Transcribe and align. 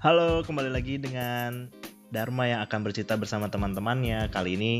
Halo, 0.00 0.40
kembali 0.40 0.72
lagi 0.72 0.96
dengan 0.96 1.68
Dharma 2.08 2.48
yang 2.48 2.64
akan 2.64 2.88
bercerita 2.88 3.20
bersama 3.20 3.52
teman-temannya. 3.52 4.32
Kali 4.32 4.56
ini 4.56 4.72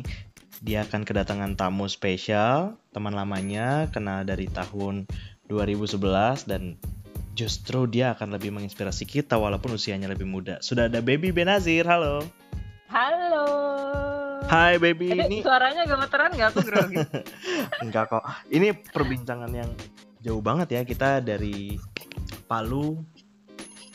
dia 0.64 0.88
akan 0.88 1.04
kedatangan 1.04 1.60
tamu 1.60 1.84
spesial, 1.92 2.80
teman 2.96 3.12
lamanya, 3.12 3.92
kenal 3.92 4.24
dari 4.24 4.48
tahun 4.48 5.04
2011 5.44 6.48
dan 6.48 6.80
justru 7.36 7.84
dia 7.84 8.16
akan 8.16 8.32
lebih 8.32 8.48
menginspirasi 8.48 9.04
kita 9.04 9.36
walaupun 9.36 9.76
usianya 9.76 10.08
lebih 10.08 10.24
muda. 10.24 10.56
Sudah 10.64 10.88
ada 10.88 11.04
Baby 11.04 11.36
Benazir, 11.36 11.84
halo. 11.84 12.24
Halo. 12.88 13.44
Hai 14.48 14.80
Baby, 14.80 15.20
Eh, 15.20 15.28
ini 15.28 15.44
suaranya 15.44 15.84
gemeteran 15.84 16.32
nggak 16.32 16.48
aku 16.48 16.60
grogi? 16.64 16.96
enggak 17.84 18.08
kok. 18.08 18.24
Ini 18.48 18.72
perbincangan 18.88 19.52
yang 19.52 19.68
jauh 20.24 20.40
banget 20.40 20.80
ya 20.80 20.80
kita 20.88 21.20
dari 21.20 21.76
Palu 22.48 22.96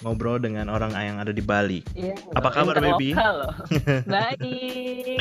ngobrol 0.06 0.38
dengan 0.38 0.70
orang 0.70 0.94
yang 0.94 1.18
ada 1.18 1.34
di 1.34 1.42
Bali. 1.42 1.82
Iya. 1.98 2.14
Apa 2.38 2.54
kabar, 2.54 2.78
Baby? 2.78 3.18
Baik. 4.14 5.18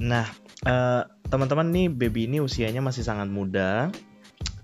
Nah, 0.00 0.24
eh, 0.64 1.02
teman-teman 1.28 1.68
nih, 1.68 1.92
baby 1.92 2.24
ini 2.24 2.40
usianya 2.40 2.80
masih 2.80 3.04
sangat 3.04 3.28
muda. 3.28 3.92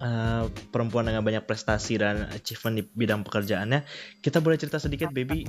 Eh, 0.01 0.45
perempuan 0.73 1.04
dengan 1.04 1.20
banyak 1.20 1.45
prestasi 1.45 2.01
dan 2.01 2.24
achievement 2.32 2.80
di 2.80 2.84
bidang 2.88 3.20
pekerjaannya. 3.20 3.84
Kita 4.24 4.41
boleh 4.41 4.56
cerita 4.56 4.80
sedikit, 4.80 5.12
baby. 5.12 5.45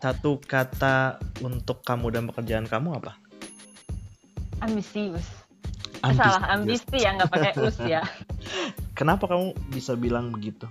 Satu 0.00 0.40
kata 0.40 1.20
untuk 1.44 1.84
kamu 1.84 2.08
dan 2.08 2.24
pekerjaan 2.32 2.64
kamu 2.64 2.96
apa? 2.96 3.20
Ambisius. 4.64 5.28
Ambisius. 6.00 6.32
Salah 6.32 6.44
ambisi 6.56 6.96
ya 6.96 7.12
nggak 7.12 7.28
pakai 7.28 7.52
us 7.60 7.76
ya. 7.84 8.00
Kenapa 8.98 9.28
kamu 9.28 9.52
bisa 9.68 9.92
bilang 10.00 10.32
begitu? 10.32 10.64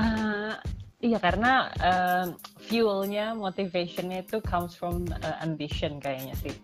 Eh, 0.00 0.56
iya 1.02 1.18
karena 1.18 1.68
eh, 1.82 2.26
fuelnya, 2.70 3.34
motivationnya 3.34 4.22
itu 4.22 4.38
comes 4.40 4.78
from 4.78 5.04
eh, 5.10 5.36
ambition 5.42 5.98
kayaknya 5.98 6.32
sih. 6.38 6.54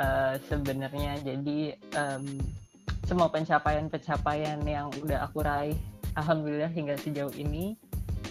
Eh, 0.00 0.34
Sebenarnya 0.48 1.20
jadi 1.20 1.76
em, 1.76 2.40
semua 3.04 3.28
pencapaian-pencapaian 3.28 4.64
yang 4.64 4.88
udah 5.04 5.28
aku 5.28 5.44
raih, 5.44 5.76
alhamdulillah 6.16 6.72
hingga 6.72 6.96
sejauh 6.96 7.34
ini 7.36 7.76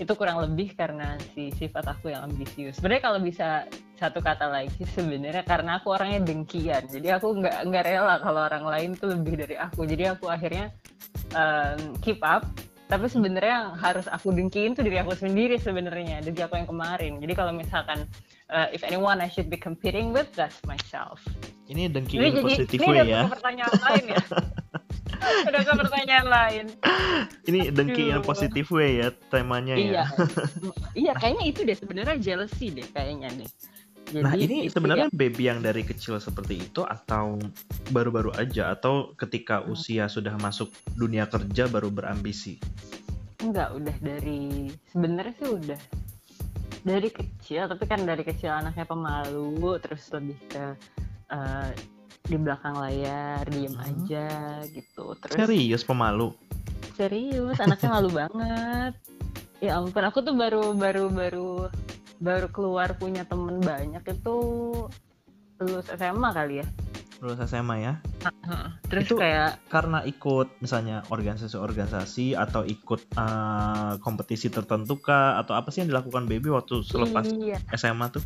itu 0.01 0.17
kurang 0.17 0.41
lebih 0.41 0.73
karena 0.73 1.13
si 1.37 1.53
sifat 1.53 1.85
aku 1.85 2.09
yang 2.09 2.25
ambisius. 2.25 2.81
Sebenarnya 2.81 3.03
kalau 3.05 3.19
bisa 3.21 3.69
satu 4.01 4.17
kata 4.17 4.49
lagi 4.49 4.81
sebenarnya 4.97 5.45
karena 5.45 5.77
aku 5.77 5.93
orangnya 5.93 6.25
dengkian, 6.25 6.89
jadi 6.89 7.21
aku 7.21 7.37
nggak 7.37 7.69
nggak 7.69 7.83
rela 7.85 8.17
kalau 8.17 8.41
orang 8.49 8.65
lain 8.65 8.89
tuh 8.97 9.13
lebih 9.13 9.45
dari 9.45 9.55
aku. 9.61 9.85
Jadi 9.85 10.09
aku 10.09 10.25
akhirnya 10.25 10.73
em, 11.37 11.93
keep 12.01 12.17
up 12.25 12.49
tapi 12.91 13.07
sebenarnya 13.07 13.55
yang 13.55 13.69
harus 13.79 14.03
aku 14.11 14.35
dengkiin 14.35 14.75
tuh 14.75 14.83
diri 14.83 14.99
aku 14.99 15.15
sendiri 15.15 15.55
sebenarnya 15.55 16.19
diri 16.19 16.43
aku 16.43 16.59
yang 16.59 16.67
kemarin 16.67 17.23
jadi 17.23 17.33
kalau 17.39 17.55
misalkan 17.55 18.03
uh, 18.51 18.67
if 18.75 18.83
anyone 18.83 19.23
I 19.23 19.31
should 19.31 19.47
be 19.47 19.55
competing 19.55 20.11
with 20.11 20.27
that's 20.35 20.59
myself 20.67 21.23
Ini 21.71 21.87
dengki 21.87 22.19
ini 22.19 22.27
in 22.27 22.35
jadi 22.35 22.43
positive 22.43 22.79
ini 22.83 22.87
way 22.91 22.99
udah 22.99 23.07
ya. 23.07 23.21
ke 23.23 23.31
pertanyaan 23.31 23.79
lain 23.79 24.03
ya 24.11 24.23
udah 25.47 25.61
ke 25.63 25.73
pertanyaan 25.87 26.27
lain 26.27 26.65
Ini 27.47 27.59
dengki 27.71 28.03
in 28.11 28.19
Aduh. 28.19 28.27
positive 28.27 28.67
way 28.75 28.91
ya 28.99 29.07
temanya 29.31 29.79
iya 29.79 30.03
ya. 30.03 30.05
iya 31.07 31.13
kayaknya 31.15 31.43
itu 31.47 31.63
deh 31.63 31.77
sebenarnya 31.79 32.19
jealousy 32.19 32.75
deh 32.75 32.87
kayaknya 32.91 33.31
deh 33.39 33.49
jadi 34.11 34.21
Nah, 34.21 34.35
ini 34.35 34.67
itu 34.67 34.73
sebenarnya 34.73 35.07
ya. 35.07 35.15
baby 35.15 35.43
yang 35.45 35.59
dari 35.59 35.81
kecil 35.81 36.15
seperti 36.17 36.59
itu 36.61 36.83
atau 36.83 37.39
baru-baru 37.89 38.35
aja 38.35 38.71
atau 38.71 39.15
ketika 39.15 39.63
Hmm. 39.63 39.71
usia 39.71 40.05
sudah 40.05 40.35
masuk 40.37 40.67
dunia 40.93 41.25
kerja 41.25 41.65
baru 41.65 41.87
berambisi? 41.87 42.59
enggak 43.39 43.73
udah 43.73 43.95
dari 43.99 44.69
sebenarnya 44.85 45.33
sih 45.33 45.49
udah 45.49 45.81
dari 46.81 47.09
kecil 47.09 47.65
tapi 47.65 47.83
kan 47.85 48.05
dari 48.05 48.21
kecil 48.21 48.51
anaknya 48.51 48.85
pemalu 48.85 49.57
terus 49.79 50.05
lebih 50.11 50.37
ke 50.45 50.65
eh, 51.27 51.69
di 52.21 52.37
belakang 52.37 52.75
layar 52.75 53.41
diem 53.47 53.73
Hmm. 53.73 53.81
aja 53.81 54.27
gitu 54.67 55.17
terus 55.17 55.35
Serius 55.35 55.81
pemalu? 55.81 56.37
serius 56.93 57.57
anaknya 57.57 57.89
malu 57.89 58.09
banget 58.11 58.93
ya 59.57 59.77
ampun 59.77 60.03
aku 60.03 60.21
tuh 60.21 60.35
baru 60.35 60.73
baru 60.73 61.09
baru 61.09 61.53
baru 62.21 62.47
keluar 62.53 62.93
punya 63.01 63.25
temen 63.25 63.57
banyak 63.59 64.05
itu 64.05 64.37
lulus 65.57 65.87
SMA 65.89 66.29
kali 66.31 66.61
ya. 66.61 66.67
Lulus 67.21 67.37
SMA 67.45 67.75
ya? 67.81 67.93
terus 68.89 69.09
Itu- 69.09 69.17
kayak 69.17 69.61
Karena 69.69 70.01
ikut 70.05 70.61
misalnya 70.61 71.05
organisasi-organisasi 71.09 72.37
atau 72.37 72.61
ikut 72.65 73.01
eh, 73.17 73.93
kompetisi 74.01 74.53
tertentu 74.53 75.01
kah? 75.01 75.41
Atau 75.41 75.57
apa 75.57 75.73
sih 75.73 75.81
yang 75.81 75.89
dilakukan 75.89 76.29
baby 76.29 76.53
waktu 76.53 76.85
selepas 76.85 77.25
iya. 77.41 77.57
SMA 77.73 78.09
tuh? 78.13 78.25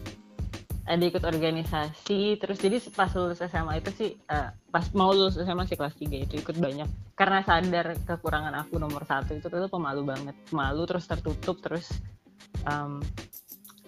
ada 0.85 1.01
ikut 1.01 1.25
organisasi 1.25 2.37
terus 2.37 2.61
jadi 2.61 2.77
pas 2.93 3.09
lulus 3.17 3.41
SMA 3.41 3.81
itu 3.81 3.89
sih 3.97 4.09
eh, 4.29 4.49
pas 4.69 4.85
mau 4.93 5.09
lulus 5.17 5.33
SMA 5.33 5.65
sih 5.65 5.73
kelas 5.73 5.97
3 5.97 6.29
itu 6.29 6.33
ikut 6.37 6.61
banyak. 6.61 6.85
Karena 7.17 7.41
sadar 7.41 7.97
kekurangan 8.05 8.53
aku 8.53 8.77
nomor 8.77 9.01
satu 9.01 9.33
itu 9.33 9.49
tuh 9.49 9.65
pemalu 9.65 10.05
banget. 10.05 10.37
Malu 10.53 10.85
terus 10.85 11.09
tertutup 11.09 11.57
terus 11.57 11.89
em, 12.69 13.01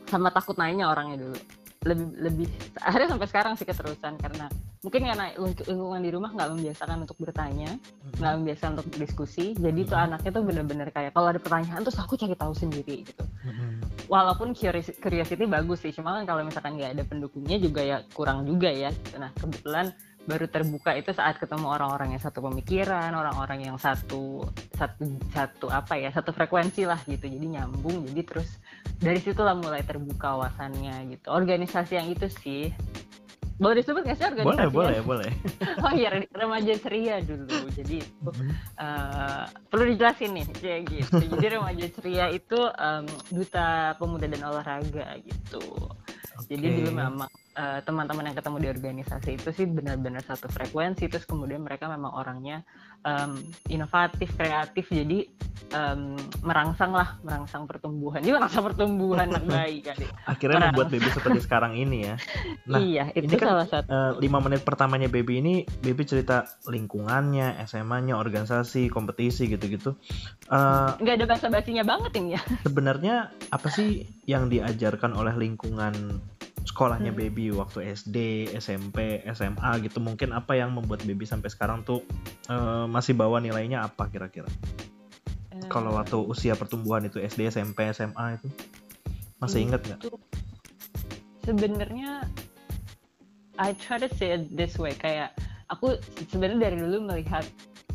sama 0.08 0.32
takut 0.32 0.56
nanya 0.56 0.88
orangnya 0.88 1.20
dulu. 1.22 1.40
Lebih 1.78 2.08
lebih 2.20 2.48
akhirnya 2.80 3.10
sampai 3.12 3.28
sekarang 3.30 3.54
sih 3.54 3.64
keterusan 3.64 4.18
karena 4.18 4.50
mungkin 4.82 5.02
karena 5.04 5.32
ling- 5.36 5.64
lingkungan 5.64 6.02
di 6.02 6.12
rumah 6.12 6.30
nggak 6.32 6.50
membiasakan 6.54 6.98
untuk 7.04 7.18
bertanya 7.18 7.76
nggak 8.18 8.34
membiasakan 8.34 8.72
untuk 8.76 8.88
berdiskusi 8.92 9.52
jadi 9.54 9.80
tuh 9.84 9.96
Mhm. 9.96 10.06
anaknya 10.06 10.32
tuh 10.32 10.44
bener-bener 10.44 10.88
kayak 10.90 11.12
kalau 11.12 11.28
ada 11.28 11.40
pertanyaan 11.40 11.82
terus 11.82 11.98
aku 11.98 12.14
cari 12.14 12.34
tahu 12.34 12.54
sendiri 12.54 13.04
gitu. 13.04 13.24
Mm-mm. 13.44 13.84
walaupun 14.08 14.52
curios- 14.52 14.96
curiosity 14.98 15.44
bagus 15.44 15.82
sih 15.82 15.92
cuma 15.92 16.16
kan 16.16 16.24
kalau 16.26 16.42
misalkan 16.42 16.76
nggak 16.76 16.96
ada 16.96 17.04
pendukungnya 17.04 17.58
juga 17.58 17.82
ya 17.84 17.98
kurang 18.12 18.44
juga 18.44 18.68
ya. 18.70 18.88
Nah 19.16 19.32
kebetulan 19.34 19.92
baru 20.28 20.46
terbuka 20.46 20.92
itu 20.94 21.16
saat 21.16 21.40
ketemu 21.40 21.72
orang-orang 21.72 22.12
yang 22.14 22.22
satu 22.22 22.44
pemikiran 22.44 23.16
orang-orang 23.16 23.64
yang 23.64 23.78
satu 23.80 24.44
satu 24.76 25.08
satu 25.32 25.66
apa 25.72 25.96
ya 25.96 26.12
satu 26.12 26.36
frekuensi 26.36 26.84
lah 26.84 27.00
gitu 27.08 27.32
jadi 27.32 27.48
nyambung 27.58 28.04
jadi 28.12 28.22
terus 28.28 28.60
dari 29.00 29.24
situlah 29.24 29.56
mulai 29.56 29.88
terbuka 29.88 30.36
wawasannya 30.36 31.16
gitu 31.16 31.32
organisasi 31.32 31.96
yang 31.96 32.12
itu 32.12 32.28
sih 32.28 32.76
boleh 33.58 33.82
disebut 33.82 34.06
nggak 34.06 34.18
sih 34.22 34.26
Boleh, 34.38 34.38
organisasinya? 34.70 34.70
boleh, 34.70 35.00
boleh. 35.02 35.32
oh 35.88 35.94
iya 35.98 36.10
remaja 36.30 36.74
ceria 36.78 37.18
dulu 37.26 37.58
jadi 37.74 38.06
itu. 38.06 38.30
Eh, 38.78 39.44
perlu 39.74 39.84
dijelasin 39.90 40.30
nih 40.38 40.46
kayak 40.62 40.82
gitu 40.94 41.24
jadi 41.34 41.46
remaja 41.58 41.86
ceria 41.90 42.26
itu 42.30 42.60
em, 42.78 43.06
duta 43.34 43.98
pemuda 43.98 44.30
dan 44.30 44.46
olahraga 44.46 45.08
gitu 45.26 45.64
jadi 46.46 46.66
Oke. 46.70 46.76
dulu 46.86 46.92
memang 46.94 47.32
eh, 47.58 47.80
teman-teman 47.82 48.30
yang 48.30 48.38
ketemu 48.38 48.58
di 48.62 48.68
organisasi 48.70 49.30
itu 49.36 49.50
sih 49.52 49.66
benar-benar 49.66 50.22
satu 50.22 50.46
frekuensi 50.48 51.10
terus 51.10 51.26
kemudian 51.26 51.66
mereka 51.66 51.90
memang 51.90 52.14
orangnya 52.14 52.62
em, 53.02 53.42
inovatif 53.68 54.30
kreatif 54.38 54.86
jadi 54.88 55.26
em, 55.74 56.14
merangsang 56.46 56.94
lah 56.94 57.18
merangsang 57.26 57.66
pertumbuhan 57.66 58.22
dia 58.22 58.38
merangsang 58.38 58.62
pertumbuhan 58.64 59.26
anak 59.34 59.44
bayi 59.44 59.82
kali 59.82 60.06
Akhirnya 60.24 60.58
Orang. 60.62 60.70
membuat 60.72 60.90
baby 60.94 61.10
seperti 61.10 61.40
sekarang 61.42 61.74
ini 61.74 61.98
ya. 62.06 62.16
Nah, 62.68 62.84
iya 62.84 63.08
itu 63.16 63.32
ini 63.32 63.40
kan, 63.40 63.48
salah 63.56 63.68
satu 63.68 63.88
Eh, 63.88 64.12
lima 64.20 64.44
menit 64.44 64.68
pertamanya 64.68 65.08
baby 65.08 65.40
ini 65.40 65.54
baby 65.80 66.04
cerita 66.04 66.44
lingkungannya 66.68 67.56
SMA-nya 67.64 68.20
organisasi 68.20 68.92
kompetisi 68.92 69.48
gitu-gitu 69.48 69.96
nggak 71.00 71.16
ada 71.16 71.26
bahasa 71.26 71.48
basinya 71.48 71.88
banget 71.88 72.12
ini 72.20 72.36
ya 72.36 72.42
sebenarnya 72.62 73.16
apa 73.50 73.68
sih 73.72 74.04
yang 74.28 74.52
diajarkan 74.52 75.16
oleh 75.16 75.32
lingkungan 75.34 76.20
sekolahnya 76.68 77.16
Hmm. 77.16 77.20
baby 77.24 77.56
waktu 77.56 77.96
SD 77.96 78.18
SMP 78.60 79.24
SMA 79.32 79.72
gitu. 79.88 80.04
Mungkin 80.04 80.36
apa 80.36 80.60
yang 80.60 80.76
membuat 80.76 81.08
baby 81.08 81.24
sampai 81.24 81.48
sekarang 81.48 81.88
tuh 81.88 82.04
eh, 82.52 82.86
masih 82.92 83.16
bawa 83.16 83.40
nilainya 83.40 83.88
apa 83.88 84.12
kira-kira? 84.12 84.48
Kalau 85.72 85.96
Eh, 85.96 85.98
waktu 85.98 86.18
usia 86.22 86.54
pertumbuhan 86.54 87.08
itu 87.08 87.18
SD 87.24 87.50
SMP 87.50 87.88
SMA 87.96 88.38
itu 88.38 88.48
masih 89.40 89.64
inget 89.64 89.82
nggak? 89.84 90.02
Sebenarnya 91.48 92.28
I 93.58 93.74
try 93.74 93.98
to 93.98 94.12
say 94.20 94.38
it 94.38 94.52
this 94.54 94.78
way 94.78 94.94
kayak 94.94 95.34
aku 95.72 95.98
sebenarnya 96.30 96.70
dari 96.70 96.78
dulu 96.78 97.10
melihat 97.10 97.48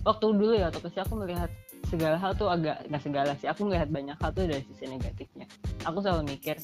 waktu 0.02 0.34
dulu 0.34 0.52
ya 0.58 0.72
waktu 0.72 0.80
kecil 0.82 1.06
aku 1.06 1.14
melihat 1.22 1.50
segala 1.86 2.16
hal 2.16 2.32
tuh 2.34 2.48
agak 2.48 2.82
nggak 2.88 3.02
segala 3.04 3.32
sih 3.36 3.46
aku 3.46 3.68
melihat 3.68 3.92
banyak 3.92 4.16
hal 4.18 4.30
tuh 4.32 4.48
dari 4.48 4.64
sisi 4.64 4.88
negatifnya. 4.88 5.46
Aku 5.86 6.00
selalu 6.00 6.34
mikir 6.34 6.56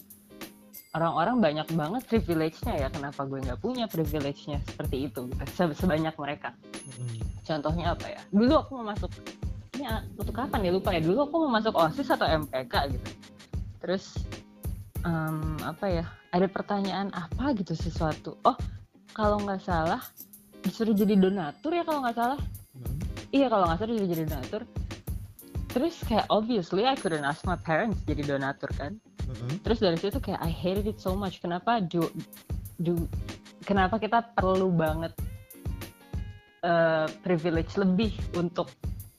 orang-orang 0.96 1.36
banyak 1.40 1.68
banget 1.76 2.02
privilege-nya 2.08 2.74
ya. 2.86 2.88
Kenapa 2.88 3.28
gue 3.28 3.38
nggak 3.44 3.60
punya 3.60 3.84
privilege-nya 3.90 4.62
seperti 4.64 5.10
itu? 5.10 5.28
Gitu, 5.28 5.44
se- 5.52 5.76
sebanyak 5.76 6.14
mereka. 6.16 6.54
Hmm. 6.98 7.20
contohnya 7.48 7.96
apa 7.96 8.06
ya? 8.12 8.20
Dulu 8.28 8.52
aku 8.60 8.70
mau 8.76 8.92
masuk 8.92 9.08
ini 9.76 9.88
waktu 9.88 10.32
kapan 10.36 10.60
ya? 10.68 10.70
Lupa 10.72 10.90
ya. 10.92 11.00
Dulu 11.00 11.18
aku 11.28 11.34
mau 11.48 11.52
masuk 11.56 11.72
osis 11.76 12.08
atau 12.12 12.28
MPK 12.28 12.74
gitu. 12.92 13.08
Terus 13.80 14.04
em, 15.04 15.56
apa 15.64 15.86
ya? 15.88 16.04
Ada 16.32 16.44
pertanyaan 16.44 17.08
apa 17.16 17.56
gitu 17.56 17.72
sesuatu. 17.72 18.36
Oh 18.44 18.56
kalau 19.16 19.40
nggak 19.40 19.64
salah 19.64 20.04
disuruh 20.60 20.92
jadi 20.92 21.16
donatur 21.16 21.72
ya 21.72 21.84
kalau 21.88 22.04
nggak 22.04 22.16
salah? 22.16 22.40
Hmm. 22.76 22.98
iya 23.32 23.48
kalau 23.48 23.64
nggak 23.64 23.78
salah 23.80 23.90
disuruh 23.96 24.10
jadi 24.12 24.22
donatur. 24.28 24.62
Terus 25.68 25.94
kayak 26.04 26.26
obviously 26.28 26.84
I 26.84 26.96
couldn't 26.96 27.24
ask 27.24 27.44
my 27.48 27.56
parents 27.56 28.00
jadi 28.04 28.24
donatur 28.28 28.68
kan 28.76 28.96
hmm. 29.28 29.60
terus 29.62 29.78
dari 29.78 30.00
situ 30.00 30.18
kayak 30.18 30.40
I 30.40 30.50
hated 30.52 30.88
it 30.88 30.98
so 30.98 31.12
much. 31.12 31.38
Kenapa 31.38 31.84
do 31.84 32.08
do 32.80 33.04
kenapa 33.66 34.00
kita 34.00 34.24
perlu 34.32 34.72
banget 34.72 35.12
uh, 36.64 37.06
privilege 37.20 37.76
lebih 37.76 38.14
untuk 38.38 38.72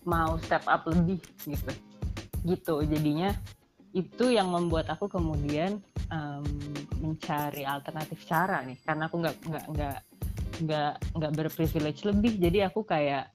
mau 0.08 0.40
step 0.42 0.66
up 0.66 0.88
lebih 0.90 1.20
gitu. 1.46 1.72
Gitu 2.44 2.76
jadinya 2.88 3.36
itu 3.94 4.30
yang 4.30 4.54
membuat 4.54 4.90
aku 4.94 5.10
kemudian 5.10 5.82
um, 6.14 6.46
mencari 7.02 7.66
alternatif 7.68 8.26
cara 8.26 8.64
nih. 8.66 8.78
Karena 8.82 9.12
aku 9.12 9.16
nggak 9.22 9.36
nggak 9.46 9.66
nggak 9.76 9.98
nggak 10.60 10.94
nggak 11.16 11.32
berprivilege 11.36 12.04
lebih 12.04 12.36
jadi 12.36 12.68
aku 12.68 12.84
kayak 12.84 13.32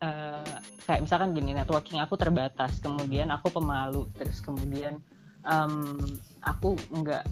uh, 0.00 0.56
kayak 0.84 1.04
misalkan 1.04 1.32
gini 1.34 1.56
networking 1.56 1.98
aku 1.98 2.14
terbatas. 2.14 2.78
Kemudian 2.78 3.32
aku 3.32 3.50
pemalu 3.50 4.06
terus 4.14 4.38
kemudian 4.44 5.00
um, 5.46 5.98
aku 6.42 6.74
nggak 6.90 7.24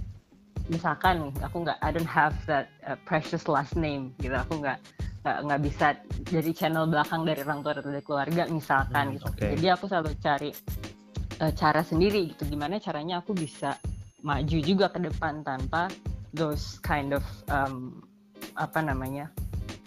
misalkan 0.71 1.29
nih 1.29 1.35
aku 1.43 1.57
nggak 1.67 1.79
I 1.83 1.91
don't 1.91 2.09
have 2.09 2.35
that 2.47 2.71
uh, 2.87 2.95
precious 3.03 3.51
last 3.51 3.75
name 3.75 4.15
gitu 4.23 4.35
aku 4.39 4.63
nggak 4.63 4.79
nggak 5.21 5.61
bisa 5.61 6.01
jadi 6.33 6.51
channel 6.57 6.89
belakang 6.89 7.29
dari 7.29 7.45
orang 7.45 7.61
tua 7.61 7.77
atau 7.77 7.93
dari 7.93 8.01
keluarga 8.01 8.49
misalkan 8.49 9.05
hmm, 9.13 9.15
gitu 9.21 9.27
okay. 9.29 9.51
jadi 9.59 9.67
aku 9.77 9.85
selalu 9.85 10.11
cari 10.17 10.51
uh, 11.45 11.53
cara 11.53 11.85
sendiri 11.85 12.33
gitu 12.33 12.49
gimana 12.49 12.81
caranya 12.81 13.21
aku 13.21 13.37
bisa 13.37 13.77
maju 14.25 14.59
juga 14.65 14.89
ke 14.89 15.01
depan 15.01 15.45
tanpa 15.45 15.93
those 16.33 16.81
kind 16.81 17.13
of 17.13 17.25
um, 17.53 18.01
apa 18.57 18.81
namanya 18.81 19.29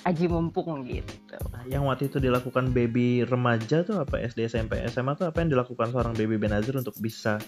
aji 0.03 0.27
mumpung 0.27 0.83
gitu. 0.83 1.39
Nah, 1.55 1.63
yang 1.63 1.87
waktu 1.87 2.11
itu 2.11 2.19
dilakukan 2.19 2.75
baby 2.75 3.23
remaja 3.23 3.87
tuh 3.87 4.03
apa 4.03 4.19
SD 4.19 4.51
SMP 4.51 4.83
SMA 4.91 5.15
tuh 5.15 5.31
apa 5.31 5.39
yang 5.39 5.55
dilakukan 5.55 5.95
seorang 5.95 6.11
baby 6.11 6.35
Benazir 6.35 6.75
untuk 6.75 6.95
bisa 6.99 7.39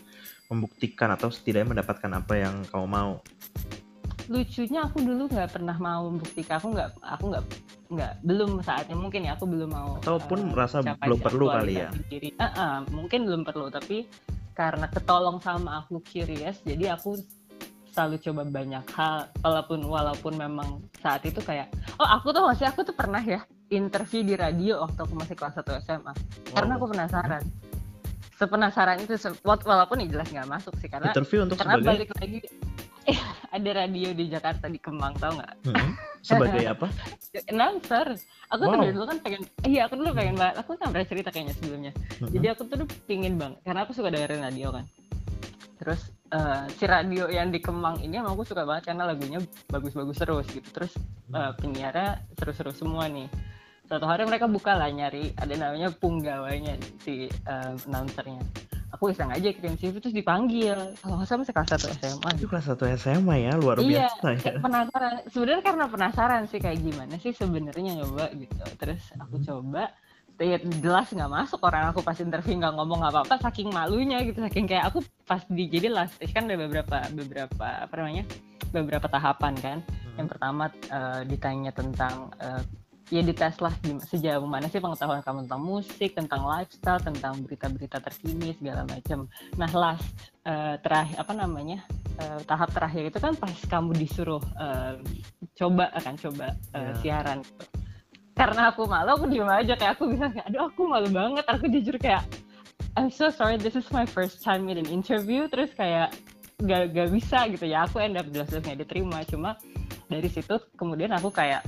membuktikan 0.49 1.09
atau 1.13 1.33
setidaknya 1.33 1.77
mendapatkan 1.77 2.11
apa 2.13 2.33
yang 2.37 2.55
kamu 2.69 2.87
mau? 2.87 3.11
Lucunya 4.25 4.81
aku 4.85 5.05
dulu 5.05 5.29
nggak 5.29 5.53
pernah 5.53 5.77
mau 5.77 6.09
membuktikan 6.09 6.57
aku 6.57 6.67
nggak 6.73 6.89
aku 7.01 7.23
nggak 7.29 7.43
nggak 7.85 8.13
belum 8.25 8.51
saatnya 8.65 8.97
mungkin 8.97 9.29
ya 9.29 9.37
aku 9.37 9.45
belum 9.45 9.69
mau 9.69 10.01
ataupun 10.01 10.39
uh, 10.41 10.47
merasa 10.49 10.81
belum 10.81 11.19
perlu 11.21 11.45
kali 11.53 11.85
ya 11.85 11.89
diri. 12.09 12.33
Uh 12.33 12.45
-uh, 12.49 12.75
mungkin 12.89 13.29
belum 13.29 13.45
perlu 13.45 13.69
tapi 13.69 14.09
karena 14.57 14.89
ketolong 14.89 15.37
sama 15.43 15.85
aku 15.85 16.01
curious 16.01 16.57
jadi 16.65 16.97
aku 16.97 17.21
selalu 17.95 18.19
coba 18.19 18.43
banyak 18.43 18.85
hal 18.91 19.31
walaupun 19.39 19.79
walaupun 19.87 20.33
memang 20.35 20.83
saat 20.99 21.23
itu 21.23 21.39
kayak 21.39 21.71
oh 21.95 22.03
aku 22.03 22.35
tuh 22.35 22.43
masih 22.43 22.67
aku 22.67 22.83
tuh 22.83 22.91
pernah 22.91 23.23
ya 23.23 23.39
interview 23.71 24.19
di 24.19 24.35
radio 24.35 24.83
waktu 24.83 24.99
aku 24.99 25.15
masih 25.15 25.35
kelas 25.39 25.55
1 25.63 25.85
SMA 25.87 26.11
wow. 26.11 26.15
karena 26.59 26.71
aku 26.75 26.85
penasaran 26.91 27.43
sepenasaran 28.35 28.99
itu 28.99 29.15
walaupun 29.43 30.03
ini 30.03 30.11
jelas 30.11 30.27
nggak 30.27 30.49
masuk 30.49 30.75
sih 30.83 30.91
karena 30.91 31.15
interview 31.15 31.47
untuk 31.47 31.55
karena 31.55 31.79
sebagai... 31.79 31.87
balik 31.87 32.09
lagi 32.19 32.39
eh, 33.07 33.19
ada 33.55 33.69
radio 33.71 34.09
di 34.11 34.25
Jakarta 34.27 34.67
di 34.67 34.79
Kemang 34.79 35.15
tau 35.15 35.39
nggak? 35.39 35.53
Hmm. 35.71 35.93
sebagai 36.25 36.65
apa? 36.65 36.87
Announcer. 37.53 38.17
Aku 38.49 38.61
wow. 38.65 38.81
tuh 38.81 38.91
dulu 38.91 39.05
kan 39.07 39.17
pengen 39.21 39.41
iya 39.63 39.87
aku 39.87 39.93
dulu 39.97 40.11
pengen 40.11 40.35
banget 40.35 40.55
aku 40.61 40.75
kan 40.75 40.91
pernah 40.91 41.07
cerita 41.07 41.29
kayaknya 41.31 41.53
sebelumnya. 41.55 41.91
Hmm. 42.19 42.29
jadi 42.33 42.47
aku 42.57 42.61
tuh 42.67 42.87
pingin 43.07 43.39
banget 43.39 43.59
karena 43.63 43.79
aku 43.87 43.91
suka 43.95 44.11
dengerin 44.11 44.43
radio 44.43 44.69
kan. 44.75 44.85
Terus 45.75 46.01
uh, 46.35 46.67
si 46.75 46.83
radio 46.87 47.31
yang 47.31 47.51
di 47.55 47.59
Kemang 47.63 48.03
ini 48.03 48.19
emang 48.19 48.35
aku 48.35 48.43
suka 48.43 48.67
banget 48.67 48.91
karena 48.91 49.07
lagunya 49.07 49.39
bagus-bagus 49.71 50.17
terus 50.19 50.45
gitu. 50.51 50.67
Terus 50.75 50.91
uh, 51.31 51.55
penyiarnya 51.55 52.19
seru-seru 52.35 52.75
semua 52.75 53.07
nih 53.07 53.31
suatu 53.85 54.05
hari 54.09 54.25
mereka 54.25 54.49
buka 54.49 54.73
lah 54.73 54.89
nyari 54.89 55.31
ada 55.37 55.53
namanya 55.53 55.93
punggawanya 55.93 56.73
si 57.01 57.29
uh, 57.45 57.77
announcernya. 57.85 58.41
Aku 58.93 59.11
iseng 59.11 59.27
aja 59.27 59.51
kirim 59.51 59.75
CV 59.75 59.99
terus 59.99 60.15
dipanggil. 60.15 60.95
Kalau 61.03 61.19
nggak 61.19 61.27
salah 61.27 61.39
masih 61.43 61.53
kelas 61.53 61.69
satu 61.75 61.87
SMA 61.99 62.29
itu 62.39 62.47
kelas 62.47 62.65
satu 62.71 62.83
SMA 62.95 63.35
ya 63.43 63.51
luar 63.59 63.77
iya, 63.83 64.07
biasa 64.07 64.27
ya. 64.39 64.53
penasaran. 64.63 65.13
Sebenarnya 65.27 65.63
karena 65.67 65.85
penasaran 65.91 66.41
sih 66.47 66.59
kayak 66.63 66.79
gimana 66.79 67.13
sih 67.19 67.35
sebenarnya 67.35 67.91
nyoba 68.01 68.31
gitu. 68.39 68.55
Terus 68.79 69.03
aku 69.19 69.35
hmm. 69.41 69.45
coba 69.51 69.83
ya 70.39 70.57
jelas 70.79 71.11
nggak 71.11 71.31
masuk 71.31 71.59
orang. 71.67 71.91
Aku 71.91 71.99
pas 72.07 72.15
interview 72.23 72.55
nggak 72.55 72.71
ngomong 72.71 73.03
apa 73.03 73.27
apa 73.27 73.35
saking 73.43 73.67
malunya 73.67 74.23
gitu. 74.23 74.39
Saking 74.39 74.63
kayak 74.63 74.87
aku 74.87 75.03
pas 75.27 75.43
di 75.51 75.67
jadi 75.67 75.91
last 75.91 76.15
stage 76.15 76.31
kan 76.31 76.47
ada 76.47 76.55
beberapa 76.55 77.03
beberapa 77.11 77.67
apa 77.83 77.93
namanya 77.99 78.23
beberapa 78.71 79.11
tahapan 79.11 79.53
kan. 79.59 79.79
Hmm. 79.83 80.23
yang 80.23 80.31
pertama 80.31 80.71
uh, 80.95 81.21
ditanya 81.27 81.75
tentang 81.75 82.31
uh, 82.39 82.63
ya 83.13 83.21
dites 83.21 83.61
lah 83.61 83.73
sejauh 84.09 84.45
mana 84.49 84.65
sih 84.65 84.81
pengetahuan 84.81 85.21
kamu 85.21 85.45
tentang 85.45 85.61
musik, 85.61 86.09
tentang 86.17 86.41
lifestyle, 86.41 87.01
tentang 87.01 87.37
berita-berita 87.45 88.01
terkini 88.01 88.57
segala 88.57 88.81
macam. 88.89 89.29
Nah 89.61 89.69
last 89.69 90.09
uh, 90.49 90.75
terakhir 90.81 91.21
apa 91.21 91.33
namanya 91.37 91.85
uh, 92.17 92.41
tahap 92.49 92.73
terakhir 92.73 93.13
itu 93.13 93.19
kan 93.21 93.37
pas 93.37 93.53
kamu 93.69 93.93
disuruh 93.93 94.41
uh, 94.57 94.97
coba 95.53 95.93
akan 95.93 96.13
coba 96.17 96.47
uh, 96.73 96.79
yeah. 96.81 96.95
siaran. 97.01 97.39
Karena 98.35 98.67
aku 98.67 98.83
malu, 98.83 99.15
aku 99.15 99.25
diem 99.31 99.47
aja 99.47 99.79
kayak 99.79 99.95
aku 99.95 100.11
bisa 100.11 100.27
kayak, 100.27 100.51
aduh 100.51 100.67
aku 100.67 100.83
malu 100.91 101.07
banget. 101.07 101.47
Aku 101.47 101.71
jujur 101.71 101.95
kayak, 101.95 102.27
I'm 102.99 103.07
so 103.07 103.31
sorry, 103.31 103.55
this 103.55 103.79
is 103.79 103.87
my 103.95 104.03
first 104.03 104.43
time 104.43 104.67
in 104.67 104.75
an 104.75 104.91
interview. 104.91 105.47
Terus 105.47 105.71
kayak 105.71 106.11
gak, 106.59 106.91
gak 106.91 107.09
bisa 107.15 107.47
gitu 107.47 107.63
ya. 107.63 107.87
Aku 107.87 108.03
end 108.03 108.19
up 108.19 108.27
jelas-jelas 108.27 108.67
gak 108.67 108.83
diterima. 108.83 109.23
Cuma 109.23 109.55
dari 110.11 110.27
situ 110.27 110.59
kemudian 110.75 111.15
aku 111.15 111.31
kayak 111.31 111.63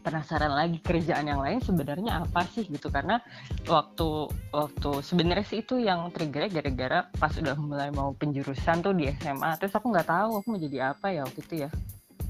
penasaran 0.00 0.52
lagi 0.52 0.80
kerjaan 0.80 1.28
yang 1.28 1.40
lain 1.40 1.60
sebenarnya 1.60 2.24
apa 2.24 2.44
sih 2.50 2.66
gitu? 2.66 2.88
Karena 2.88 3.20
waktu 3.68 4.32
waktu 4.50 4.90
sebenarnya 5.04 5.46
sih 5.46 5.62
itu 5.62 5.78
yang 5.78 6.08
triggernya 6.10 6.50
gara-gara 6.50 6.98
pas 7.16 7.32
udah 7.36 7.56
mulai 7.60 7.88
mau 7.92 8.16
penjurusan 8.16 8.82
tuh 8.82 8.96
di 8.96 9.12
SMA 9.20 9.60
terus 9.60 9.76
aku 9.76 9.92
nggak 9.92 10.08
tahu 10.08 10.40
aku 10.40 10.46
mau 10.56 10.60
jadi 10.60 10.96
apa 10.96 11.06
ya 11.12 11.22
waktu 11.28 11.40
itu 11.44 11.54
ya. 11.66 11.70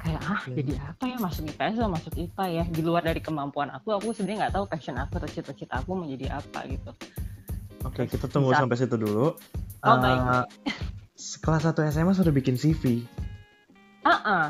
Kayak 0.00 0.20
ah 0.25 0.40
okay. 0.43 0.55
jadi 0.61 0.72
apa 0.81 1.05
ya? 1.06 1.17
Masuk 1.22 1.43
IPS 1.49 1.75
atau 1.78 1.90
masuk 1.93 2.14
IPA 2.19 2.44
ya? 2.50 2.64
Di 2.69 2.82
luar 2.82 3.02
dari 3.06 3.20
kemampuan 3.22 3.70
aku 3.73 3.94
aku 3.94 4.12
sebenarnya 4.12 4.49
nggak 4.49 4.55
tahu 4.58 4.64
passion 4.69 4.96
aku 5.00 5.23
atau 5.23 5.31
cita-cita 5.31 5.81
aku 5.81 5.96
mau 5.96 6.06
jadi 6.08 6.34
apa 6.34 6.66
gitu. 6.69 6.90
Oke 7.87 8.05
okay, 8.05 8.05
kita 8.12 8.28
tunggu 8.28 8.52
sampai 8.52 8.76
situ 8.76 9.00
dulu. 9.00 9.32
Oh, 9.81 9.88
uh, 9.88 9.96
baik. 9.96 10.52
kelas 11.40 11.62
satu 11.69 11.84
SMA 11.88 12.16
sudah 12.16 12.32
bikin 12.32 12.56
CV 12.56 13.05
ah 14.00 14.08
uh 14.08 14.16
-uh. 14.16 14.46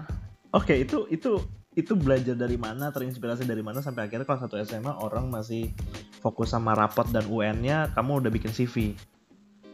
oke 0.55 0.70
okay, 0.70 0.87
itu 0.87 1.06
itu 1.11 1.43
itu 1.78 1.94
belajar 1.94 2.34
dari 2.34 2.58
mana, 2.58 2.90
terinspirasi 2.90 3.46
dari 3.46 3.62
mana 3.62 3.78
sampai 3.78 4.11
akhirnya 4.11 4.26
kalau 4.26 4.43
satu 4.43 4.58
SMA 4.58 4.90
orang 4.90 5.31
masih 5.31 5.70
fokus 6.19 6.50
sama 6.50 6.75
rapot 6.75 7.06
dan 7.14 7.22
UN-nya, 7.31 7.94
kamu 7.94 8.26
udah 8.26 8.31
bikin 8.34 8.50
CV? 8.50 8.99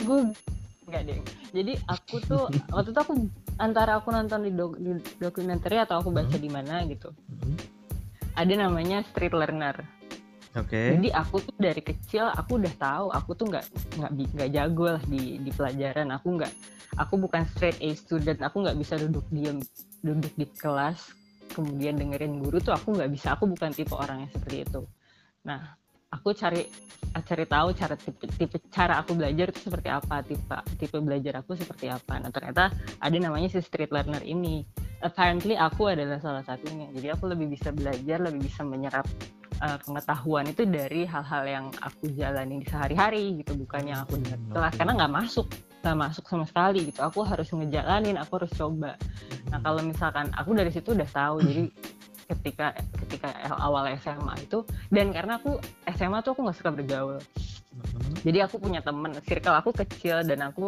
Gue 0.04 0.28
enggak 0.84 1.02
deh. 1.08 1.20
Jadi 1.56 1.72
aku 1.88 2.20
tuh 2.20 2.44
waktu 2.76 2.92
itu 2.92 3.00
aku 3.00 3.12
antara 3.56 3.96
aku 3.96 4.12
nonton 4.12 4.44
di, 4.44 4.52
do, 4.52 4.76
di 4.76 5.00
dokumenter 5.16 5.88
atau 5.88 6.04
aku 6.04 6.12
baca 6.12 6.36
hmm. 6.36 6.44
di 6.44 6.50
mana 6.52 6.84
gitu. 6.84 7.08
Hmm. 7.32 7.56
Ada 8.36 8.68
namanya 8.68 9.00
street 9.08 9.32
learner. 9.32 9.80
Oke. 10.52 10.68
Okay. 10.68 10.88
Jadi 11.00 11.08
aku 11.16 11.36
tuh 11.48 11.56
dari 11.56 11.80
kecil 11.80 12.28
aku 12.28 12.60
udah 12.60 12.74
tahu 12.76 13.06
aku 13.08 13.30
tuh 13.32 13.48
nggak 13.48 13.64
nggak 13.96 14.12
nggak 14.36 14.50
jago 14.52 14.86
lah 15.00 15.04
di 15.08 15.40
di 15.40 15.48
pelajaran. 15.48 16.12
Aku 16.12 16.36
nggak 16.36 16.52
aku 17.00 17.16
bukan 17.16 17.48
straight 17.56 17.80
A 17.80 17.96
student. 17.96 18.44
Aku 18.44 18.60
nggak 18.60 18.76
bisa 18.76 19.00
duduk 19.00 19.24
diam 19.32 19.64
duduk 20.04 20.32
di 20.36 20.44
kelas 20.60 21.15
kemudian 21.50 21.98
dengerin 21.98 22.38
guru 22.40 22.58
tuh 22.62 22.74
aku 22.74 22.96
nggak 22.96 23.10
bisa. 23.12 23.36
Aku 23.38 23.50
bukan 23.50 23.70
tipe 23.72 23.94
orang 23.94 24.26
yang 24.26 24.30
seperti 24.32 24.56
itu. 24.66 24.82
Nah 25.46 25.74
aku 26.10 26.32
cari 26.32 26.64
cari 27.16 27.44
tahu 27.48 27.68
cara 27.72 27.94
tipe, 27.96 28.24
tipe 28.36 28.56
cara 28.70 29.00
aku 29.00 29.16
belajar 29.16 29.50
itu 29.50 29.60
seperti 29.66 29.88
apa 29.90 30.22
tipe 30.22 30.56
tipe 30.78 30.96
belajar 31.00 31.42
aku 31.42 31.58
seperti 31.58 31.90
apa. 31.90 32.18
Nah 32.20 32.30
ternyata 32.30 32.72
ada 33.00 33.16
namanya 33.16 33.48
si 33.52 33.60
street 33.60 33.90
learner 33.92 34.22
ini. 34.22 34.64
Apparently 35.04 35.54
aku 35.54 35.92
adalah 35.92 36.16
salah 36.22 36.40
satunya. 36.40 36.88
Jadi 36.96 37.12
aku 37.12 37.28
lebih 37.28 37.52
bisa 37.52 37.68
belajar 37.68 38.16
lebih 38.22 38.48
bisa 38.48 38.64
menyerap 38.64 39.04
uh, 39.60 39.78
pengetahuan 39.84 40.48
itu 40.48 40.64
dari 40.64 41.04
hal-hal 41.04 41.44
yang 41.44 41.66
aku 41.84 42.08
jalani 42.16 42.64
di 42.64 42.66
sehari-hari 42.66 43.44
gitu. 43.44 43.52
Bukan 43.60 43.82
yang 43.84 44.08
aku 44.08 44.16
dengar 44.20 44.40
kelas 44.50 44.72
karena 44.80 44.92
nggak 44.96 45.12
masuk 45.12 45.46
nggak 45.86 46.10
masuk 46.10 46.26
sama 46.26 46.42
sekali 46.50 46.90
gitu. 46.90 46.98
Aku 47.06 47.22
harus 47.22 47.46
ngejalanin 47.46 48.18
aku 48.18 48.42
harus 48.42 48.52
coba. 48.58 48.98
Nah 49.54 49.62
kalau 49.62 49.80
misalkan 49.86 50.26
aku 50.34 50.50
dari 50.58 50.74
situ 50.74 50.90
udah 50.98 51.06
tahu 51.06 51.38
jadi 51.46 51.62
ketika 52.26 52.74
ketika 53.06 53.30
awal 53.62 53.86
SMA 54.02 54.34
itu 54.42 54.66
dan 54.90 55.14
karena 55.14 55.38
aku 55.38 55.62
SMA 55.94 56.18
tuh 56.26 56.34
aku 56.34 56.40
nggak 56.42 56.58
suka 56.58 56.70
bergaul. 56.74 57.22
Jadi 58.26 58.38
aku 58.42 58.58
punya 58.58 58.82
temen 58.82 59.14
circle 59.22 59.54
aku 59.54 59.70
kecil 59.70 60.26
dan 60.26 60.50
aku 60.50 60.66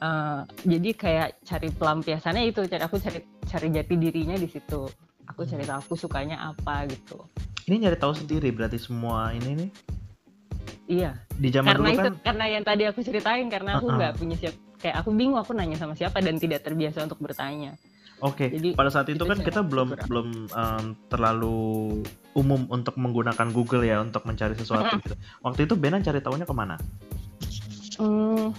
uh, 0.00 0.48
jadi 0.64 0.90
kayak 0.96 1.28
cari 1.44 1.68
pelampiasannya 1.68 2.48
itu 2.48 2.64
cari 2.64 2.82
aku 2.88 2.96
cari 2.96 3.20
cari 3.44 3.68
jati 3.68 3.94
dirinya 4.00 4.40
di 4.40 4.48
situ. 4.48 4.88
Aku 5.28 5.44
cari 5.44 5.68
tahu 5.68 5.78
aku 5.84 5.94
sukanya 6.00 6.40
apa 6.56 6.88
gitu. 6.88 7.20
Ini 7.68 7.84
nyari 7.84 8.00
tahu 8.00 8.16
sendiri 8.16 8.48
berarti 8.48 8.80
semua 8.80 9.36
ini 9.36 9.52
nih 9.52 9.70
Iya. 10.88 11.20
Di 11.36 11.48
zaman 11.52 11.76
karena 11.76 11.88
dulu 11.88 11.92
itu, 11.92 12.00
kan 12.00 12.14
karena 12.24 12.44
yang 12.48 12.64
tadi 12.64 12.82
aku 12.88 13.00
ceritain 13.04 13.46
karena 13.52 13.76
aku 13.76 13.86
nggak 13.92 14.12
uh 14.12 14.14
-uh. 14.16 14.20
punya 14.20 14.36
siap 14.40 14.54
kayak 14.80 14.96
aku 15.04 15.10
bingung 15.12 15.36
aku 15.36 15.52
nanya 15.52 15.76
sama 15.76 15.92
siapa 15.92 16.24
dan 16.24 16.40
tidak 16.40 16.64
terbiasa 16.64 17.04
untuk 17.04 17.20
bertanya. 17.20 17.76
Oke. 18.18 18.50
Okay. 18.50 18.74
pada 18.74 18.90
saat 18.90 19.06
itu, 19.06 19.22
itu 19.22 19.30
kan 19.30 19.38
kita 19.38 19.62
belum 19.62 19.94
berapa. 19.94 20.06
belum 20.10 20.28
um, 20.50 20.84
terlalu 21.06 21.58
umum 22.34 22.66
untuk 22.66 22.98
menggunakan 22.98 23.46
Google 23.54 23.86
ya 23.86 24.02
untuk 24.02 24.26
mencari 24.26 24.58
sesuatu 24.58 24.98
gitu. 24.98 25.14
Waktu 25.46 25.70
itu 25.70 25.74
Benan 25.78 26.02
cari 26.02 26.18
tahunya 26.18 26.42
ke 26.48 26.54
mana? 26.56 26.74
Hmm, 27.98 28.54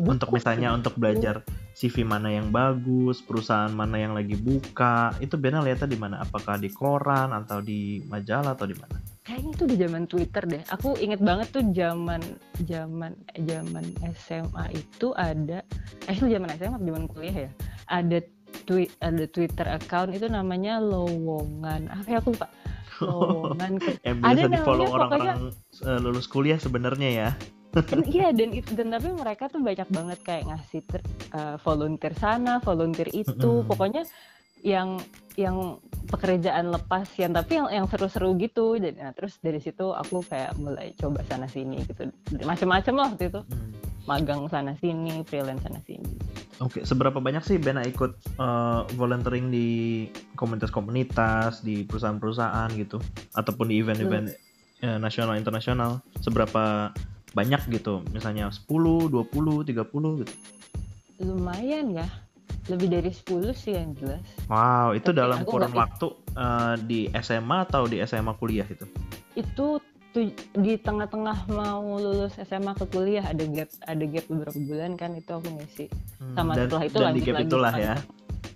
untuk 0.00 0.32
misalnya 0.32 0.72
untuk 0.72 0.96
belajar 0.96 1.44
CV 1.76 2.02
mana 2.02 2.32
yang 2.32 2.48
bagus, 2.50 3.20
perusahaan 3.20 3.70
mana 3.70 4.00
yang 4.00 4.16
lagi 4.16 4.38
buka, 4.38 5.14
itu 5.20 5.36
Bena 5.36 5.60
lihatnya 5.60 5.88
di 5.88 5.98
mana? 5.98 6.22
Apakah 6.22 6.56
di 6.56 6.72
koran 6.72 7.32
atau 7.32 7.60
di 7.60 8.00
majalah 8.06 8.54
atau 8.56 8.66
di 8.66 8.76
mana? 8.76 9.11
Kayaknya 9.22 9.50
itu 9.54 9.64
di 9.70 9.76
zaman 9.78 10.04
Twitter 10.04 10.42
deh. 10.44 10.62
Aku 10.68 10.98
inget 10.98 11.22
banget 11.22 11.48
tuh 11.50 11.62
zaman 11.70 12.20
zaman 12.66 13.14
zaman 13.46 13.84
SMA 14.18 14.64
itu 14.74 15.14
ada 15.14 15.62
eh 16.06 16.14
itu 16.14 16.26
zaman 16.26 16.50
SMA 16.54 16.76
atau 16.76 16.86
zaman 16.86 17.06
kuliah 17.06 17.36
ya. 17.46 17.50
Ada 17.86 18.18
tweet 18.66 18.90
ada 18.98 19.24
Twitter 19.26 19.66
account 19.66 20.10
itu 20.12 20.26
namanya 20.26 20.82
lowongan. 20.82 21.86
Apa 21.88 22.06
ya 22.06 22.18
aku 22.18 22.34
lupa. 22.34 22.48
Lowongan 23.02 23.72
ke- 23.78 23.98
Yang 24.04 24.18
Ada 24.22 24.30
biasa 24.30 24.46
di 24.46 24.58
follow 24.62 24.86
namanya, 24.86 24.94
orang-orang 24.94 25.38
eh, 25.82 25.98
lulus 25.98 26.26
kuliah 26.26 26.58
sebenarnya 26.58 27.10
ya. 27.10 27.30
Iya 28.04 28.36
dan 28.36 28.52
itu 28.52 28.76
dan 28.76 28.92
tapi 28.92 29.08
mereka 29.16 29.48
tuh 29.48 29.64
banyak 29.64 29.88
banget 29.88 30.18
kayak 30.20 30.44
ngasih 30.44 30.84
ter- 30.84 31.08
uh, 31.32 31.56
volunteer 31.64 32.12
sana, 32.12 32.60
volunteer 32.60 33.08
itu, 33.16 33.64
pokoknya 33.64 34.04
yang 34.62 35.02
yang 35.34 35.80
pekerjaan 36.08 36.68
lepas 36.70 37.08
yang 37.16 37.32
tapi 37.32 37.58
yang 37.58 37.68
yang 37.68 37.86
seru-seru 37.90 38.36
gitu. 38.38 38.78
Jadi 38.78 39.00
nah, 39.00 39.12
terus 39.14 39.38
dari 39.42 39.58
situ 39.58 39.90
aku 39.90 40.22
kayak 40.26 40.56
mulai 40.58 40.94
coba 40.96 41.24
sana 41.26 41.50
sini 41.50 41.82
gitu. 41.86 42.08
Macam-macam 42.42 42.94
lah 42.96 43.06
waktu 43.14 43.24
itu. 43.28 43.42
Hmm. 43.42 43.70
Magang 44.02 44.50
sana 44.50 44.74
sini, 44.82 45.22
freelance 45.22 45.62
sana 45.62 45.78
sini. 45.86 46.10
Oke, 46.58 46.82
seberapa 46.82 47.22
banyak 47.22 47.42
sih 47.46 47.58
Bena 47.62 47.86
ikut 47.86 48.18
eh, 48.34 48.80
volunteering 48.98 49.50
di 49.54 49.68
komunitas-komunitas, 50.34 51.62
di 51.62 51.86
perusahaan-perusahaan 51.86 52.70
gitu, 52.74 52.98
ataupun 53.30 53.70
di 53.70 53.78
event-event 53.78 54.26
eh, 54.82 54.98
nasional 54.98 55.38
internasional? 55.38 56.02
Seberapa 56.18 56.90
banyak 57.30 57.62
gitu? 57.70 58.02
Misalnya 58.10 58.50
10, 58.50 59.06
20, 59.06 59.70
30 59.70 60.20
gitu. 60.26 60.34
Lumayan 61.22 61.94
ya. 61.94 62.06
Lebih 62.64 62.88
dari 62.90 63.10
10 63.10 63.50
sih 63.52 63.72
yang 63.72 63.90
jelas. 63.94 64.22
Wow, 64.46 64.92
itu 64.92 65.08
Tapi 65.08 65.18
dalam 65.18 65.38
kurun 65.42 65.72
waktu 65.72 66.06
eh, 66.32 66.74
di 66.80 67.00
SMA 67.16 67.58
atau 67.64 67.84
di 67.84 67.98
SMA 68.00 68.32
kuliah 68.34 68.64
itu? 68.64 68.86
Itu 69.32 69.82
tu- 70.10 70.30
di 70.54 70.72
tengah-tengah 70.76 71.48
mau 71.48 71.96
lulus 71.96 72.36
SMA 72.38 72.72
ke 72.72 72.84
kuliah 72.86 73.24
ada 73.24 73.42
gap 73.46 73.66
ada 73.82 74.04
gap 74.04 74.24
beberapa 74.26 74.58
bulan 74.60 74.94
kan 74.94 75.10
itu 75.12 75.30
aku 75.30 75.48
ngisi 75.50 75.86
Hmm, 76.16 76.34
sama 76.34 76.52
dan, 76.52 76.68
setelah 76.68 76.84
itu 76.84 76.94
dan 76.94 77.04
lanjut 77.04 77.16
di 77.16 77.22
gap 77.22 77.34
lagi 77.34 77.46
itulah 77.46 77.74
ya. 77.74 77.94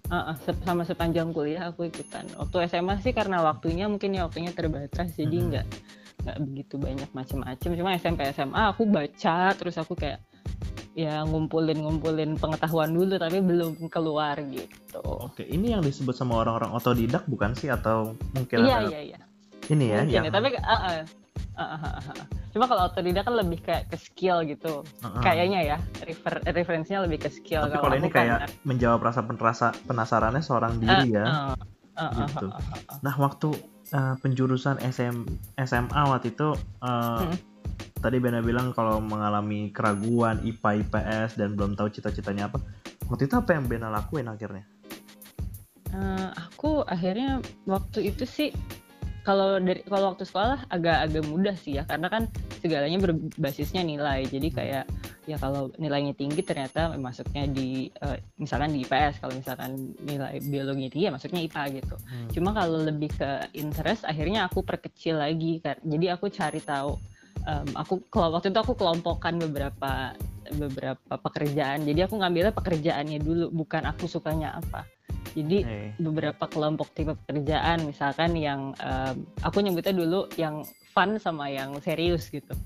Ah, 0.07 0.17
ah, 0.31 0.37
se- 0.39 0.63
sama 0.63 0.83
sepanjang 0.83 1.33
kuliah 1.33 1.67
aku 1.67 1.83
ikutan 1.85 2.29
waktu 2.37 2.57
SMA 2.69 2.95
sih 3.01 3.11
karena 3.11 3.41
waktunya 3.41 3.85
mungkin 3.85 4.13
ya 4.13 4.23
waktunya 4.23 4.53
terbatas 4.53 5.11
jadi 5.13 5.35
Mhm. 5.35 5.47
nggak 5.51 5.67
nggak 6.23 6.39
begitu 6.43 6.75
banyak 6.77 7.11
macam-macam 7.11 7.69
cuma 7.73 7.91
SMP 7.97 8.21
SMA 8.29 8.63
aku 8.69 8.83
baca 8.85 9.37
terus 9.53 9.75
aku 9.75 9.95
kayak 9.95 10.23
ya 10.97 11.21
ngumpulin 11.29 11.85
ngumpulin 11.85 12.41
pengetahuan 12.41 12.89
dulu 12.89 13.21
tapi 13.21 13.45
belum 13.45 13.77
keluar 13.93 14.41
gitu 14.49 15.05
Oke, 15.05 15.45
ini 15.45 15.77
yang 15.77 15.85
disebut 15.85 16.17
sama 16.17 16.41
orang-orang 16.41 16.73
otodidak 16.73 17.29
bukan 17.29 17.53
sih 17.53 17.69
atau 17.69 18.17
mungkin 18.33 18.65
iya 18.65 18.81
iya 18.89 19.01
iya 19.13 19.19
ini 19.69 19.93
ya 19.93 20.01
mungkin 20.01 20.15
yang 20.17 20.25
ya 20.25 20.31
tapi 20.33 20.49
ah, 20.57 20.73
ah. 20.73 21.05
Ah, 21.57 21.77
ah, 21.77 22.01
ah, 22.01 22.13
ah. 22.17 22.27
cuma 22.49 22.65
kalau 22.65 22.89
otodidak 22.89 23.29
kan 23.29 23.37
lebih 23.37 23.61
kayak 23.61 23.93
ke 23.93 23.97
skill 23.97 24.41
gitu 24.45 24.81
Heeh. 25.05 25.21
kayaknya 25.21 25.61
ya 25.63 25.77
refer 26.01 26.41
referensinya 26.49 27.05
lebih 27.05 27.25
ke 27.25 27.29
skill 27.29 27.69
Tapi 27.69 27.77
kalau 27.77 27.97
ini 27.97 28.09
aku 28.09 28.17
kan 28.17 28.17
kayak 28.17 28.39
menjawab 28.65 29.01
rasa 29.05 29.21
penerasa 29.21 29.67
penasarannya 29.85 30.41
seorang 30.41 30.81
diri 30.81 31.13
ya. 31.13 31.25
ah, 31.29 31.57
ah, 31.97 32.09
ah, 32.09 32.25
Gitu. 32.25 32.47
ah, 32.49 32.57
ah, 32.57 32.81
ah. 32.89 32.97
Nah, 33.01 33.15
waktu 33.17 33.49
uh, 33.93 34.15
penjurusan 34.21 34.81
SM, 34.81 35.17
SMA 35.61 36.01
waktu 36.09 36.33
itu 36.33 36.57
uh, 36.81 37.21
Hmm. 37.25 37.37
Tadi 37.99 38.17
Bena 38.23 38.41
bilang 38.45 38.71
kalau 38.77 39.01
mengalami 39.03 39.73
keraguan 39.73 40.41
IPA 40.45 40.87
IPS 40.87 41.41
dan 41.41 41.57
belum 41.59 41.75
tahu 41.75 41.91
cita-citanya 41.91 42.53
apa. 42.53 42.63
Waktu 43.07 43.27
itu 43.31 43.35
apa 43.39 43.55
yang 43.55 43.65
Bena 43.71 43.89
lakuin 43.89 44.27
akhirnya? 44.29 44.65
Eh, 45.97 46.29
aku 46.37 46.85
akhirnya 46.85 47.41
waktu 47.65 48.13
itu 48.13 48.27
sih 48.27 48.51
kalau 49.27 49.59
dari 49.59 49.83
kalau 49.91 50.15
waktu 50.15 50.23
sekolah 50.23 50.71
agak-agak 50.71 51.25
mudah 51.27 51.57
sih 51.59 51.81
ya 51.81 51.83
karena 51.83 52.07
kan 52.07 52.31
segalanya 52.63 52.99
berbasisnya 53.03 53.83
nilai 53.83 54.23
jadi 54.31 54.49
kayak 54.55 54.85
ya 55.27 55.37
kalau 55.43 55.75
nilainya 55.83 56.15
tinggi 56.15 56.39
ternyata 56.47 56.95
masuknya 56.95 57.51
di 57.51 57.91
eh, 57.91 58.23
misalkan 58.39 58.71
di 58.71 58.87
IPS 58.87 59.19
kalau 59.19 59.35
misalkan 59.35 59.91
nilai 60.07 60.39
biologinya 60.39 60.87
tinggi 60.87 61.07
ya 61.11 61.13
masuknya 61.15 61.43
IPA 61.43 61.63
gitu 61.83 61.97
Hmm. 62.07 62.31
cuma 62.31 62.55
kalau 62.55 62.87
lebih 62.87 63.11
ke 63.11 63.51
interest 63.59 64.07
akhirnya 64.07 64.47
aku 64.47 64.63
perkecil 64.63 65.19
lagi 65.19 65.59
jadi 65.83 66.15
aku 66.15 66.31
cari 66.31 66.63
tahu 66.63 66.95
em, 67.47 67.67
aku 67.73 68.03
kalau 68.11 68.35
waktu 68.35 68.51
itu 68.51 68.59
aku 68.59 68.75
kelompokkan 68.75 69.39
beberapa 69.39 70.13
beberapa 70.53 71.15
pekerjaan. 71.19 71.83
Jadi 71.83 72.07
aku 72.07 72.19
ngambilnya 72.19 72.55
pekerjaannya 72.55 73.19
dulu 73.19 73.51
bukan 73.51 73.83
aku 73.87 74.07
sukanya 74.07 74.59
apa. 74.59 74.87
Jadi 75.37 75.59
Eh, 75.69 75.91
beberapa 76.01 76.49
kelompok 76.49 76.97
tipe 76.97 77.13
pekerjaan 77.13 77.85
misalkan 77.85 78.33
yang 78.37 78.73
em, 78.81 79.27
aku 79.43 79.61
nyebutnya 79.61 79.93
dulu 79.93 80.27
yang 80.39 80.63
fun 80.95 81.21
sama 81.21 81.51
yang 81.53 81.77
serius 81.83 82.33
gitu. 82.33 82.57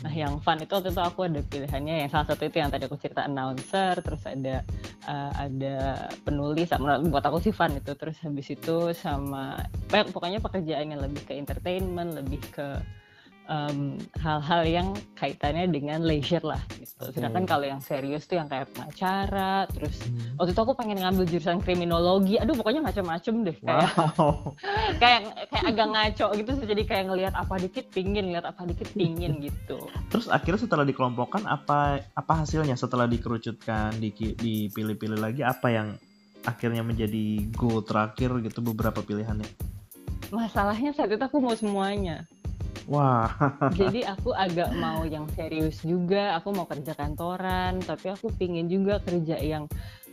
Nah 0.00 0.14
yang 0.14 0.38
fun 0.40 0.56
itu 0.56 0.70
waktu 0.72 0.94
itu 0.94 1.02
aku 1.02 1.26
ada 1.26 1.40
pilihannya 1.42 2.06
yang 2.06 2.08
salah 2.08 2.30
satu 2.30 2.46
itu 2.48 2.56
yang 2.56 2.70
tadi 2.70 2.86
aku 2.86 2.96
cerita 2.96 3.26
announcer 3.26 3.98
terus 4.00 4.22
ada 4.24 4.62
eh, 5.10 5.30
ada 5.34 5.76
penulis 6.22 6.70
sama 6.70 7.02
buat 7.02 7.24
aku 7.26 7.42
sih 7.42 7.50
fun 7.50 7.74
itu. 7.74 7.92
Terus 7.98 8.16
habis 8.22 8.46
itu 8.46 8.94
sama 8.94 9.58
pokoknya- 9.90 10.08
pokoknya 10.14 10.38
pekerjaan 10.38 10.86
yang 10.86 11.02
lebih 11.02 11.24
ke 11.26 11.34
entertainment 11.34 12.14
lebih 12.14 12.38
ke 12.54 12.78
hal-hal 14.22 14.62
yang 14.62 14.88
kaitannya 15.18 15.66
dengan 15.66 16.06
leisure 16.06 16.46
lah 16.46 16.62
gitu. 16.78 17.10
Sedangkan 17.10 17.44
kalau 17.50 17.66
yang 17.66 17.82
serius 17.82 18.30
tuh 18.30 18.38
yang 18.38 18.46
kayak 18.46 18.70
pengacara, 18.70 19.66
terus 19.74 19.98
hmm. 20.06 20.38
waktu 20.38 20.54
itu 20.54 20.60
aku 20.62 20.74
pengen 20.78 21.02
ngambil 21.02 21.24
jurusan 21.26 21.58
kriminologi 21.58 22.38
aduh 22.38 22.54
pokoknya 22.54 22.78
macam-macam 22.78 23.34
deh 23.50 23.56
kayak 23.58 23.88
Wow. 23.90 24.54
kayak 25.02 25.50
kayak 25.50 25.64
agak 25.66 25.88
ngaco 25.90 26.26
gitu 26.38 26.50
jadi 26.62 26.82
kayak 26.86 27.04
ngelihat 27.10 27.34
apa 27.34 27.54
dikit 27.58 27.86
pingin 27.90 28.30
lihat 28.30 28.46
apa 28.46 28.62
dikit 28.68 28.86
pingin 28.94 29.40
gitu 29.46 29.82
Terus 30.14 30.30
akhirnya 30.30 30.60
setelah 30.62 30.86
dikelompokkan 30.86 31.44
apa 31.50 32.06
apa 32.14 32.32
hasilnya 32.44 32.78
setelah 32.78 33.10
dikerucutkan, 33.10 33.98
di- 33.98 34.36
dipilih-pilih 34.38 35.18
lagi 35.18 35.42
apa 35.42 35.68
yang 35.74 35.88
akhirnya 36.46 36.80
menjadi 36.80 37.50
goal 37.52 37.84
terakhir 37.84 38.32
gitu 38.40 38.64
beberapa 38.64 39.04
pilihannya. 39.04 39.44
masalahnya 40.30 40.94
saat 40.94 41.10
itu 41.10 41.20
aku 41.20 41.42
mau 41.42 41.52
semuanya 41.58 42.22
Wah. 42.90 43.30
jadi 43.78 44.10
aku 44.18 44.34
agak 44.34 44.74
mau 44.74 45.06
yang 45.06 45.30
serius 45.38 45.78
juga. 45.86 46.34
Aku 46.42 46.50
mau 46.50 46.66
kerja 46.66 46.90
kantoran 46.98 47.78
tapi 47.86 48.10
aku 48.10 48.34
pingin 48.34 48.66
juga 48.66 48.98
kerja 48.98 49.38
yang 49.38 49.70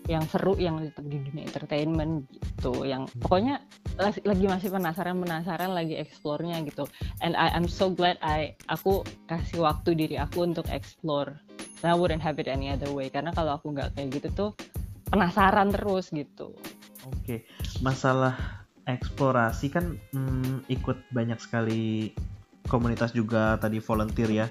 yang 0.08 0.24
seru 0.30 0.56
yang 0.56 0.80
tetap 0.80 1.04
di 1.10 1.18
dunia 1.20 1.44
entertainment 1.50 2.30
gitu. 2.30 2.86
Yang 2.86 3.10
pokoknya 3.18 3.66
lagi 3.98 4.46
masih 4.46 4.70
penasaran 4.70 5.18
penasaran 5.18 5.74
lagi 5.74 5.98
explore-nya 5.98 6.62
gitu. 6.70 6.86
And 7.26 7.34
I 7.34 7.50
I'm 7.50 7.66
so 7.66 7.90
glad 7.90 8.22
I 8.22 8.54
aku 8.70 9.02
kasih 9.26 9.66
waktu 9.66 9.98
diri 9.98 10.16
aku 10.22 10.46
untuk 10.46 10.70
explore. 10.70 11.34
And 11.82 11.90
I 11.90 11.98
wouldn't 11.98 12.22
have 12.22 12.38
it 12.38 12.46
any 12.46 12.70
other 12.70 12.94
way. 12.94 13.10
Karena 13.10 13.34
kalau 13.34 13.58
aku 13.58 13.74
nggak 13.74 13.98
kayak 13.98 14.22
gitu 14.22 14.30
tuh 14.38 14.50
penasaran 15.10 15.74
terus 15.74 16.14
gitu. 16.14 16.54
Oke, 17.10 17.50
masalah 17.82 18.64
eksplorasi 18.88 19.68
kan 19.74 20.00
hmm, 20.14 20.70
ikut 20.72 20.96
banyak 21.12 21.42
sekali 21.42 22.14
komunitas 22.68 23.16
juga 23.16 23.56
tadi 23.58 23.80
volunteer 23.82 24.30
ya. 24.30 24.48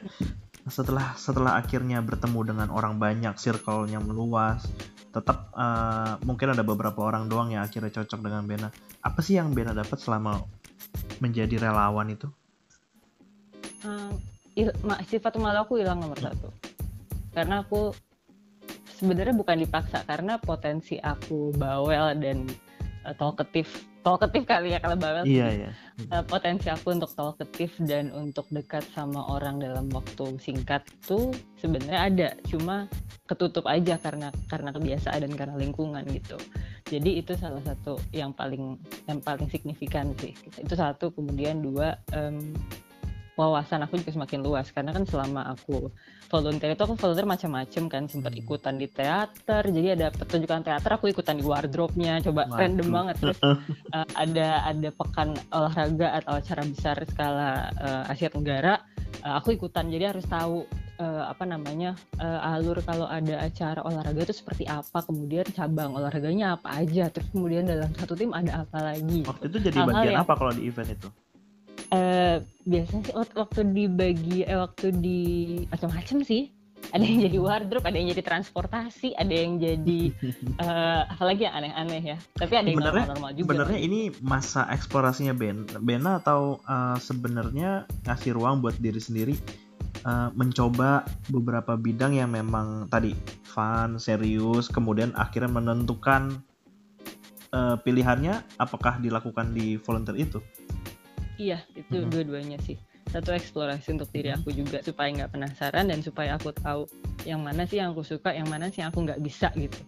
Setelah 0.67 1.15
setelah 1.15 1.55
akhirnya 1.55 2.03
bertemu 2.03 2.57
dengan 2.57 2.69
orang 2.75 2.99
banyak, 2.99 3.39
circle-nya 3.39 4.03
meluas, 4.03 4.67
tetap 5.15 5.55
eh, 5.55 6.19
mungkin 6.27 6.57
ada 6.57 6.67
beberapa 6.67 7.07
orang 7.07 7.31
doang 7.31 7.55
yang 7.55 7.63
akhirnya 7.63 7.95
cocok 7.95 8.21
dengan 8.25 8.43
Bena. 8.49 8.69
Apa 9.05 9.23
sih 9.23 9.39
yang 9.39 9.55
Bena 9.55 9.71
dapat 9.71 10.01
selama 10.03 10.43
menjadi 11.23 11.63
relawan 11.63 12.11
itu? 12.11 12.27
Hmm, 13.87 14.19
il- 14.57 14.77
ma- 14.83 14.99
sifat 15.05 15.37
malu 15.39 15.63
aku 15.63 15.79
hilang 15.79 16.01
nomor 16.01 16.19
satu 16.19 16.49
karena 17.37 17.61
aku 17.61 17.93
sebenarnya 18.97 19.37
bukan 19.37 19.61
dipaksa 19.61 20.03
karena 20.09 20.41
potensi 20.41 20.97
aku 20.97 21.53
bawel 21.53 22.17
dan 22.17 22.49
uh, 23.05 23.13
talkative 23.13 23.69
talkative 24.07 24.47
kali 24.47 24.71
ya 24.71 24.79
kalau 24.79 24.95
bawel 24.95 25.27
Iya 25.27 25.67
ya. 25.67 25.71
Uh, 26.15 26.23
potensi 26.31 26.71
aku 26.71 26.95
untuk 26.95 27.11
talkative 27.19 27.75
dan 27.83 28.15
untuk 28.15 28.47
dekat 28.55 28.87
sama 28.95 29.27
orang 29.27 29.59
dalam 29.59 29.91
waktu 29.91 30.39
singkat 30.39 30.87
tuh 31.03 31.35
sebenarnya 31.59 31.99
ada 32.07 32.29
cuma 32.47 32.87
ketutup 33.27 33.67
aja 33.67 33.99
karena 33.99 34.31
karena 34.47 34.71
kebiasaan 34.71 35.27
dan 35.27 35.33
karena 35.35 35.59
lingkungan 35.59 36.07
gitu. 36.15 36.39
Jadi 36.87 37.19
itu 37.19 37.35
salah 37.35 37.59
satu 37.67 37.99
yang 38.15 38.31
paling 38.31 38.79
yang 39.11 39.19
paling 39.19 39.51
signifikan 39.51 40.15
sih. 40.23 40.39
Itu 40.55 40.79
satu 40.79 41.11
kemudian 41.11 41.59
dua 41.59 41.99
em, 42.15 42.55
wawasan 43.37 43.85
aku 43.85 44.00
juga 44.00 44.16
semakin 44.16 44.40
luas. 44.40 44.73
Karena 44.73 44.97
kan 44.97 45.05
selama 45.05 45.52
aku 45.52 45.93
volunteer 46.33 46.73
itu 46.75 46.83
aku 46.83 46.97
volunteer 46.97 47.28
macam-macam 47.28 47.83
kan. 47.93 48.02
Sempat 48.09 48.33
Hmm. 48.33 48.43
ikutan 48.43 48.75
di 48.81 48.88
teater. 48.88 49.62
Jadi 49.69 49.88
ada 49.93 50.07
pertunjukan 50.11 50.61
teater 50.64 50.90
aku 50.97 51.12
ikutan 51.12 51.37
di 51.37 51.45
wardrobe-nya. 51.45 52.25
Coba 52.25 52.49
Waduh. 52.49 52.57
random 52.57 52.88
banget 52.88 53.16
terus 53.21 53.38
uh, 53.95 54.09
ada 54.16 54.64
ada 54.64 54.88
pekan 54.90 55.37
olahraga 55.52 56.09
atau 56.25 56.33
acara 56.40 56.62
besar 56.64 56.97
skala 57.07 57.71
uh, 57.76 58.11
Asia 58.11 58.33
Tenggara. 58.33 58.81
Uh, 59.21 59.37
aku 59.37 59.55
ikutan. 59.55 59.87
Jadi 59.93 60.05
harus 60.16 60.25
tahu 60.26 60.64
uh, 60.99 61.25
apa 61.28 61.45
namanya 61.45 61.95
uh, 62.19 62.57
alur 62.57 62.81
kalau 62.83 63.05
ada 63.05 63.45
acara 63.45 63.85
olahraga 63.85 64.25
itu 64.25 64.35
seperti 64.35 64.64
apa. 64.64 65.05
Kemudian 65.05 65.45
cabang 65.52 65.93
olahraganya 65.93 66.57
apa 66.57 66.81
aja. 66.81 67.12
Terus 67.12 67.28
kemudian 67.31 67.69
dalam 67.69 67.93
satu 67.95 68.16
tim 68.16 68.33
ada 68.33 68.64
apa 68.64 68.81
lagi 68.81 69.26
waktu 69.26 69.45
itu 69.50 69.59
jadi 69.71 69.78
Hal 69.83 69.87
-hal 69.87 69.93
bagian 69.93 70.14
yang, 70.14 70.23
apa 70.25 70.35
kalau 70.38 70.52
di 70.55 70.62
event 70.71 70.90
itu 70.95 71.09
uh, 71.93 72.37
biasanya 72.66 73.02
sih 73.07 73.14
waktu 73.14 73.61
dibagi 73.71 74.38
eh, 74.47 74.59
waktu 74.59 74.95
di 74.97 75.21
macam-macam 75.71 76.25
sih 76.25 76.50
ada 76.95 77.02
yang 77.02 77.19
jadi 77.26 77.38
wardrobe, 77.43 77.83
ada 77.83 77.97
yang 77.99 78.09
jadi 78.14 78.23
transportasi, 78.23 79.19
ada 79.19 79.35
yang 79.35 79.59
jadi 79.59 80.00
uh, 80.62 81.02
apalagi 81.12 81.49
yang 81.49 81.55
aneh-aneh 81.59 82.02
ya. 82.14 82.19
Tapi 82.38 82.52
ada 82.55 82.69
yang 82.71 82.78
normal-normal 82.78 83.31
juga. 83.35 83.49
Sebenarnya 83.50 83.81
ini 83.83 84.00
masa 84.23 84.71
eksplorasinya 84.71 85.35
Ben, 85.35 85.66
Bena 85.83 86.23
atau 86.23 86.62
uh, 86.62 86.95
sebenarnya 87.02 87.90
ngasih 88.07 88.38
ruang 88.38 88.62
buat 88.62 88.78
diri 88.78 89.02
sendiri 89.02 89.35
uh, 90.07 90.31
mencoba 90.38 91.02
beberapa 91.28 91.75
bidang 91.75 92.14
yang 92.14 92.31
memang 92.31 92.87
tadi 92.87 93.12
fun, 93.43 93.99
serius, 93.99 94.71
kemudian 94.71 95.11
akhirnya 95.19 95.50
menentukan 95.50 96.38
uh, 97.50 97.76
pilihannya 97.83 98.45
apakah 98.62 99.02
dilakukan 99.02 99.50
di 99.57 99.81
volunteer 99.81 100.16
itu. 100.23 100.38
Iya, 101.37 101.61
itu 101.76 101.97
hmm. 102.02 102.11
dua-duanya 102.11 102.59
sih 102.64 102.76
satu 103.07 103.31
eksplorasi 103.31 103.95
untuk 103.95 104.11
diri 104.11 104.35
aku 104.35 104.50
juga 104.50 104.83
supaya 104.83 105.14
nggak 105.14 105.31
penasaran 105.31 105.87
dan 105.87 106.02
supaya 106.02 106.35
aku 106.35 106.50
tahu 106.50 106.90
yang 107.23 107.38
mana 107.38 107.62
sih 107.62 107.78
yang 107.78 107.95
aku 107.95 108.02
suka 108.02 108.35
yang 108.35 108.50
mana 108.50 108.66
sih 108.66 108.83
yang 108.83 108.90
aku 108.90 109.07
nggak 109.07 109.23
bisa 109.23 109.55
gitu 109.55 109.78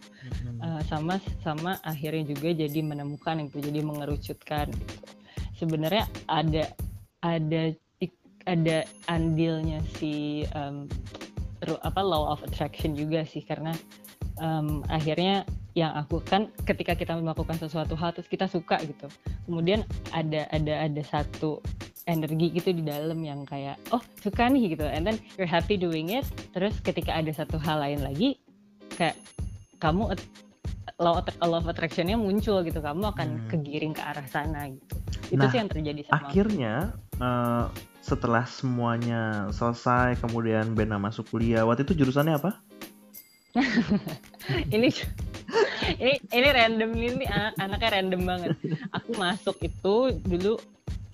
uh, 0.63 0.79
sama 0.87 1.19
sama 1.43 1.77
akhirnya 1.83 2.31
juga 2.31 2.55
jadi 2.55 2.79
menemukan 2.79 3.43
itu 3.43 3.59
jadi 3.59 3.81
mengerucutkan 3.83 4.71
gitu. 4.71 4.95
sebenarnya 5.59 6.07
ada 6.31 6.71
ada 7.27 7.75
ada 8.47 8.79
andilnya 9.11 9.83
si 9.99 10.47
um, 10.55 10.87
apa 11.85 12.01
law 12.01 12.33
of 12.33 12.41
attraction 12.47 12.95
juga 12.95 13.27
sih 13.27 13.43
karena 13.43 13.75
um, 14.39 14.83
akhirnya 14.89 15.45
yang 15.79 15.95
aku 15.95 16.19
kan 16.27 16.51
ketika 16.67 16.99
kita 16.99 17.15
melakukan 17.15 17.55
sesuatu 17.55 17.95
hal 17.95 18.11
terus 18.11 18.27
kita 18.27 18.51
suka 18.51 18.83
gitu. 18.83 19.07
Kemudian 19.47 19.87
ada 20.11 20.51
ada 20.51 20.91
ada 20.91 21.03
satu 21.07 21.63
energi 22.09 22.51
gitu 22.57 22.73
di 22.75 22.83
dalam 22.83 23.21
yang 23.23 23.47
kayak 23.47 23.79
oh 23.95 24.03
suka 24.19 24.51
nih 24.51 24.75
gitu. 24.75 24.87
And 24.89 25.07
then 25.07 25.23
you're 25.39 25.51
happy 25.51 25.79
doing 25.79 26.11
it. 26.11 26.27
Terus 26.51 26.75
ketika 26.83 27.15
ada 27.15 27.31
satu 27.31 27.61
hal 27.63 27.79
lain 27.79 28.03
lagi 28.03 28.43
kayak 28.99 29.15
kamu 29.79 30.19
law, 30.99 31.23
law 31.47 31.63
of 31.63 31.71
attractionnya 31.71 32.19
muncul 32.19 32.59
gitu. 32.67 32.83
Kamu 32.83 33.15
akan 33.15 33.29
hmm. 33.47 33.49
kegiring 33.55 33.95
ke 33.95 34.03
arah 34.03 34.27
sana 34.27 34.67
gitu. 34.67 34.95
Itu 35.31 35.45
nah, 35.45 35.53
sih 35.53 35.59
yang 35.63 35.71
terjadi 35.71 36.01
sama 36.09 36.27
akhirnya 36.27 36.75
uh, 37.23 37.71
setelah 38.03 38.49
semuanya 38.49 39.53
selesai 39.53 40.17
kemudian 40.25 40.73
Bena 40.73 40.97
masuk 40.97 41.29
kuliah 41.29 41.69
waktu 41.69 41.85
itu 41.85 42.03
jurusannya 42.03 42.41
apa 42.41 42.57
ini 44.75 44.89
ini 46.03 46.15
ini 46.33 46.49
random 46.53 46.91
ini 46.95 47.25
anak 47.27 47.55
anaknya 47.59 47.89
random 48.01 48.23
banget 48.25 48.51
aku 48.93 49.11
masuk 49.17 49.57
itu 49.65 50.13
dulu 50.25 50.61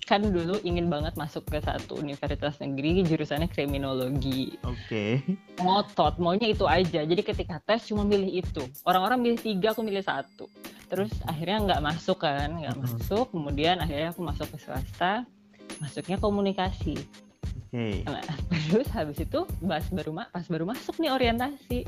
kan 0.05 0.21
dulu 0.21 0.61
ingin 0.61 0.85
banget 0.85 1.17
masuk 1.17 1.49
ke 1.49 1.57
satu 1.57 1.97
universitas 1.97 2.61
negeri 2.61 3.01
jurusannya 3.01 3.49
kriminologi. 3.49 4.53
Oke. 4.61 4.77
Okay. 4.85 5.11
Ngotot, 5.57 6.21
maunya 6.21 6.53
itu 6.53 6.69
aja. 6.69 7.01
Jadi 7.01 7.21
ketika 7.25 7.57
tes 7.65 7.89
cuma 7.89 8.05
milih 8.05 8.45
itu. 8.45 8.63
Orang-orang 8.85 9.17
milih 9.17 9.41
tiga, 9.41 9.73
aku 9.73 9.81
milih 9.81 10.05
satu. 10.05 10.45
Terus 10.93 11.09
akhirnya 11.25 11.57
nggak 11.65 11.81
masuk 11.81 12.21
kan, 12.21 12.53
nggak 12.53 12.77
uh-huh. 12.77 12.85
masuk. 13.01 13.25
Kemudian 13.33 13.81
akhirnya 13.81 14.13
aku 14.13 14.21
masuk 14.21 14.45
ke 14.53 14.57
swasta, 14.61 15.25
masuknya 15.81 16.21
komunikasi. 16.21 17.01
Okay. 17.75 18.07
Nah, 18.07 18.23
terus 18.71 18.87
habis 18.95 19.19
itu 19.19 19.39
pas 19.67 19.83
baru 19.91 20.15
pas 20.31 20.45
baru 20.47 20.63
masuk 20.63 20.95
nih 21.03 21.11
orientasi 21.11 21.83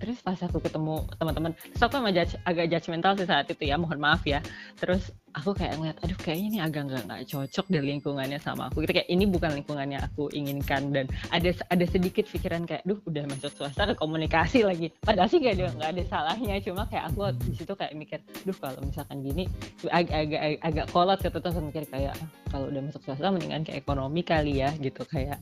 terus 0.00 0.18
pas 0.24 0.40
aku 0.40 0.58
ketemu 0.58 1.04
teman-teman 1.20 1.52
terus 1.54 1.82
aku 1.84 2.00
emang 2.00 2.16
judge, 2.16 2.34
agak 2.48 2.66
judgmental 2.72 3.12
sih 3.14 3.28
saat 3.28 3.46
itu 3.52 3.62
ya 3.68 3.76
mohon 3.76 4.00
maaf 4.00 4.24
ya 4.24 4.40
terus 4.80 5.12
aku 5.32 5.50
kayak 5.56 5.80
ngeliat 5.80 5.98
aduh 6.04 6.18
kayaknya 6.20 6.46
ini 6.48 6.58
agak 6.60 6.82
nggak 6.88 7.02
nggak 7.08 7.20
cocok 7.28 7.66
deh 7.72 7.82
lingkungannya 7.82 8.38
sama 8.38 8.68
aku. 8.68 8.84
Gitu 8.84 8.92
kayak 9.00 9.08
ini 9.08 9.24
bukan 9.28 9.50
lingkungannya 9.56 9.98
aku 10.00 10.28
inginkan. 10.32 10.92
Dan 10.92 11.06
ada 11.32 11.50
ada 11.72 11.84
sedikit 11.88 12.28
pikiran 12.28 12.68
kayak 12.68 12.84
duh 12.84 12.98
udah 13.08 13.24
masuk 13.28 13.52
swasta 13.52 13.88
ke 13.88 13.94
komunikasi 13.96 14.64
lagi. 14.64 14.92
Padahal 15.02 15.28
sih 15.28 15.40
gak 15.40 15.56
nggak 15.56 15.90
ada 15.96 16.02
salahnya. 16.08 16.60
Cuma 16.60 16.84
kayak 16.86 17.04
aku 17.12 17.20
di 17.48 17.54
situ 17.56 17.72
kayak 17.72 17.92
mikir 17.96 18.18
duh 18.44 18.56
kalau 18.56 18.80
misalkan 18.84 19.24
gini 19.24 19.44
agak 19.88 20.16
agak 20.28 20.40
agak 20.60 20.86
kolot. 20.92 21.18
Gitu 21.20 21.38
terus 21.38 21.56
mikir 21.60 21.84
kayak 21.88 22.14
ah, 22.16 22.28
kalau 22.52 22.66
udah 22.68 22.82
masuk 22.84 23.00
swasta 23.04 23.32
mendingan 23.32 23.64
kayak 23.64 23.80
ekonomi 23.82 24.20
kali 24.22 24.60
ya. 24.60 24.70
Gitu 24.76 25.02
kayak 25.08 25.40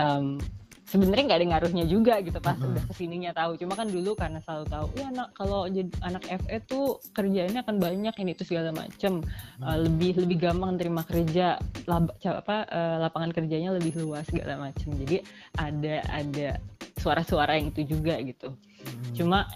um, 0.00 0.40
sebenarnya 0.88 1.24
nggak 1.28 1.40
ada 1.44 1.48
ngaruhnya 1.52 1.84
juga 1.84 2.18
gitu 2.24 2.40
pas 2.40 2.56
udah 2.56 2.84
ke 2.88 2.94
sininya 2.96 3.30
tahu. 3.36 3.60
Cuma 3.60 3.76
kan 3.76 3.88
dulu 3.92 4.16
karena 4.16 4.40
selalu 4.40 4.64
tahu 4.72 4.86
ya 4.96 5.06
anak 5.12 5.28
kalau 5.36 5.68
jadi 5.68 5.90
anak 6.00 6.24
FE 6.24 6.56
tuh 6.64 6.86
kerjanya 7.12 7.60
akan 7.60 7.76
banyak 7.76 8.14
ini 8.24 8.32
itu 8.32 8.44
segala 8.48 8.72
macem. 8.72 9.20
Uh, 9.60 9.76
lebih 9.84 10.16
lebih 10.16 10.48
gampang 10.48 10.80
terima 10.80 11.04
kerja 11.04 11.60
lab, 11.84 12.08
apa 12.24 12.56
uh, 12.72 12.96
lapangan 13.04 13.30
kerjanya 13.36 13.76
lebih 13.76 14.00
luas 14.00 14.24
segala 14.26 14.56
macem. 14.56 14.88
Jadi 14.96 15.20
ada 15.60 16.00
ada 16.08 16.48
suara-suara 16.96 17.60
yang 17.60 17.70
itu 17.70 17.94
juga 17.94 18.16
gitu. 18.24 18.56
Mm-hmm. 18.78 19.14
cuma 19.18 19.50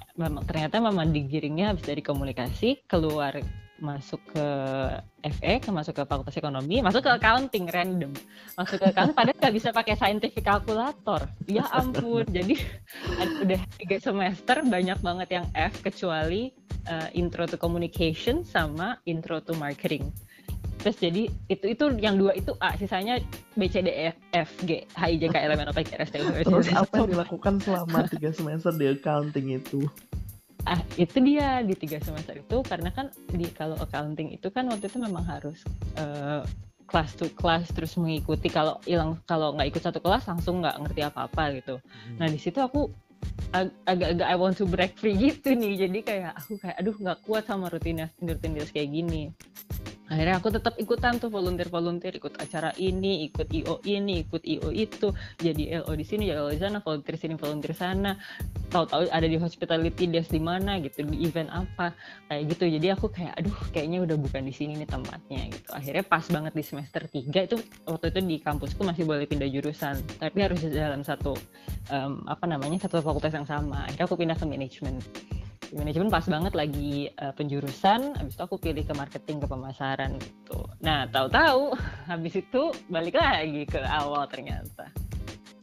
ternyata 0.50 0.82
memang 0.82 1.14
digiringnya 1.14 1.70
habis 1.70 1.86
dari 1.86 2.02
komunikasi 2.02 2.82
keluar 2.90 3.38
masuk 3.82 4.22
ke 4.30 4.46
FE, 5.26 5.54
ke 5.58 5.70
masuk 5.74 5.98
ke 5.98 6.02
Fakultas 6.06 6.38
Ekonomi, 6.38 6.78
masuk 6.78 7.02
ke 7.02 7.10
accounting 7.10 7.66
random, 7.68 8.14
masuk 8.54 8.78
ke 8.78 8.86
accounting 8.94 9.18
padahal 9.18 9.36
nggak 9.36 9.54
bisa 9.58 9.68
pakai 9.74 9.98
scientific 9.98 10.46
calculator. 10.46 11.26
Ya 11.50 11.66
ampun, 11.74 12.22
jadi 12.38 12.54
udah 13.42 13.60
tiga 13.82 13.98
semester 13.98 14.62
banyak 14.62 15.02
banget 15.02 15.28
yang 15.42 15.46
F 15.58 15.82
kecuali 15.82 16.54
uh, 16.86 17.10
intro 17.12 17.50
to 17.50 17.58
communication 17.58 18.46
sama 18.46 19.02
intro 19.04 19.42
to 19.42 19.52
marketing. 19.58 20.14
Terus 20.82 20.98
jadi 20.98 21.22
itu 21.46 21.64
itu 21.70 21.84
yang 22.02 22.18
dua 22.18 22.34
itu 22.34 22.54
A, 22.58 22.74
sisanya 22.74 23.22
B 23.54 23.70
C 23.70 23.82
D 23.82 23.90
E 23.90 24.10
F 24.34 24.50
G 24.66 24.82
H 24.94 25.02
I 25.06 25.14
J 25.18 25.30
K 25.30 25.36
L 25.46 25.54
M 25.54 25.62
N 25.62 25.70
O 25.70 25.74
P 25.74 25.86
Q 25.86 25.94
R 25.94 26.02
S 26.02 26.10
T 26.10 26.18
U 26.18 26.26
V 26.26 26.42
W 26.42 26.42
Terus 26.42 26.70
apa 26.74 26.94
yang 27.02 27.10
dilakukan 27.14 27.54
selama 27.62 27.98
tiga 28.10 28.30
semester 28.34 28.74
di 28.74 28.86
accounting 28.90 29.62
itu? 29.62 29.86
Ah 30.62 30.78
itu 30.94 31.18
dia 31.18 31.60
di 31.66 31.74
tiga 31.74 31.98
semester 31.98 32.38
itu 32.38 32.62
karena 32.62 32.94
kan 32.94 33.10
di 33.34 33.50
kalau 33.50 33.74
accounting 33.82 34.30
itu 34.30 34.46
kan 34.54 34.70
waktu 34.70 34.86
itu 34.86 34.98
memang 35.02 35.26
harus 35.26 35.58
uh, 35.98 36.46
kelas 36.86 37.10
to 37.18 37.26
kelas 37.34 37.66
terus 37.72 37.98
mengikuti. 37.98 38.46
Kalau 38.52 38.78
hilang 38.86 39.18
kalau 39.26 39.56
nggak 39.56 39.74
ikut 39.74 39.82
satu 39.82 39.98
kelas 39.98 40.28
langsung 40.28 40.62
nggak 40.62 40.76
ngerti 40.86 41.00
apa 41.02 41.26
apa 41.26 41.42
gitu. 41.58 41.74
Hmm. 41.80 42.16
nah 42.20 42.28
di 42.30 42.38
situ 42.38 42.58
aku 42.62 42.90
agak-agak 43.86 44.26
I 44.26 44.36
want 44.38 44.58
to 44.58 44.66
break 44.66 44.98
free 44.98 45.18
gitu 45.30 45.56
nih. 45.56 45.88
Jadi 45.88 45.98
kayak 46.04 46.32
aku 46.38 46.60
kayak 46.60 46.76
aduh 46.78 46.94
nggak 46.94 47.18
kuat 47.26 47.44
sama 47.48 47.66
rutinitas 47.72 48.12
rutinitas 48.22 48.70
kayak 48.70 48.92
gini 48.92 49.34
akhirnya 50.12 50.36
aku 50.36 50.52
tetap 50.52 50.76
ikutan 50.76 51.16
tuh 51.16 51.32
volunteer 51.32 51.72
volunteer 51.72 52.20
ikut 52.20 52.36
acara 52.36 52.76
ini 52.76 53.32
ikut 53.32 53.48
io 53.48 53.80
ini 53.88 54.28
ikut 54.28 54.44
io 54.44 54.68
itu. 54.68 55.08
Jadi 55.40 55.72
lo 55.72 55.96
di 55.96 56.04
sini 56.04 56.28
jadi 56.28 56.44
lo 56.44 56.52
di 56.52 56.60
sana 56.60 56.84
volunteer 56.84 57.16
sini 57.16 57.40
volunteer 57.40 57.72
sana. 57.72 58.20
Tahu-tahu 58.68 59.08
ada 59.08 59.24
di 59.24 59.40
hospitality 59.40 60.04
desk 60.12 60.28
di 60.28 60.40
mana 60.40 60.76
gitu 60.84 61.08
di 61.08 61.24
event 61.24 61.48
apa 61.48 61.96
kayak 62.28 62.42
gitu. 62.52 62.64
Jadi 62.68 62.86
aku 62.92 63.08
kayak 63.08 63.32
aduh 63.40 63.56
kayaknya 63.72 64.04
udah 64.04 64.16
bukan 64.20 64.44
di 64.44 64.52
sini 64.52 64.76
nih 64.76 64.88
tempatnya 64.88 65.48
gitu. 65.48 65.70
Akhirnya 65.72 66.04
pas 66.04 66.24
banget 66.28 66.52
di 66.52 66.64
semester 66.64 67.02
3 67.08 67.48
itu 67.48 67.56
waktu 67.88 68.06
itu 68.12 68.20
di 68.20 68.36
kampusku 68.44 68.84
masih 68.84 69.08
boleh 69.08 69.24
pindah 69.24 69.48
jurusan 69.48 69.96
tapi 70.20 70.44
harus 70.44 70.60
dalam 70.68 71.00
satu 71.00 71.32
um, 71.88 72.20
apa 72.28 72.44
namanya 72.44 72.84
satu 72.84 73.00
fakultas 73.00 73.32
yang 73.32 73.48
sama. 73.48 73.88
Akhirnya 73.88 74.04
aku 74.04 74.16
pindah 74.20 74.36
ke 74.36 74.44
manajemen 74.44 75.00
di 75.72 75.80
manajemen 75.80 76.12
pas 76.12 76.28
banget 76.28 76.52
lagi 76.52 77.08
uh, 77.16 77.32
penjurusan 77.32 78.20
habis 78.20 78.36
itu 78.36 78.44
aku 78.44 78.60
pilih 78.60 78.84
ke 78.84 78.92
marketing 78.92 79.40
ke 79.40 79.48
pemasaran 79.48 80.20
gitu. 80.20 80.68
Nah 80.84 81.08
tahu-tahu 81.08 81.72
habis 82.12 82.36
itu 82.36 82.76
balik 82.92 83.16
lagi 83.16 83.64
ke 83.64 83.80
awal 83.80 84.28
ternyata. 84.28 84.92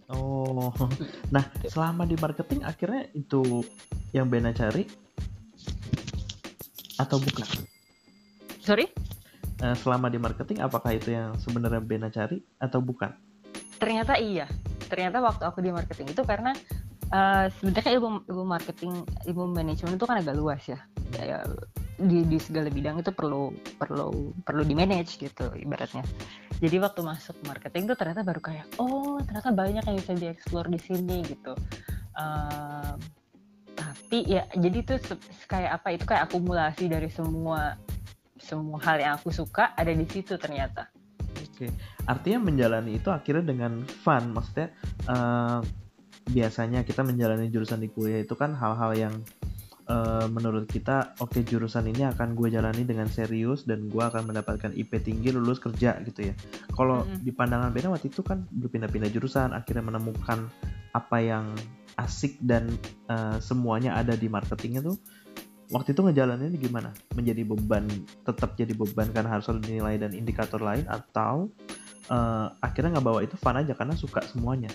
Oh 0.10 0.74
nah 1.36 1.46
selama 1.70 2.10
di 2.10 2.18
marketing 2.18 2.66
akhirnya 2.66 3.06
itu 3.14 3.62
yang 4.10 4.34
Bena 4.34 4.50
cari? 4.50 4.90
Atau 6.98 7.22
bukan? 7.22 7.46
Sorry? 8.66 8.90
Uh, 9.62 9.78
selama 9.78 10.10
di 10.10 10.18
marketing 10.18 10.66
apakah 10.66 10.98
itu 10.98 11.14
yang 11.14 11.38
sebenarnya 11.38 11.86
Bena 11.86 12.10
cari 12.10 12.42
atau 12.58 12.82
bukan? 12.82 13.14
Ternyata 13.78 14.18
iya. 14.18 14.50
Ternyata 14.90 15.22
waktu 15.22 15.46
aku 15.46 15.62
di 15.62 15.70
marketing 15.70 16.18
itu 16.18 16.26
karena 16.26 16.58
Uh, 17.10 17.50
sebenarnya 17.58 17.98
ilmu 17.98 18.22
ilmu 18.30 18.46
marketing 18.46 19.02
ilmu 19.26 19.50
manajemen 19.50 19.98
itu 19.98 20.06
kan 20.06 20.22
agak 20.22 20.38
luas 20.38 20.62
ya. 20.70 20.80
ya 21.18 21.42
di 22.00 22.24
di 22.24 22.38
segala 22.40 22.72
bidang 22.72 23.04
itu 23.04 23.12
perlu 23.12 23.52
perlu 23.76 24.32
perlu 24.48 24.64
di 24.64 24.78
manage 24.78 25.20
gitu 25.20 25.52
ibaratnya. 25.58 26.06
Jadi 26.60 26.76
waktu 26.80 27.02
masuk 27.04 27.36
marketing 27.44 27.92
tuh 27.92 27.98
ternyata 28.00 28.24
baru 28.24 28.40
kayak 28.40 28.66
oh 28.80 29.20
ternyata 29.26 29.52
banyak 29.52 29.84
yang 29.84 29.98
bisa 30.00 30.14
dieksplor 30.16 30.70
di 30.72 30.80
sini 30.80 31.26
gitu. 31.28 31.58
Uh, 32.16 32.96
tapi 33.76 34.28
ya 34.28 34.48
jadi 34.56 34.78
itu 34.84 34.96
kayak 35.48 35.82
apa 35.82 35.88
itu 35.96 36.04
kayak 36.08 36.32
akumulasi 36.32 36.88
dari 36.88 37.08
semua 37.12 37.76
semua 38.40 38.80
hal 38.86 38.98
yang 39.00 39.14
aku 39.20 39.34
suka 39.34 39.76
ada 39.76 39.92
di 39.92 40.08
situ 40.08 40.40
ternyata. 40.40 40.88
Oke 41.36 41.68
artinya 42.08 42.40
menjalani 42.42 42.98
itu 42.98 43.12
akhirnya 43.12 43.54
dengan 43.54 43.84
fun 43.86 44.32
maksudnya 44.34 44.72
uh, 45.12 45.60
biasanya 46.30 46.86
kita 46.86 47.02
menjalani 47.02 47.50
jurusan 47.50 47.82
di 47.82 47.90
kuliah 47.90 48.22
itu 48.22 48.38
kan 48.38 48.54
hal-hal 48.54 48.92
yang 48.94 49.14
uh, 49.90 50.30
menurut 50.30 50.70
kita 50.70 51.18
oke 51.20 51.34
okay, 51.34 51.42
jurusan 51.44 51.90
ini 51.90 52.06
akan 52.06 52.38
gue 52.38 52.54
jalani 52.54 52.86
dengan 52.86 53.10
serius 53.10 53.66
dan 53.66 53.90
gue 53.90 54.00
akan 54.00 54.30
mendapatkan 54.30 54.72
IP 54.78 55.02
tinggi 55.02 55.34
lulus 55.34 55.58
kerja 55.58 55.98
gitu 56.06 56.32
ya. 56.32 56.34
Kalau 56.72 57.04
mm 57.04 57.08
-hmm. 57.10 57.22
di 57.26 57.32
pandangan 57.34 57.70
Bena 57.74 57.90
waktu 57.92 58.14
itu 58.14 58.22
kan 58.22 58.46
berpindah-pindah 58.48 59.10
jurusan 59.10 59.52
akhirnya 59.52 59.84
menemukan 59.84 60.48
apa 60.94 61.18
yang 61.22 61.46
asik 62.00 62.40
dan 62.40 62.72
uh, 63.12 63.42
semuanya 63.44 63.98
ada 64.00 64.16
di 64.16 64.32
marketingnya 64.32 64.86
tuh 64.86 64.96
waktu 65.70 65.94
itu 65.94 66.02
ngejalaninnya 66.02 66.58
gimana? 66.58 66.90
Menjadi 67.14 67.42
beban, 67.46 67.86
tetap 68.26 68.58
jadi 68.58 68.74
beban 68.74 69.10
karena 69.14 69.38
harus 69.38 69.50
ada 69.50 69.62
nilai 69.62 70.02
dan 70.02 70.14
indikator 70.18 70.62
lain 70.62 70.86
atau 70.90 71.50
uh, 72.10 72.50
akhirnya 72.62 72.98
nggak 72.98 73.06
bawa 73.06 73.20
itu 73.22 73.38
fun 73.38 73.58
aja 73.58 73.74
karena 73.78 73.94
suka 73.94 74.26
semuanya? 74.26 74.70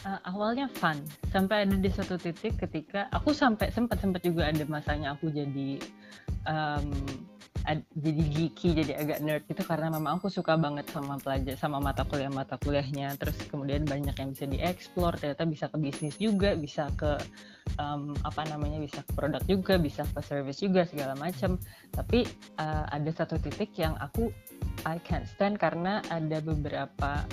Uh, 0.00 0.16
awalnya 0.24 0.64
fun. 0.80 0.96
Sampai 1.28 1.68
ada 1.68 1.76
di 1.76 1.90
satu 1.92 2.16
titik 2.16 2.56
ketika 2.56 3.12
aku 3.12 3.36
sampai 3.36 3.68
sempat 3.68 4.00
sempat 4.00 4.24
juga 4.24 4.48
ada 4.48 4.64
masanya 4.64 5.12
aku 5.12 5.28
jadi 5.28 5.76
um, 6.48 6.88
ad, 7.68 7.84
jadi 7.92 8.22
geeky 8.32 8.80
jadi 8.80 8.96
agak 8.96 9.18
nerd 9.20 9.44
itu 9.52 9.60
karena 9.60 9.92
memang 9.92 10.16
aku 10.16 10.32
suka 10.32 10.56
banget 10.56 10.88
sama 10.88 11.20
pelajar 11.20 11.52
sama 11.60 11.84
mata 11.84 12.08
kuliah 12.08 12.32
mata 12.32 12.56
kuliahnya. 12.56 13.12
Terus 13.20 13.44
kemudian 13.52 13.84
banyak 13.84 14.16
yang 14.16 14.32
bisa 14.32 14.48
dieksplor 14.48 15.20
ternyata 15.20 15.44
bisa 15.44 15.68
ke 15.68 15.76
bisnis 15.76 16.16
juga 16.16 16.56
bisa 16.56 16.88
ke 16.96 17.20
um, 17.76 18.16
apa 18.24 18.48
namanya 18.48 18.80
bisa 18.80 19.04
ke 19.04 19.12
produk 19.12 19.44
juga 19.44 19.76
bisa 19.76 20.08
ke 20.08 20.20
service 20.24 20.64
juga 20.64 20.88
segala 20.88 21.12
macam 21.20 21.60
tapi 21.92 22.24
uh, 22.56 22.88
ada 22.88 23.10
satu 23.12 23.36
titik 23.36 23.76
yang 23.76 23.94
aku 24.00 24.32
I 24.88 24.96
can't 25.04 25.28
stand 25.28 25.60
karena 25.60 26.00
ada 26.08 26.40
beberapa 26.40 27.28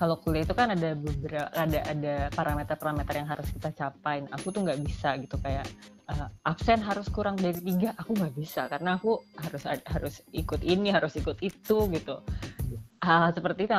kalau 0.00 0.16
kuliah 0.16 0.48
itu 0.48 0.56
kan 0.56 0.72
ada 0.72 0.96
beberapa 0.96 1.52
ada 1.52 1.80
ada 1.84 2.14
parameter-parameter 2.32 3.20
yang 3.20 3.28
harus 3.28 3.52
kita 3.52 3.68
capai. 3.76 4.24
Aku 4.32 4.48
tuh 4.48 4.64
nggak 4.64 4.80
bisa 4.80 5.12
gitu 5.20 5.36
kayak 5.36 5.68
uh, 6.08 6.32
absen 6.48 6.80
harus 6.80 7.04
kurang 7.12 7.36
dari 7.36 7.60
tiga. 7.60 7.92
Aku 8.00 8.16
nggak 8.16 8.32
bisa 8.32 8.64
karena 8.72 8.96
aku 8.96 9.20
harus 9.36 9.68
harus 9.68 10.24
ikut 10.32 10.64
ini 10.64 10.88
harus 10.88 11.12
ikut 11.20 11.36
itu 11.44 11.76
gitu. 11.92 12.16
Hal 13.04 13.36
seperti 13.36 13.68
itu 13.68 13.76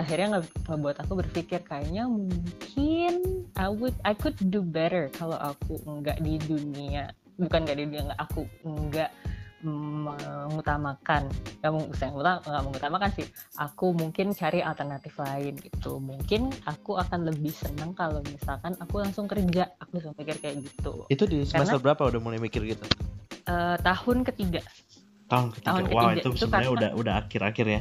akhirnya 0.00 0.40
nggak 0.40 0.80
buat 0.80 0.96
aku 0.96 1.12
berpikir 1.20 1.60
kayaknya 1.60 2.08
mungkin 2.08 3.44
I 3.52 3.68
would 3.68 3.92
I 4.00 4.16
could 4.16 4.40
do 4.40 4.64
better 4.64 5.12
kalau 5.12 5.36
aku 5.36 5.76
nggak 5.84 6.24
di 6.24 6.40
dunia 6.40 7.12
bukan 7.36 7.68
nggak 7.68 7.76
di 7.76 7.84
dunia 7.84 8.16
aku 8.16 8.48
nggak 8.64 9.12
mengutamakan 9.60 11.28
nggak 11.60 12.36
nggak 12.48 12.62
mengutamakan 12.64 13.10
sih. 13.12 13.26
Aku 13.60 13.92
mungkin 13.92 14.32
cari 14.32 14.64
alternatif 14.64 15.16
lain 15.20 15.56
gitu. 15.60 16.00
Mungkin 16.00 16.48
aku 16.64 16.96
akan 16.96 17.28
lebih 17.28 17.52
senang 17.52 17.92
kalau 17.92 18.24
misalkan 18.24 18.72
aku 18.80 19.04
langsung 19.04 19.28
kerja. 19.28 19.68
Aku 19.80 20.00
langsung 20.00 20.16
mikir 20.16 20.36
kayak 20.40 20.64
gitu. 20.64 21.04
Itu 21.12 21.28
di 21.28 21.44
semester 21.44 21.76
Karena, 21.76 21.84
berapa 21.92 22.02
udah 22.16 22.20
mulai 22.20 22.40
mikir 22.40 22.64
gitu? 22.64 22.84
Uh, 23.44 23.76
tahun 23.84 24.24
ketiga. 24.24 24.64
Tahun 25.28 25.48
ketiga. 25.52 25.68
Tahun 25.68 25.84
wow 25.92 26.08
ketiga. 26.12 26.20
itu 26.20 26.28
sebenarnya 26.40 26.72
udah 26.72 26.90
udah 26.96 27.14
akhir-akhir 27.24 27.66
ya? 27.68 27.80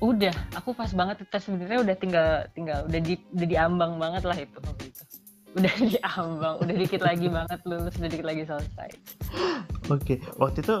Udah. 0.00 0.34
Aku 0.56 0.72
pas 0.72 0.88
banget 0.92 1.24
tes 1.28 1.42
sebenarnya 1.44 1.80
udah 1.84 1.96
tinggal 1.96 2.28
tinggal 2.56 2.78
udah 2.88 3.00
di 3.00 3.14
udah 3.36 3.46
diambang 3.48 3.92
banget 4.00 4.22
lah 4.24 4.38
itu 4.40 4.58
udah 5.56 5.74
diambang 5.80 6.56
udah 6.60 6.76
dikit 6.76 7.00
lagi 7.00 7.26
banget 7.32 7.60
lulus 7.64 7.96
udah 7.96 8.10
dikit 8.12 8.26
lagi 8.28 8.42
selesai. 8.44 8.90
Oke 9.88 10.02
okay. 10.04 10.16
waktu 10.36 10.60
itu 10.60 10.76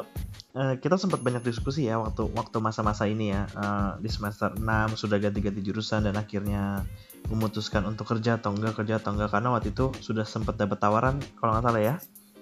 uh, 0.52 0.74
kita 0.76 1.00
sempat 1.00 1.24
banyak 1.24 1.40
diskusi 1.40 1.88
ya 1.88 1.96
waktu 1.96 2.28
waktu 2.36 2.56
masa-masa 2.60 3.08
ini 3.08 3.32
ya. 3.32 3.48
Uh, 3.56 3.96
di 4.00 4.12
semester 4.12 4.52
6 4.52 4.60
sudah 5.00 5.16
ganti-ganti 5.16 5.64
jurusan 5.64 6.04
dan 6.04 6.20
akhirnya 6.20 6.84
memutuskan 7.32 7.88
untuk 7.88 8.06
kerja 8.06 8.36
atau 8.36 8.52
enggak 8.52 8.76
kerja 8.76 9.00
atau 9.00 9.16
enggak. 9.16 9.32
Karena 9.32 9.48
waktu 9.56 9.72
itu 9.72 9.92
sudah 10.04 10.28
sempat 10.28 10.60
dapat 10.60 10.76
tawaran 10.76 11.16
kalau 11.40 11.56
nggak 11.56 11.64
salah 11.64 11.82
ya 11.82 11.96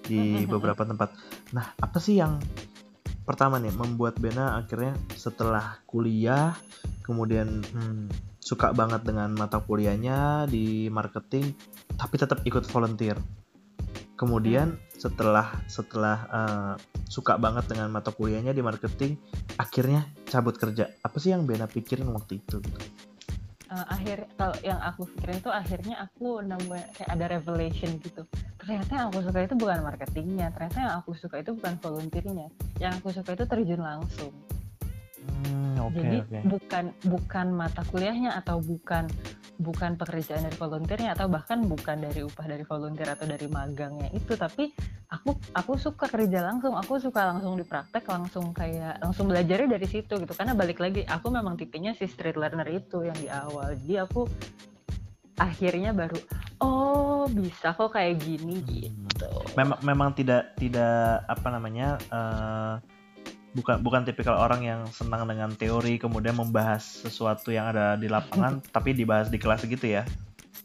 di 0.05 0.45
beberapa 0.45 0.83
tempat. 0.83 1.15
Nah 1.55 1.71
apa 1.79 1.99
sih 2.03 2.19
yang 2.19 2.43
pertama 3.25 3.57
nih 3.57 3.73
membuat 3.73 4.21
Bena 4.21 4.61
akhirnya 4.61 4.93
setelah 5.17 5.81
kuliah 5.89 6.53
kemudian 7.01 7.65
hmm, 7.65 8.34
suka 8.45 8.77
banget 8.77 9.09
dengan 9.09 9.33
mata 9.33 9.57
kuliahnya 9.57 10.45
di 10.53 10.93
marketing 10.93 11.57
tapi 11.97 12.21
tetap 12.21 12.45
ikut 12.45 12.69
volunteer. 12.69 13.17
Kemudian 14.21 14.77
setelah 14.95 15.65
setelah 15.67 16.19
uh, 16.29 16.75
suka 17.09 17.41
banget 17.41 17.73
dengan 17.73 17.89
mata 17.89 18.13
kuliahnya 18.13 18.53
di 18.53 18.61
marketing 18.61 19.17
akhirnya 19.57 20.05
cabut 20.29 20.61
kerja. 20.61 20.93
Apa 21.01 21.17
sih 21.17 21.33
yang 21.33 21.49
Bena 21.49 21.65
pikirin 21.65 22.07
waktu 22.13 22.45
itu? 22.45 22.61
Uh, 23.73 23.87
akhir 23.91 24.29
kalau 24.37 24.55
yang 24.61 24.79
aku 24.79 25.09
pikirin 25.09 25.41
tuh 25.41 25.51
akhirnya 25.51 26.05
aku 26.05 26.45
nemu 26.45 26.77
kayak 27.01 27.11
ada 27.17 27.25
revelation 27.41 27.97
gitu. 28.05 28.29
Ternyata 28.61 28.93
yang 28.93 29.07
aku 29.09 29.25
suka 29.25 29.41
itu 29.41 29.57
bukan 29.57 29.81
marketingnya 29.81 30.53
ternyata 30.53 30.79
yang 30.85 30.95
aku 31.01 31.17
suka 31.17 31.41
itu 31.41 31.57
bukan 31.57 31.81
volunteernya. 31.81 32.53
Yang 32.77 32.93
aku 33.01 33.09
suka 33.09 33.31
itu 33.41 33.45
terjun 33.49 33.81
langsung 33.81 34.37
hmm, 35.27 35.77
okay, 35.81 36.01
jadi 36.01 36.19
okay. 36.25 36.43
bukan 36.47 36.85
bukan 37.07 37.47
mata 37.53 37.83
kuliahnya 37.89 38.37
atau 38.37 38.61
bukan 38.61 39.09
bukan 39.59 39.95
pekerjaan 39.95 40.43
dari 40.43 40.57
volunteernya 40.59 41.15
atau 41.15 41.31
bahkan 41.31 41.63
bukan 41.63 42.03
dari 42.03 42.27
upah 42.27 42.47
dari 42.47 42.67
volunteer 42.67 43.15
atau 43.15 43.27
dari 43.27 43.47
magangnya 43.47 44.11
itu 44.11 44.35
tapi 44.35 44.75
aku 45.15 45.39
aku 45.55 45.79
suka 45.79 46.11
kerja 46.11 46.43
langsung 46.43 46.75
aku 46.75 46.99
suka 46.99 47.31
langsung 47.31 47.55
dipraktek 47.55 48.03
langsung 48.11 48.51
kayak 48.51 48.99
langsung 48.99 49.31
belajarnya 49.31 49.79
dari 49.79 49.87
situ 49.87 50.19
gitu 50.19 50.33
karena 50.35 50.59
balik 50.59 50.83
lagi 50.83 51.07
aku 51.07 51.31
memang 51.31 51.55
tipenya 51.55 51.95
si 51.95 52.11
street 52.11 52.35
learner 52.35 52.67
itu 52.67 53.07
yang 53.07 53.15
di 53.15 53.31
awal 53.31 53.79
jadi 53.79 54.11
aku 54.11 54.27
akhirnya 55.39 55.95
baru 55.95 56.19
oh 56.63 57.27
bisa 57.31 57.75
kok 57.75 57.95
kayak 57.95 58.23
gini 58.23 58.59
hmm. 58.59 58.67
gitu 58.75 59.31
memang 59.55 59.79
memang 59.87 60.11
tidak 60.19 60.55
tidak 60.59 61.23
apa 61.31 61.49
namanya 61.51 61.99
uh, 62.11 62.75
bukan 63.55 63.81
bukan 63.81 64.03
tipikal 64.03 64.35
orang 64.37 64.67
yang 64.67 64.81
senang 64.91 65.31
dengan 65.31 65.55
teori 65.55 65.97
kemudian 65.97 66.35
membahas 66.35 66.83
sesuatu 66.83 67.55
yang 67.55 67.71
ada 67.71 67.95
di 67.95 68.11
lapangan 68.11 68.61
tapi 68.75 68.93
dibahas 68.93 69.31
di 69.31 69.39
kelas 69.39 69.65
gitu 69.65 69.87
ya? 69.87 70.03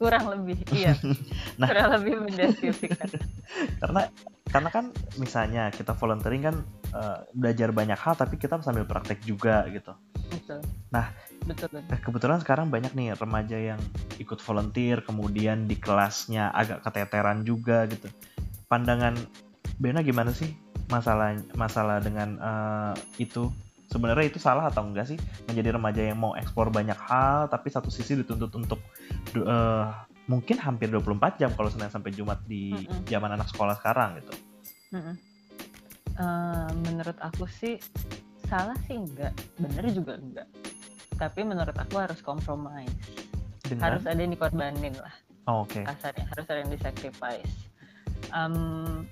Kurang 0.02 0.32
lebih 0.32 0.58
iya. 0.73 0.97
Nah, 1.60 1.67
kurang 1.69 1.89
lebih 1.99 2.23
mendeskripsikan. 2.23 3.10
Karena 3.84 4.02
karena 4.49 4.69
kan 4.73 4.86
misalnya 5.21 5.69
kita 5.69 5.93
volunteering 5.93 6.41
kan 6.41 6.56
uh, 6.97 7.21
belajar 7.38 7.69
banyak 7.69 7.99
hal 8.02 8.17
tapi 8.17 8.41
kita 8.41 8.58
sambil 8.65 8.82
praktek 8.82 9.21
juga 9.21 9.62
gitu. 9.69 9.93
Betul. 10.34 10.65
Nah 10.89 11.13
betul, 11.45 11.69
betul. 11.69 11.93
Eh, 11.93 12.02
kebetulan 12.02 12.41
sekarang 12.41 12.73
banyak 12.73 12.89
nih 12.97 13.13
remaja 13.13 13.58
yang 13.62 13.82
ikut 14.17 14.41
volunteer 14.41 15.06
kemudian 15.06 15.69
di 15.69 15.78
kelasnya 15.78 16.49
agak 16.49 16.82
keteteran 16.82 17.45
juga 17.45 17.86
gitu. 17.86 18.10
Pandangan 18.65 19.13
Bena 19.78 20.02
gimana 20.02 20.34
sih 20.34 20.49
masalah 20.89 21.38
masalah 21.54 21.97
dengan 22.02 22.36
uh, 22.41 22.93
itu 23.21 23.54
sebenarnya 23.89 24.30
itu 24.30 24.38
salah 24.41 24.69
atau 24.69 24.86
enggak 24.86 25.10
sih 25.10 25.19
menjadi 25.49 25.78
remaja 25.78 26.02
yang 26.02 26.17
mau 26.21 26.38
ekspor 26.38 26.69
banyak 26.69 26.97
hal 26.97 27.49
tapi 27.49 27.73
satu 27.73 27.89
sisi 27.89 28.17
dituntut 28.21 28.54
untuk 28.54 28.82
uh, 29.41 29.89
mungkin 30.30 30.62
hampir 30.62 30.93
24 30.93 31.41
jam 31.41 31.49
kalau 31.58 31.73
Senin 31.73 31.89
sampai 31.89 32.13
Jumat 32.13 32.38
di 32.45 32.69
mm 32.69 32.86
-mm. 32.86 33.02
zaman 33.10 33.34
anak 33.34 33.49
sekolah 33.49 33.73
sekarang 33.82 34.21
gitu. 34.21 34.34
Mm 34.93 35.02
-mm. 35.02 35.15
Uh, 36.19 36.69
menurut 36.86 37.15
aku 37.23 37.47
sih 37.47 37.80
salah 38.45 38.78
sih 38.86 38.97
enggak, 38.99 39.34
bener 39.58 39.89
juga 39.89 40.21
enggak. 40.21 40.49
Tapi 41.17 41.41
menurut 41.41 41.73
aku 41.73 41.97
harus 41.97 42.21
kompromi. 42.21 42.86
Harus 43.78 44.06
ada 44.06 44.17
yang 44.17 44.34
dikorbanin 44.34 44.93
lah. 44.97 45.13
Oh, 45.49 45.65
Oke. 45.65 45.82
Okay. 45.82 45.84
Kasarnya 45.86 46.25
harus 46.30 46.45
ada 46.49 46.60
yang 46.62 46.71
disacrifice. 46.73 47.56
Um, 48.34 49.06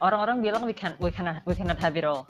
orang-orang 0.00 0.38
bilang 0.42 0.62
we 0.64 0.74
can 0.74 0.94
we 1.02 1.10
cannot 1.10 1.42
we 1.44 1.54
cannot 1.54 1.78
have 1.78 1.94
it 1.98 2.06
all. 2.06 2.26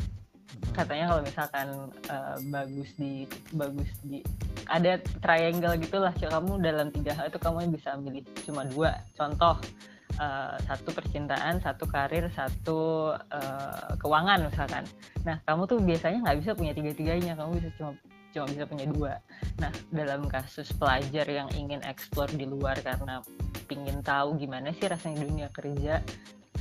Katanya 0.73 1.13
kalau 1.13 1.23
misalkan 1.23 1.67
uh, 2.09 2.37
bagus 2.49 2.91
di 2.97 3.29
bagus 3.53 3.91
di 4.05 4.25
ada 4.69 5.01
triangle 5.21 5.77
gitulah 5.81 6.13
kamu 6.13 6.61
dalam 6.61 6.89
tiga 6.93 7.13
hal 7.17 7.29
itu 7.29 7.41
kamu 7.41 7.69
bisa 7.73 7.97
ambil 7.97 8.21
cuma 8.45 8.63
dua. 8.69 8.91
Contoh 9.17 9.61
uh, 10.17 10.55
satu 10.65 10.91
percintaan 10.93 11.61
satu 11.61 11.85
karir 11.85 12.31
satu 12.33 13.13
uh, 13.17 13.91
keuangan 14.01 14.49
misalkan. 14.49 14.85
Nah 15.25 15.37
kamu 15.45 15.63
tuh 15.69 15.79
biasanya 15.83 16.19
nggak 16.25 16.39
bisa 16.45 16.51
punya 16.57 16.73
tiga 16.73 16.91
tiganya 16.97 17.33
kamu 17.37 17.61
bisa 17.61 17.69
cuma 17.77 17.93
cuma 18.33 18.47
bisa 18.49 18.65
punya 18.65 18.87
dua. 18.89 19.13
Nah 19.61 19.73
dalam 19.93 20.25
kasus 20.31 20.73
pelajar 20.73 21.27
yang 21.29 21.49
ingin 21.53 21.85
eksplor 21.85 22.29
di 22.33 22.49
luar 22.49 22.81
karena 22.81 23.21
pingin 23.69 24.01
tahu 24.01 24.41
gimana 24.41 24.73
sih 24.73 24.89
rasanya 24.89 25.29
dunia 25.29 25.49
kerja 25.53 26.01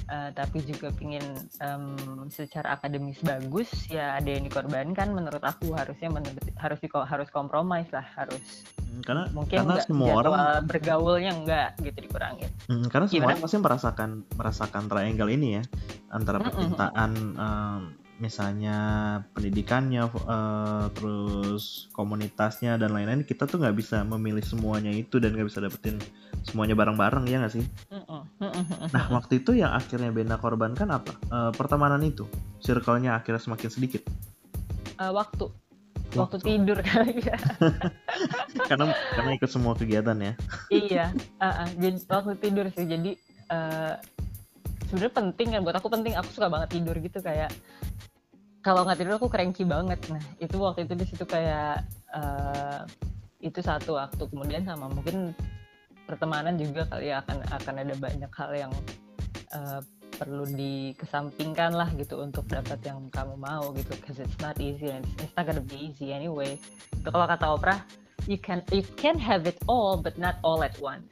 uh, 0.09 0.29
tapi 0.33 0.63
juga 0.63 0.93
pingin 0.93 1.23
um, 1.61 2.27
secara 2.29 2.77
akademis 2.77 3.19
bagus 3.25 3.69
ya 3.89 4.17
ada 4.17 4.29
yang 4.29 4.45
dikorbankan 4.45 5.11
menurut 5.11 5.41
aku 5.41 5.73
harusnya 5.73 6.09
menurut, 6.09 6.41
harus 6.57 6.79
di, 6.79 6.89
harus 6.89 7.29
kompromis 7.33 7.89
lah 7.91 8.05
harus 8.15 8.65
hmm, 8.81 9.01
karena 9.03 9.23
mungkin 9.33 9.57
karena 9.61 9.73
enggak, 9.77 9.87
semua 9.89 10.11
orang 10.21 10.33
bergaulnya 10.65 11.31
enggak 11.33 11.69
gitu 11.83 11.97
dikurangin. 12.07 12.49
Hmm, 12.69 12.85
karena 12.89 13.05
semua 13.09 13.27
orang 13.33 13.43
pasti 13.43 13.57
merasakan 13.59 14.09
merasakan 14.33 14.83
triangle 14.89 15.31
ini 15.31 15.47
ya 15.59 15.63
antara 16.09 16.37
percintaan 16.41 17.11
um, 17.35 17.81
misalnya 18.17 18.77
pendidikannya 19.37 20.09
uh, 20.09 20.89
terus 20.97 21.85
komunitasnya 21.93 22.81
dan 22.81 22.89
lain-lain 22.89 23.21
kita 23.21 23.45
tuh 23.45 23.61
nggak 23.61 23.77
bisa 23.77 24.01
memilih 24.01 24.41
semuanya 24.41 24.89
itu 24.89 25.21
dan 25.21 25.37
nggak 25.37 25.45
bisa 25.45 25.61
dapetin 25.61 26.01
semuanya 26.41 26.73
bareng-bareng 26.73 27.29
ya 27.29 27.37
nggak 27.43 27.53
sih? 27.53 27.65
Nah 28.89 29.03
waktu 29.13 29.45
itu 29.45 29.53
yang 29.53 29.75
akhirnya 29.75 30.09
Bena 30.09 30.41
korbankan 30.41 30.89
apa? 30.89 31.13
Uh, 31.29 31.51
pertemanan 31.53 32.01
itu. 32.01 32.25
Circle-nya 32.63 33.19
akhirnya 33.21 33.41
semakin 33.41 33.69
sedikit. 33.69 34.01
Uh, 34.97 35.13
waktu. 35.13 35.51
Waktu 36.15 36.39
tidur 36.41 36.79
kali 36.81 37.21
ya. 37.21 37.37
Karena 38.71 38.95
karena 39.13 39.31
ikut 39.37 39.51
semua 39.51 39.75
kegiatan 39.75 40.17
ya. 40.17 40.33
Iya 40.71 41.05
uh, 41.37 41.45
uh, 41.45 41.69
jadi 41.77 41.97
waktu 42.09 42.33
tidur 42.41 42.65
sih. 42.73 42.85
Jadi 42.87 43.11
uh, 43.53 43.93
sebenarnya 44.89 45.13
penting 45.13 45.47
kan. 45.53 45.61
Buat 45.61 45.77
aku 45.83 45.91
penting. 45.91 46.15
Aku 46.17 46.29
suka 46.31 46.47
banget 46.47 46.79
tidur 46.79 46.95
gitu 46.97 47.19
kayak 47.19 47.51
kalau 48.67 48.83
nggak 48.83 48.99
tidur 48.99 49.15
aku 49.15 49.31
cranky 49.31 49.63
banget. 49.63 49.95
Nah 50.11 50.19
itu 50.43 50.59
waktu 50.59 50.83
itu 50.83 50.93
di 50.99 51.05
situ 51.07 51.23
kayak 51.23 51.87
uh, 52.11 52.83
itu 53.39 53.63
satu 53.63 53.95
waktu. 53.95 54.27
Kemudian 54.27 54.67
sama 54.67 54.91
mungkin 54.91 55.31
pertemanan 56.03 56.59
juga 56.59 56.83
kali 56.91 57.15
ya 57.15 57.23
akan 57.23 57.47
akan 57.47 57.75
ada 57.87 57.95
banyak 57.95 58.31
hal 58.35 58.51
yang 58.67 58.73
uh, 59.55 59.79
perlu 60.19 60.43
dikesampingkan 60.51 61.79
lah 61.79 61.87
gitu 61.95 62.19
untuk 62.19 62.43
dapat 62.51 62.83
yang 62.83 63.07
kamu 63.07 63.39
mau 63.39 63.71
gitu. 63.71 63.95
Because 64.03 64.19
it's 64.19 64.39
not 64.43 64.59
easy 64.59 64.91
and 64.91 65.07
it's 65.23 65.31
not 65.39 65.47
gonna 65.47 65.63
be 65.63 65.87
easy 65.87 66.11
anyway. 66.11 66.59
Itu 66.91 67.07
kalau 67.07 67.23
kata 67.23 67.47
Oprah 67.47 67.79
you 68.27 68.35
can 68.35 68.59
you 68.75 68.83
can 68.99 69.15
have 69.15 69.47
it 69.47 69.55
all 69.71 69.95
but 69.95 70.19
not 70.19 70.35
all 70.43 70.59
at 70.59 70.75
once 70.83 71.07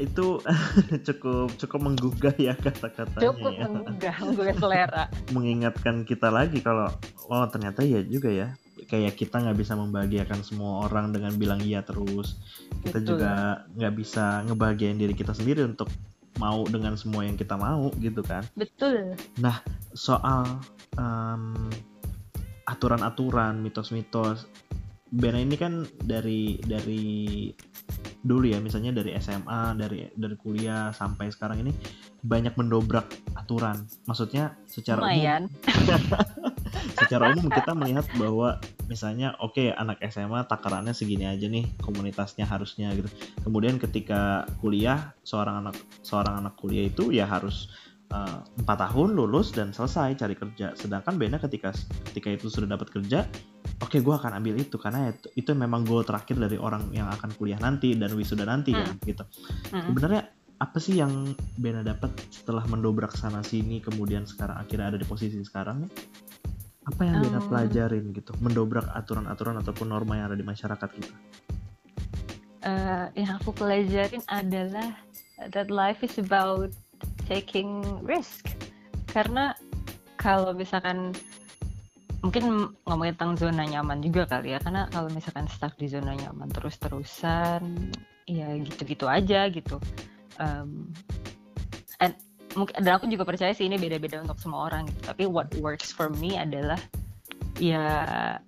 itu 0.00 0.40
cukup 1.06 1.52
cukup 1.60 1.80
menggugah 1.80 2.34
ya 2.40 2.56
kata-katanya 2.56 3.24
cukup 3.28 3.52
ya. 3.52 3.66
menggugah 3.68 4.16
menggugah 4.24 4.56
selera. 4.56 5.04
Mengingatkan 5.36 5.96
kita 6.08 6.28
lagi 6.32 6.64
kalau 6.64 6.88
oh 7.28 7.44
ternyata 7.48 7.84
ya 7.84 8.00
juga 8.04 8.32
ya. 8.32 8.48
Kayak 8.88 9.14
kita 9.16 9.40
nggak 9.40 9.56
bisa 9.56 9.72
membahagiakan 9.78 10.40
semua 10.42 10.88
orang 10.88 11.12
dengan 11.14 11.32
bilang 11.36 11.60
iya 11.62 11.84
terus. 11.84 12.40
Kita 12.82 12.98
Betul. 13.00 13.08
juga 13.16 13.64
nggak 13.78 13.94
bisa 13.94 14.44
ngebahagiain 14.48 14.98
diri 14.98 15.14
kita 15.14 15.32
sendiri 15.36 15.64
untuk 15.64 15.88
mau 16.40 16.64
dengan 16.64 16.96
semua 16.96 17.28
yang 17.28 17.36
kita 17.36 17.54
mau 17.60 17.92
gitu 18.00 18.24
kan. 18.24 18.42
Betul. 18.56 19.16
Nah 19.38 19.60
soal 19.92 20.60
um, 20.96 21.68
aturan-aturan 22.66 23.60
mitos-mitos 23.60 24.48
Bena 25.12 25.36
ini 25.36 25.60
kan 25.60 25.84
dari 26.00 26.56
dari 26.64 27.52
dulu 28.22 28.46
ya 28.46 28.62
misalnya 28.62 28.94
dari 28.94 29.12
SMA 29.18 29.76
dari 29.76 30.08
dari 30.14 30.36
kuliah 30.38 30.94
sampai 30.94 31.28
sekarang 31.28 31.66
ini 31.66 31.72
banyak 32.22 32.54
mendobrak 32.54 33.10
aturan. 33.34 33.84
Maksudnya 34.06 34.56
secara 34.64 35.04
Lumayan. 35.04 35.50
umum 35.50 36.00
secara 37.02 37.34
umum 37.34 37.50
kita 37.50 37.74
melihat 37.74 38.06
bahwa 38.16 38.62
misalnya 38.86 39.34
oke 39.42 39.58
okay, 39.58 39.68
anak 39.74 39.98
SMA 40.08 40.46
takarannya 40.46 40.94
segini 40.94 41.26
aja 41.26 41.50
nih 41.50 41.66
komunitasnya 41.82 42.46
harusnya 42.46 42.94
gitu. 42.94 43.10
Kemudian 43.42 43.76
ketika 43.82 44.48
kuliah 44.62 45.12
seorang 45.26 45.66
anak 45.66 45.76
seorang 46.00 46.40
anak 46.46 46.54
kuliah 46.56 46.86
itu 46.88 47.10
ya 47.10 47.26
harus 47.26 47.68
empat 48.12 48.76
uh, 48.78 48.82
tahun 48.88 49.16
lulus 49.16 49.56
dan 49.56 49.72
selesai 49.72 50.20
cari 50.20 50.36
kerja. 50.36 50.76
Sedangkan 50.76 51.16
Bena 51.16 51.40
ketika 51.40 51.72
ketika 52.12 52.28
itu 52.28 52.52
sudah 52.52 52.76
dapat 52.76 52.92
kerja 52.92 53.24
oke 53.82 53.98
okay, 53.98 54.00
gue 54.04 54.14
akan 54.14 54.38
ambil 54.38 54.54
itu 54.62 54.78
karena 54.78 55.10
itu, 55.10 55.26
itu 55.34 55.50
memang 55.56 55.82
goal 55.82 56.06
terakhir 56.06 56.38
dari 56.38 56.54
orang 56.54 56.92
yang 56.94 57.10
akan 57.10 57.34
kuliah 57.34 57.58
nanti 57.58 57.98
dan 57.98 58.14
wisuda 58.14 58.46
nanti 58.46 58.70
kan, 58.70 58.86
hmm. 58.86 58.98
kan 59.02 59.08
gitu. 59.10 59.24
Hmm. 59.74 59.84
sebenarnya 59.90 60.22
apa 60.62 60.78
sih 60.78 60.94
yang 61.02 61.34
Bena 61.58 61.82
dapat 61.82 62.14
setelah 62.30 62.62
mendobrak 62.70 63.18
sana 63.18 63.42
sini 63.42 63.82
kemudian 63.82 64.22
sekarang 64.22 64.62
akhirnya 64.62 64.94
ada 64.94 64.98
di 65.00 65.06
posisi 65.08 65.42
sekarang? 65.42 65.82
Nih 65.82 65.92
apa 66.82 67.02
yang 67.06 67.22
Bena 67.22 67.38
um, 67.38 67.46
pelajarin 67.46 68.04
gitu? 68.10 68.34
Mendobrak 68.42 68.86
aturan-aturan 68.90 69.58
ataupun 69.62 69.86
norma 69.90 70.18
yang 70.18 70.26
ada 70.30 70.38
di 70.38 70.46
masyarakat 70.46 70.88
kita? 70.90 71.16
Uh, 72.62 73.06
yang 73.18 73.38
aku 73.42 73.50
pelajarin 73.54 74.22
adalah 74.30 74.94
that 75.50 75.70
life 75.70 76.02
is 76.06 76.14
about 76.18 76.70
taking 77.26 77.82
risk. 78.02 78.48
Karena 79.10 79.52
kalau 80.16 80.54
misalkan 80.54 81.12
mungkin 82.22 82.70
ngomongin 82.86 83.18
tentang 83.18 83.34
zona 83.34 83.66
nyaman 83.66 83.98
juga 83.98 84.30
kali 84.30 84.54
ya 84.54 84.62
karena 84.62 84.86
kalau 84.94 85.10
misalkan 85.10 85.50
stuck 85.50 85.74
di 85.74 85.90
zona 85.90 86.14
nyaman 86.14 86.46
terus-terusan 86.54 87.90
ya 88.30 88.54
gitu-gitu 88.62 89.10
aja 89.10 89.50
gitu. 89.50 89.82
Um, 90.38 90.94
and 91.98 92.14
mungkin 92.54 92.78
dan 92.78 92.96
aku 92.96 93.10
juga 93.10 93.26
percaya 93.26 93.50
sih 93.50 93.66
ini 93.66 93.76
beda-beda 93.76 94.22
untuk 94.22 94.38
semua 94.38 94.70
orang 94.70 94.86
gitu. 94.86 95.00
Tapi 95.02 95.26
what 95.26 95.50
works 95.58 95.90
for 95.90 96.14
me 96.22 96.38
adalah 96.38 96.78
ya 97.58 98.38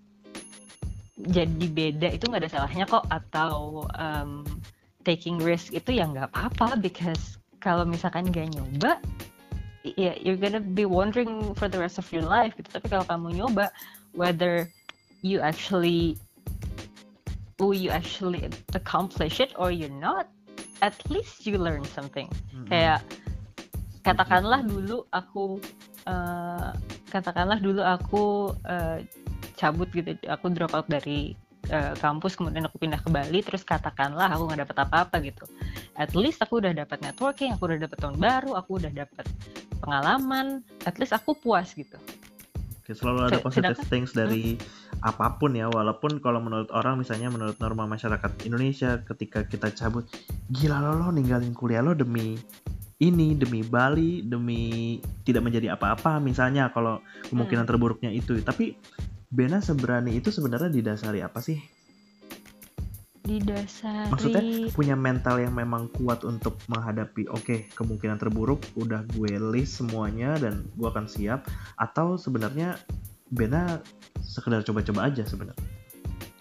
jadi 1.19 1.67
beda 1.71 2.09
itu 2.15 2.27
nggak 2.27 2.43
ada 2.47 2.51
salahnya 2.51 2.85
kok 2.87 3.07
atau 3.11 3.87
um, 3.99 4.47
taking 5.07 5.39
risk 5.39 5.71
itu 5.75 5.95
ya 5.99 6.07
nggak 6.07 6.31
apa-apa 6.33 6.79
because 6.81 7.39
kalau 7.65 7.89
misalkan 7.89 8.29
gak 8.29 8.53
nyoba 8.53 9.01
yeah, 9.85 10.17
you're 10.21 10.37
gonna 10.37 10.61
be 10.61 10.85
wondering 10.85 11.55
for 11.55 11.69
the 11.69 11.79
rest 11.79 12.01
of 12.01 12.09
your 12.09 12.25
life 12.25 12.57
gitu. 12.57 12.69
Tapi 12.73 12.89
kalau 12.89 13.05
kamu 13.05 13.45
nyoba, 13.45 13.69
whether 14.17 14.73
you 15.21 15.45
actually 15.45 16.17
will 17.61 17.77
you 17.77 17.93
actually 17.93 18.49
accomplish 18.73 19.39
it 19.39 19.53
or 19.61 19.69
you're 19.69 19.93
not, 19.93 20.33
at 20.81 20.97
least 21.13 21.45
you 21.45 21.61
learn 21.61 21.85
something. 21.93 22.27
Mm-hmm. 22.51 22.73
Kayak 22.73 23.01
katakanlah 24.03 24.65
dulu 24.65 25.05
aku 25.13 25.61
uh, 26.09 26.73
katakanlah 27.13 27.61
dulu 27.61 27.85
aku 27.85 28.57
uh, 28.65 29.05
cabut 29.55 29.89
gitu, 29.93 30.17
aku 30.27 30.51
drop 30.51 30.73
out 30.75 30.89
dari 30.89 31.37
uh, 31.71 31.95
kampus 32.01 32.37
kemudian 32.37 32.67
aku 32.67 32.77
pindah 32.81 33.01
ke 33.01 33.09
Bali 33.09 33.41
terus 33.41 33.63
katakanlah 33.63 34.29
aku 34.33 34.51
nggak 34.51 34.69
dapat 34.69 34.77
apa-apa 34.89 35.17
gitu 35.25 35.45
at 35.97 36.13
least 36.19 36.43
aku 36.43 36.59
udah 36.61 36.75
dapat 36.75 37.01
networking 37.01 37.55
aku 37.55 37.71
udah 37.71 37.79
dapat 37.87 37.99
tahun 38.01 38.17
baru 38.19 38.53
aku 38.59 38.71
udah 38.83 38.93
dapat 38.93 39.27
pengalaman 39.81 40.65
at 40.85 40.97
least 41.01 41.15
aku 41.15 41.37
puas 41.37 41.73
gitu 41.73 41.97
Oke, 42.85 42.93
selalu 42.93 43.33
ada 43.33 43.41
positive 43.41 43.81
Sedangkan, 43.81 43.89
things 43.89 44.13
dari 44.13 44.61
hmm. 44.61 45.09
apa 45.09 45.41
pun 45.41 45.57
ya 45.57 45.73
walaupun 45.73 46.21
kalau 46.21 46.37
menurut 46.45 46.69
orang 46.69 47.01
misalnya 47.01 47.33
menurut 47.33 47.57
norma 47.57 47.89
masyarakat 47.89 48.45
Indonesia 48.45 49.01
ketika 49.09 49.49
kita 49.49 49.73
cabut 49.73 50.05
gila 50.53 50.85
lo 50.85 51.01
lo 51.01 51.09
ninggalin 51.09 51.57
kuliah 51.57 51.81
lo 51.81 51.97
demi 51.97 52.37
ini 53.01 53.33
demi 53.41 53.65
Bali 53.65 54.21
demi 54.21 55.01
tidak 55.25 55.49
menjadi 55.49 55.81
apa-apa 55.81 56.21
misalnya 56.21 56.69
kalau 56.77 57.01
kemungkinan 57.33 57.65
hmm. 57.65 57.71
terburuknya 57.73 58.11
itu 58.13 58.37
tapi 58.45 58.77
Bena 59.35 59.59
seberani 59.59 60.15
itu 60.15 60.31
sebenarnya 60.31 60.71
didasari 60.71 61.19
apa 61.19 61.43
sih? 61.43 61.59
Didasari. 63.27 64.15
Maksudnya 64.15 64.43
punya 64.71 64.95
mental 64.95 65.43
yang 65.43 65.59
memang 65.59 65.91
kuat 65.91 66.23
untuk 66.23 66.55
menghadapi 66.71 67.27
oke 67.27 67.43
okay, 67.43 67.59
kemungkinan 67.75 68.23
terburuk 68.23 68.63
udah 68.79 69.03
gue 69.19 69.35
list 69.51 69.83
semuanya 69.83 70.39
dan 70.39 70.63
gue 70.79 70.87
akan 70.87 71.11
siap 71.11 71.51
atau 71.75 72.15
sebenarnya 72.15 72.79
Bena 73.35 73.83
sekedar 74.23 74.63
coba-coba 74.63 75.11
aja 75.11 75.27
sebenarnya. 75.27 75.67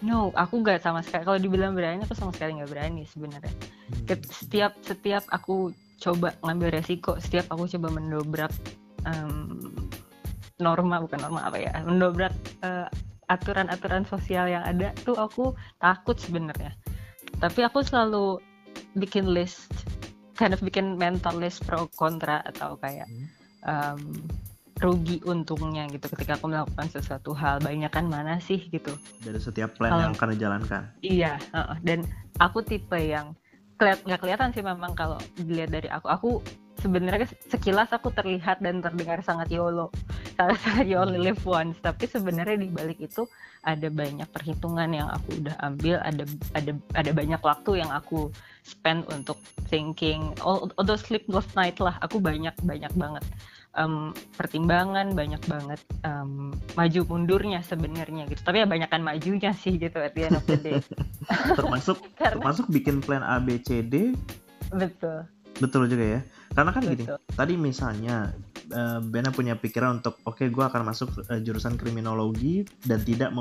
No, 0.04 0.30
aku 0.36 0.62
nggak 0.62 0.84
sama 0.84 1.02
sekali. 1.02 1.26
Kalau 1.26 1.40
dibilang 1.40 1.74
berani, 1.74 2.06
aku 2.06 2.14
sama 2.14 2.30
sekali 2.30 2.60
nggak 2.60 2.70
berani 2.70 3.02
sebenarnya. 3.10 3.50
Hmm. 3.50 4.22
Setiap 4.30 4.78
setiap 4.86 5.24
aku 5.34 5.74
coba 5.98 6.36
ngambil 6.46 6.78
resiko, 6.78 7.18
setiap 7.18 7.50
aku 7.50 7.66
coba 7.74 7.88
mendobrak 7.90 8.52
um, 9.08 9.72
norma 10.62 11.02
bukan 11.02 11.18
norma 11.18 11.50
apa 11.50 11.58
ya 11.58 11.72
mendobrak 11.82 12.34
uh, 12.62 12.86
aturan-aturan 13.28 14.04
sosial 14.04 14.46
yang 14.46 14.62
ada 14.64 14.92
tuh 15.02 15.16
aku 15.16 15.56
takut 15.80 16.16
sebenarnya. 16.20 16.76
Tapi 17.40 17.64
aku 17.64 17.80
selalu 17.82 18.38
bikin 19.00 19.26
list 19.32 19.72
kind 20.38 20.52
of 20.52 20.60
bikin 20.62 20.98
mental 20.98 21.34
list 21.38 21.62
pro 21.64 21.86
kontra 21.94 22.42
atau 22.44 22.76
kayak 22.78 23.06
um, 23.64 24.18
rugi 24.82 25.22
untungnya 25.24 25.86
gitu 25.86 26.10
ketika 26.10 26.34
aku 26.34 26.50
melakukan 26.50 26.90
sesuatu 26.90 27.30
hal 27.32 27.62
banyak 27.62 27.90
kan 27.90 28.10
mana 28.10 28.42
sih 28.42 28.66
gitu. 28.68 28.92
Dari 29.22 29.38
setiap 29.38 29.78
plan 29.78 29.94
yang 30.10 30.14
akan 30.14 30.34
dijalankan 30.34 30.82
iya 31.00 31.38
uh, 31.54 31.78
dan 31.86 32.04
aku 32.42 32.60
tipe 32.66 32.98
yang 32.98 33.32
keliat 33.78 34.02
nggak 34.06 34.20
kelihatan 34.22 34.50
sih 34.54 34.62
memang 34.62 34.94
kalau 34.94 35.18
dilihat 35.38 35.70
dari 35.70 35.88
aku. 35.90 36.06
Aku 36.10 36.30
sebenarnya 36.84 37.24
sekilas 37.48 37.88
aku 37.96 38.12
terlihat 38.12 38.60
dan 38.60 38.84
terdengar 38.84 39.24
sangat 39.24 39.48
yolo. 39.48 39.88
Sangat 40.36 40.84
you 40.84 41.00
only 41.00 41.16
live 41.16 41.40
once. 41.48 41.80
Tapi 41.80 42.04
sebenarnya 42.04 42.60
di 42.60 42.68
balik 42.68 43.00
itu 43.00 43.24
ada 43.64 43.88
banyak 43.88 44.28
perhitungan 44.28 44.92
yang 44.92 45.08
aku 45.08 45.40
udah 45.40 45.56
ambil 45.64 45.96
ada 46.04 46.28
ada 46.52 46.76
ada 46.92 47.10
banyak 47.16 47.40
waktu 47.40 47.80
yang 47.80 47.88
aku 47.88 48.28
spend 48.60 49.08
untuk 49.08 49.40
thinking 49.72 50.36
all, 50.44 50.68
all 50.76 50.84
those 50.84 51.00
sleepless 51.00 51.48
night 51.56 51.80
lah. 51.80 51.96
Aku 52.04 52.20
banyak 52.20 52.52
banyak 52.60 52.92
banget 52.92 53.24
um, 53.80 54.12
pertimbangan 54.36 55.16
banyak 55.16 55.40
banget 55.48 55.80
um, 56.04 56.52
maju 56.76 57.00
mundurnya 57.08 57.64
sebenarnya 57.64 58.28
gitu. 58.28 58.44
Tapi 58.44 58.60
ya 58.60 58.66
banyakkan 58.68 59.00
majunya 59.00 59.56
sih 59.56 59.80
gitu 59.80 59.96
at 59.96 60.12
the 60.12 60.28
end 60.28 60.36
of 60.36 60.44
the 60.44 60.60
day. 60.60 60.78
Termasuk 61.58 61.96
Karena, 62.20 62.36
termasuk 62.36 62.68
bikin 62.68 63.00
plan 63.00 63.24
A 63.24 63.40
B 63.40 63.56
C 63.64 63.80
D. 63.80 64.12
Betul 64.68 65.24
betul 65.62 65.86
juga 65.86 66.04
ya. 66.18 66.20
Karena 66.54 66.70
kan 66.70 66.82
Betul. 66.86 66.94
gini 66.94 67.04
tadi 67.34 67.54
misalnya 67.58 68.30
uh, 68.70 69.02
Bena 69.02 69.34
punya 69.34 69.58
pikiran 69.58 69.98
untuk 69.98 70.22
oke 70.22 70.38
okay, 70.38 70.46
gue 70.54 70.62
akan 70.62 70.86
masuk 70.86 71.10
uh, 71.26 71.42
jurusan 71.42 71.74
kriminologi 71.74 72.62
dan 72.86 73.02
tidak 73.02 73.34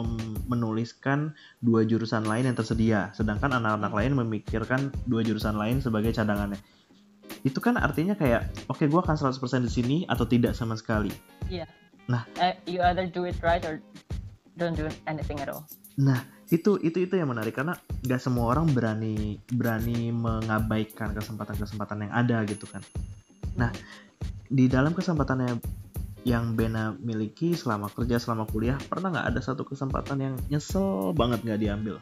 menuliskan 0.49 1.37
dua 1.61 1.85
jurusan 1.85 2.25
lain 2.25 2.49
yang 2.49 2.57
tersedia. 2.57 3.13
Sedangkan 3.13 3.53
anak-anak 3.53 3.93
lain 3.93 4.11
memikirkan 4.17 4.89
dua 5.05 5.21
jurusan 5.21 5.57
lain 5.57 5.77
sebagai 5.77 6.09
cadangannya. 6.09 6.57
Itu 7.45 7.61
kan 7.61 7.77
artinya 7.77 8.17
kayak 8.17 8.49
oke 8.65 8.81
okay, 8.81 8.89
gue 8.89 8.99
akan 8.99 9.15
100% 9.15 9.67
di 9.67 9.71
sini 9.71 9.97
atau 10.09 10.25
tidak 10.25 10.57
sama 10.57 10.73
sekali. 10.73 11.13
Iya. 11.53 11.65
Yeah. 11.65 11.69
nah. 12.03 12.23
Uh, 12.41 12.57
you 12.65 12.81
either 12.81 13.05
do 13.05 13.29
it 13.29 13.37
right 13.45 13.61
or 13.63 13.79
don't 14.57 14.75
do 14.75 14.89
anything 15.05 15.37
at 15.41 15.49
all 15.49 15.65
nah 15.97 16.25
itu 16.53 16.77
itu 16.81 16.97
itu 17.05 17.13
yang 17.17 17.29
menarik. 17.29 17.57
Karena 17.57 17.73
gak 18.05 18.21
semua 18.21 18.53
orang 18.53 18.69
berani 18.69 19.41
berani 19.49 20.13
mengabaikan 20.13 21.13
kesempatan-kesempatan 21.17 22.09
yang 22.09 22.13
ada 22.13 22.37
gitu 22.45 22.69
kan. 22.69 22.81
Nah 23.57 23.73
di 24.53 24.69
dalam 24.69 24.93
kesempatannya 24.93 25.57
yang 26.23 26.55
Bena 26.55 26.95
miliki 27.03 27.51
selama 27.51 27.91
kerja 27.91 28.15
selama 28.15 28.47
kuliah 28.47 28.79
pernah 28.87 29.11
nggak 29.11 29.27
ada 29.35 29.41
satu 29.43 29.67
kesempatan 29.67 30.17
yang 30.23 30.35
nyesel 30.47 31.11
banget 31.11 31.43
nggak 31.43 31.59
diambil? 31.59 31.95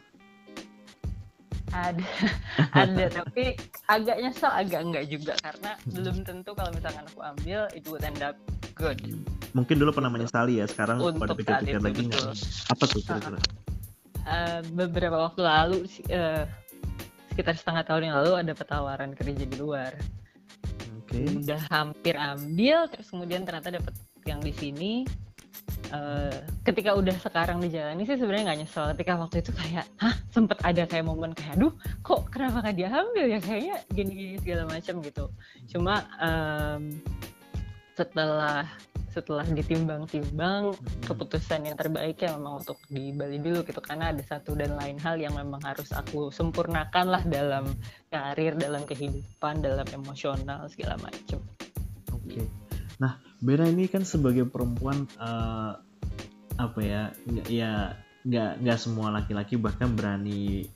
Ada 1.72 2.06
ada. 2.84 3.06
Tapi 3.24 3.56
agak 3.90 4.18
nyesel 4.22 4.52
agak 4.52 4.82
enggak 4.84 5.06
juga. 5.10 5.34
Karena 5.42 5.72
belum 5.90 6.22
tentu 6.22 6.52
kalau 6.54 6.70
misalkan 6.76 7.08
aku 7.08 7.22
ambil 7.24 7.66
itu 7.74 7.88
would 7.96 8.06
end 8.06 8.22
up 8.22 8.38
good. 8.78 9.00
Mungkin 9.52 9.80
dulu 9.80 9.92
pernah 9.92 10.12
menyesali 10.14 10.60
ya 10.64 10.66
sekarang 10.70 11.02
Untuk 11.02 11.20
pada 11.20 11.34
pikir-pikir 11.36 11.82
lagi 11.82 12.08
nggak? 12.08 12.36
apa 12.72 12.84
tuh 12.88 13.02
kira-kira? 13.04 13.40
Uh, 13.40 13.71
beberapa 14.76 15.18
waktu 15.30 15.42
lalu 15.42 15.78
uh, 16.14 16.46
sekitar 17.32 17.56
setengah 17.56 17.84
tahun 17.88 18.02
yang 18.12 18.16
lalu 18.22 18.32
ada 18.38 18.54
petawaran 18.54 19.12
kerja 19.16 19.46
di 19.48 19.58
luar. 19.58 19.96
Okay. 21.08 21.28
Udah 21.44 21.62
hampir 21.72 22.16
ambil, 22.16 22.88
terus 22.88 23.12
kemudian 23.12 23.44
ternyata 23.44 23.80
dapat 23.80 23.94
yang 24.28 24.40
di 24.40 24.54
sini. 24.56 24.94
Uh, 25.92 26.32
ketika 26.64 26.96
udah 26.96 27.12
sekarang 27.20 27.60
dijalani 27.60 28.08
sih 28.08 28.16
sebenarnya 28.16 28.48
nggak 28.48 28.60
nyesel. 28.64 28.96
Ketika 28.96 29.20
waktu 29.20 29.44
itu 29.44 29.52
kayak, 29.52 29.84
hah 30.00 30.16
sempet 30.32 30.56
ada 30.64 30.88
kayak 30.88 31.04
momen 31.04 31.36
kayak, 31.36 31.60
aduh 31.60 31.76
kok 32.00 32.32
kenapa 32.32 32.64
nggak 32.64 32.78
diambil 32.80 33.26
ya 33.28 33.40
kayaknya 33.44 33.76
gini-gini 33.92 34.40
segala 34.40 34.72
macam 34.72 35.04
gitu. 35.04 35.26
Cuma 35.68 36.08
um, 36.24 36.96
setelah 38.00 38.72
setelah 39.12 39.44
ditimbang-timbang 39.44 40.72
hmm. 40.72 41.04
keputusan 41.06 41.68
yang 41.68 41.76
terbaik 41.76 42.20
ya 42.24 42.36
memang 42.40 42.64
untuk 42.64 42.80
di 42.88 43.12
Bali 43.12 43.38
dulu 43.38 43.62
gitu 43.68 43.84
karena 43.84 44.16
ada 44.16 44.24
satu 44.24 44.56
dan 44.56 44.80
lain 44.80 44.98
hal 45.00 45.20
yang 45.20 45.36
memang 45.36 45.60
harus 45.62 45.92
aku 45.92 46.32
sempurnakan 46.32 47.06
lah 47.12 47.24
dalam 47.28 47.68
karir, 48.08 48.56
dalam 48.56 48.88
kehidupan, 48.88 49.62
dalam 49.62 49.88
emosional 49.92 50.72
segala 50.72 50.96
macam. 51.00 51.44
Oke. 52.16 52.40
Okay. 52.40 52.46
Nah, 53.04 53.20
Bena 53.42 53.66
ini 53.66 53.90
kan 53.90 54.06
sebagai 54.06 54.46
perempuan 54.46 55.10
uh, 55.18 55.74
apa 56.62 56.80
ya? 56.80 57.10
Nggak, 57.26 57.48
ya 57.50 57.72
nggak 58.22 58.52
nggak 58.62 58.78
semua 58.78 59.10
laki-laki 59.10 59.58
bahkan 59.58 59.98
berani 59.98 60.70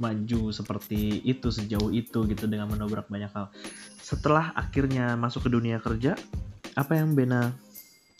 maju 0.00 0.48
seperti 0.48 1.20
itu 1.28 1.52
sejauh 1.52 1.92
itu 1.92 2.24
gitu 2.24 2.44
dengan 2.48 2.72
menobrak 2.72 3.12
banyak 3.12 3.28
hal. 3.36 3.52
Setelah 4.00 4.56
akhirnya 4.56 5.12
masuk 5.20 5.46
ke 5.46 5.50
dunia 5.52 5.76
kerja, 5.76 6.16
apa 6.80 6.96
yang 6.96 7.12
Bena 7.12 7.52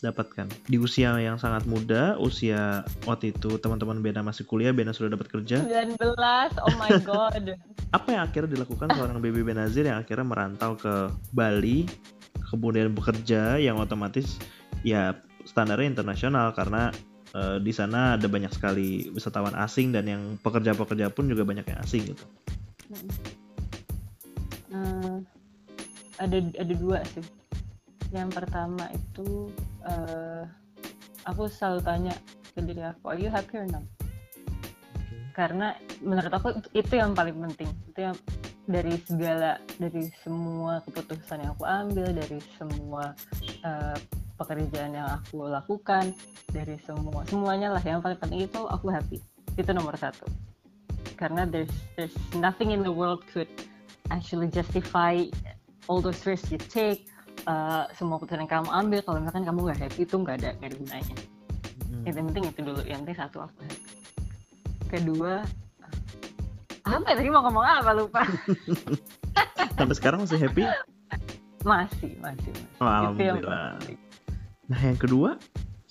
dapatkan? 0.05 0.45
Di 0.69 0.77
usia 0.77 1.17
yang 1.17 1.41
sangat 1.41 1.65
muda 1.65 2.13
usia 2.21 2.85
waktu 3.09 3.33
itu 3.33 3.57
teman-teman 3.57 4.05
Bena 4.05 4.21
masih 4.21 4.45
kuliah 4.45 4.69
Bena 4.69 4.93
sudah 4.93 5.17
dapat 5.17 5.33
kerja. 5.33 5.65
19 5.65 5.97
oh 6.61 6.73
my 6.77 6.93
god. 7.09 7.57
Apa 7.89 8.07
yang 8.13 8.21
akhirnya 8.29 8.61
dilakukan 8.61 8.93
seorang 8.93 9.17
baby 9.17 9.41
Benazir 9.41 9.89
yang 9.89 9.97
akhirnya 9.97 10.25
merantau 10.29 10.77
ke 10.77 11.09
Bali 11.33 11.89
kemudian 12.53 12.93
bekerja 12.93 13.57
yang 13.57 13.79
otomatis 13.79 14.37
ya 14.85 15.15
standarnya 15.47 15.97
internasional 15.97 16.51
karena 16.51 16.91
uh, 17.31 17.57
di 17.63 17.71
sana 17.71 18.19
ada 18.19 18.27
banyak 18.27 18.51
sekali 18.51 19.07
wisatawan 19.09 19.55
asing 19.55 19.95
dan 19.95 20.05
yang 20.05 20.21
pekerja-pekerja 20.43 21.09
pun 21.09 21.31
juga 21.31 21.47
banyak 21.47 21.65
yang 21.65 21.79
asing 21.81 22.11
gitu. 22.11 22.25
Hmm, 24.67 25.23
ada 26.19 26.37
ada 26.59 26.73
dua 26.75 26.99
sih 27.07 27.40
yang 28.11 28.27
pertama 28.27 28.91
itu 28.91 29.47
uh, 29.87 30.43
aku 31.23 31.47
selalu 31.47 31.79
tanya 31.83 32.13
ke 32.51 32.59
diri 32.59 32.83
aku 32.83 33.15
are 33.15 33.19
you 33.19 33.31
happy 33.31 33.55
or 33.55 33.67
not? 33.67 33.83
Karena 35.31 35.71
menurut 36.03 36.31
aku 36.31 36.59
itu 36.75 36.93
yang 36.99 37.15
paling 37.15 37.39
penting. 37.39 37.71
Itu 37.87 37.99
yang 38.11 38.15
dari 38.67 38.99
segala 39.07 39.57
dari 39.79 40.11
semua 40.21 40.83
keputusan 40.85 41.41
yang 41.41 41.51
aku 41.55 41.65
ambil 41.65 42.07
dari 42.13 42.39
semua 42.59 43.15
uh, 43.63 43.97
pekerjaan 44.37 44.91
yang 44.95 45.07
aku 45.21 45.47
lakukan 45.47 46.11
dari 46.51 46.77
semua 46.83 47.23
semuanya 47.29 47.71
lah 47.73 47.83
yang 47.83 48.03
paling 48.03 48.19
penting 48.19 48.43
itu 48.43 48.61
aku 48.67 48.91
happy. 48.91 49.17
Itu 49.55 49.71
nomor 49.71 49.95
satu. 49.95 50.27
Karena 51.15 51.47
there's 51.47 51.71
there's 51.95 52.13
nothing 52.35 52.75
in 52.75 52.83
the 52.83 52.91
world 52.91 53.23
could 53.31 53.49
actually 54.11 54.51
justify 54.51 55.23
all 55.87 56.03
those 56.03 56.19
risks 56.27 56.51
you 56.51 56.59
take 56.59 57.10
uh, 57.47 57.85
semua 57.95 58.17
keputusan 58.19 58.43
yang 58.45 58.51
kamu 58.51 58.69
ambil 58.69 58.99
kalau 59.05 59.17
misalkan 59.21 59.43
kamu 59.45 59.59
nggak 59.69 59.79
happy 59.87 60.01
itu 60.03 60.15
nggak 60.17 60.35
ada 60.41 60.49
nggak 60.59 60.69
ada 60.69 60.77
gunanya. 60.77 61.15
Hmm. 61.91 62.03
yang 62.07 62.25
penting 62.31 62.43
itu 62.47 62.59
dulu 62.63 62.81
yang 62.87 62.99
penting 63.05 63.17
satu 63.19 63.37
aku 63.45 63.59
happy. 63.65 63.89
Kedua 64.91 65.33
apa 66.81 67.07
ya 67.13 67.15
tadi 67.15 67.29
mau 67.29 67.43
ngomong 67.45 67.65
apa? 67.65 67.91
Lupa. 67.93 68.21
Sampai 69.77 69.95
sekarang 69.95 70.25
masih 70.25 70.39
happy? 70.41 70.65
Masih 71.61 72.11
masih, 72.19 72.51
masih. 72.51 72.81
Oh, 72.81 72.89
alhamdulillah. 72.89 73.77
nah 74.71 74.79
yang 74.79 74.95
kedua 74.95 75.35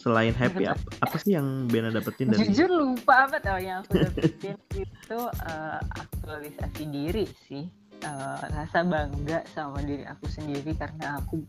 selain 0.01 0.33
happy 0.33 0.65
apa, 0.65 0.81
apa 1.05 1.17
sih 1.21 1.37
yang 1.37 1.69
Bena 1.69 1.93
dapetin 1.93 2.33
dari 2.33 2.49
jujur 2.49 2.73
lupa 2.73 3.29
apa 3.29 3.37
tau 3.37 3.61
yang 3.61 3.85
aku 3.85 4.01
dapetin 4.01 4.57
itu 4.73 5.21
uh, 5.21 5.81
aktualisasi 5.93 6.89
diri 6.89 7.29
sih 7.45 7.69
uh, 8.05 8.41
rasa 8.51 8.85
bangga 8.85 9.45
sama 9.53 9.81
diri 9.85 10.05
aku 10.07 10.27
sendiri 10.29 10.73
karena 10.77 11.21
aku 11.21 11.43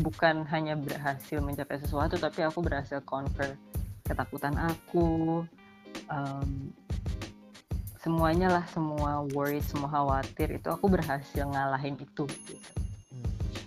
bukan 0.00 0.48
hanya 0.48 0.72
berhasil 0.78 1.38
mencapai 1.44 1.76
sesuatu 1.76 2.16
tapi 2.16 2.40
aku 2.40 2.64
berhasil 2.64 3.04
conquer 3.04 3.60
ketakutan 4.06 4.56
aku 4.56 5.42
um, 6.08 6.72
semuanya 8.02 8.50
lah 8.50 8.64
semua 8.72 9.22
worry 9.30 9.62
semua 9.62 9.86
khawatir 9.92 10.58
itu 10.58 10.68
aku 10.72 10.90
berhasil 10.90 11.44
ngalahin 11.46 11.94
itu 12.00 12.26
gitu. 12.26 12.54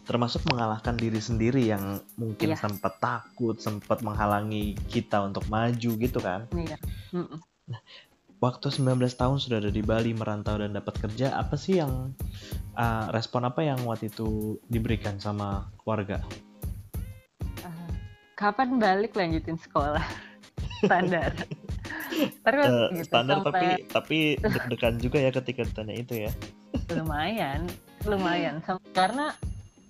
Termasuk 0.05 0.45
mengalahkan 0.53 0.93
diri 1.01 1.17
sendiri 1.17 1.65
yang 1.65 1.97
mungkin 2.13 2.53
iya. 2.53 2.57
sempat 2.59 3.01
takut 3.01 3.57
sempat 3.57 4.05
menghalangi 4.05 4.77
kita 4.91 5.23
untuk 5.25 5.47
maju 5.49 5.91
gitu 5.97 6.19
kan 6.21 6.45
iya. 6.53 6.77
Mm 7.15 7.25
-mm. 7.25 7.39
Nah, 7.65 7.81
waktu 8.43 8.67
19 8.71 8.99
tahun 9.15 9.37
sudah 9.39 9.57
ada 9.63 9.71
di 9.71 9.81
Bali 9.83 10.11
merantau 10.11 10.59
dan 10.59 10.75
dapat 10.75 10.95
kerja 10.99 11.35
apa 11.35 11.55
sih 11.55 11.79
yang 11.79 12.11
uh, 12.75 13.05
respon 13.15 13.47
apa 13.47 13.63
yang 13.63 13.79
waktu 13.87 14.11
itu 14.11 14.59
diberikan 14.67 15.19
sama 15.19 15.71
keluarga? 15.79 16.19
Uh, 17.63 17.91
kapan 18.35 18.79
balik 18.79 19.15
lanjutin 19.15 19.55
sekolah 19.59 20.03
standar? 20.83 21.31
Terus 22.15 22.71
uh, 22.71 22.87
gitu, 22.95 23.07
standar 23.07 23.43
sampai... 23.43 23.51
tapi 23.51 23.67
tapi 23.91 24.17
deg-degan 24.39 24.95
juga 24.99 25.17
ya 25.19 25.31
ketika 25.31 25.61
ditanya 25.63 25.95
itu 25.95 26.13
ya. 26.27 26.31
lumayan, 26.93 27.65
lumayan. 28.05 28.61
Karena 28.93 29.33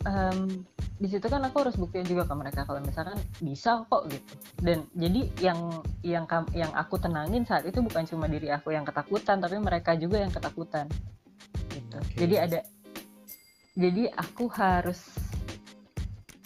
um, 0.05 0.65
di 0.95 1.07
situ 1.11 1.27
kan 1.27 1.43
aku 1.43 1.67
harus 1.67 1.75
buktiin 1.75 2.07
juga 2.07 2.23
ke 2.23 2.33
mereka 2.37 2.63
kalau 2.63 2.79
misalkan 2.79 3.19
bisa 3.43 3.83
kok 3.89 4.07
gitu. 4.07 4.33
Dan 4.63 4.87
jadi 4.95 5.21
yang 5.43 5.59
yang 6.05 6.23
yang 6.55 6.71
aku 6.71 6.95
tenangin 7.01 7.43
saat 7.43 7.67
itu 7.67 7.83
bukan 7.83 8.07
cuma 8.07 8.31
diri 8.31 8.47
aku 8.53 8.71
yang 8.71 8.87
ketakutan 8.87 9.43
tapi 9.43 9.59
mereka 9.59 9.97
juga 9.99 10.23
yang 10.23 10.31
ketakutan. 10.31 10.87
Gitu. 11.75 11.97
Okay. 11.99 12.17
jadi 12.23 12.35
ada 12.47 12.59
jadi 13.75 14.03
aku 14.15 14.47
harus 14.55 15.19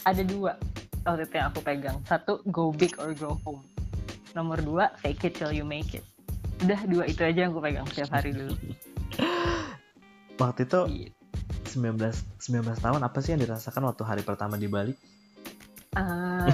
ada 0.02 0.26
dua 0.26 0.58
waktu 1.06 1.30
itu 1.30 1.36
yang 1.38 1.48
aku 1.54 1.62
pegang. 1.62 1.98
Satu 2.10 2.42
go 2.50 2.74
big 2.74 2.98
or 2.98 3.14
go 3.14 3.38
home. 3.46 3.62
Nomor 4.34 4.58
dua 4.66 4.90
fake 4.98 5.30
it 5.30 5.34
till 5.38 5.54
you 5.54 5.68
make 5.68 5.94
it. 5.94 6.06
Udah 6.66 6.82
dua 6.90 7.04
itu 7.06 7.22
aja 7.22 7.46
yang 7.46 7.54
aku 7.54 7.62
pegang 7.62 7.86
setiap 7.94 8.18
hari 8.18 8.34
dulu. 8.34 8.58
Waktu 10.42 10.66
itu 10.66 10.80
gitu 10.90 11.19
19 11.70 12.42
19 12.42 12.66
tahun 12.82 13.02
apa 13.06 13.18
sih 13.22 13.38
yang 13.38 13.42
dirasakan 13.46 13.86
waktu 13.86 14.04
hari 14.04 14.22
pertama 14.26 14.58
di 14.58 14.68
Bali? 14.68 14.94
Uh... 15.98 16.46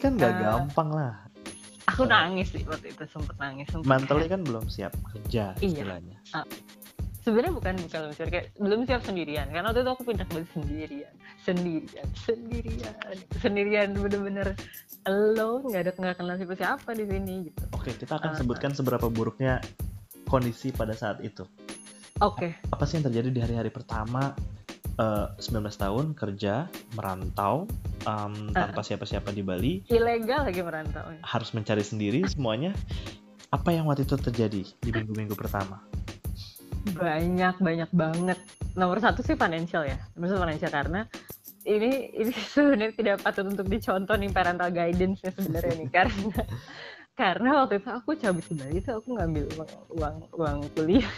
Kan 0.00 0.20
gak 0.20 0.32
uh... 0.36 0.40
gampang 0.40 0.92
lah. 0.92 1.24
Aku 1.92 2.04
nangis 2.04 2.52
sih 2.52 2.64
waktu 2.64 2.92
itu 2.92 3.04
sempet 3.08 3.36
nangis. 3.40 3.68
Sempet 3.72 3.88
Mantelnya 3.88 4.28
kan 4.28 4.40
belum 4.44 4.68
siap 4.68 4.92
kerja 5.12 5.56
iya. 5.60 5.80
istilahnya. 5.80 6.16
Uh, 6.32 6.44
sebenarnya 7.24 7.52
bukan 7.56 7.74
bukan 7.88 8.00
belum 8.12 8.28
kayak 8.28 8.46
belum 8.60 8.80
siap 8.84 9.00
sendirian 9.00 9.48
karena 9.48 9.72
waktu 9.72 9.80
itu 9.80 9.90
aku 9.96 10.02
pindah 10.04 10.26
ke 10.28 10.32
Bali 10.36 10.48
sendirian 10.52 11.14
sendirian 11.40 12.08
sendirian 12.12 12.94
sendirian 13.40 13.88
bener-bener 13.96 14.48
alone 15.08 15.64
nggak 15.72 15.82
ada 15.88 15.92
nggak 15.96 16.16
kenal 16.20 16.36
siapa 16.36 16.54
siapa 16.56 16.90
di 16.92 17.04
sini 17.08 17.34
gitu. 17.48 17.62
Oke 17.72 17.96
kita 17.96 18.20
akan 18.20 18.30
uh, 18.32 18.36
sebutkan 18.36 18.76
seberapa 18.76 19.08
buruknya 19.08 19.64
kondisi 20.28 20.68
pada 20.68 20.92
saat 20.92 21.24
itu. 21.24 21.48
Oke. 22.22 22.54
Okay. 22.54 22.70
Apa 22.70 22.86
sih 22.86 23.00
yang 23.00 23.06
terjadi 23.10 23.28
di 23.34 23.40
hari-hari 23.42 23.70
pertama 23.74 24.38
eh, 25.02 25.26
19 25.42 25.66
tahun 25.74 26.04
kerja 26.14 26.70
merantau 26.94 27.66
um, 28.06 28.54
tanpa 28.54 28.86
siapa-siapa 28.86 29.34
di 29.34 29.42
Bali 29.42 29.72
Ilegal 29.90 30.46
lagi 30.46 30.62
merantau. 30.62 31.02
harus 31.26 31.50
mencari 31.50 31.82
sendiri 31.82 32.22
semuanya 32.30 32.70
apa 33.50 33.74
yang 33.74 33.90
waktu 33.90 34.06
itu 34.06 34.14
terjadi 34.14 34.62
di 34.62 34.90
minggu-minggu 34.90 35.34
pertama 35.34 35.82
Banyak 36.84 37.64
banyak 37.64 37.90
banget. 37.96 38.38
Nomor 38.76 39.00
satu 39.00 39.24
sih 39.24 39.40
financial 39.40 39.88
ya. 39.88 39.96
Nomor 40.12 40.36
satu 40.36 40.40
financial 40.44 40.68
karena 40.68 41.00
ini 41.64 42.12
ini 42.12 42.32
sebenarnya 42.54 42.92
tidak 42.92 43.16
patut 43.24 43.48
untuk 43.48 43.66
dicontoh 43.66 44.14
nih 44.14 44.30
parental 44.30 44.68
guidance 44.68 45.24
sebenarnya 45.24 45.74
nih 45.80 45.88
karena 45.96 46.38
karena 47.14 47.48
waktu 47.62 47.80
itu 47.80 47.88
aku 47.88 48.10
cabut 48.20 48.44
ke 48.44 48.52
Bali 48.58 48.76
itu 48.82 48.90
aku 48.92 49.08
ngambil 49.16 49.44
uang 49.56 49.70
uang, 49.96 50.16
uang 50.36 50.58
kuliah 50.76 51.08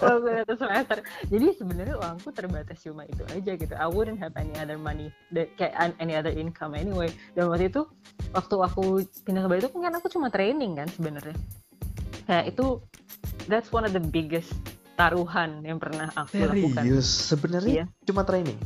uang 0.00 0.22
satu 0.24 0.54
semester. 0.56 0.98
Jadi 1.26 1.46
sebenarnya 1.56 1.96
uangku 1.96 2.30
terbatas 2.30 2.80
cuma 2.82 3.06
itu 3.06 3.22
aja 3.28 3.52
gitu. 3.54 3.74
I 3.74 3.86
wouldn't 3.86 4.18
have 4.18 4.34
any 4.36 4.54
other 4.56 4.76
money 4.76 5.10
that, 5.30 5.50
kayak 5.54 5.74
an- 5.76 5.98
any 5.98 6.14
other 6.14 6.32
income 6.32 6.74
anyway. 6.74 7.10
Dan 7.32 7.48
waktu 7.48 7.70
itu 7.70 7.86
waktu 8.30 8.54
aku 8.56 8.82
pindah 9.24 9.44
ke 9.44 9.48
Bali 9.48 9.60
itu 9.62 9.70
kan 9.72 9.92
aku 9.94 10.08
cuma 10.08 10.28
training 10.28 10.76
kan 10.76 10.88
sebenarnya. 10.90 11.36
Kayak 12.26 12.54
itu 12.54 12.66
that's 13.46 13.70
one 13.70 13.82
of 13.82 13.92
the 13.92 14.02
biggest 14.02 14.52
taruhan 14.94 15.64
yang 15.64 15.80
pernah 15.80 16.12
aku 16.12 16.36
lakukan. 16.38 16.82
Serius? 16.84 17.08
Sebenarnya 17.08 17.72
Iya. 17.72 17.84
cuma 18.04 18.22
training? 18.22 18.58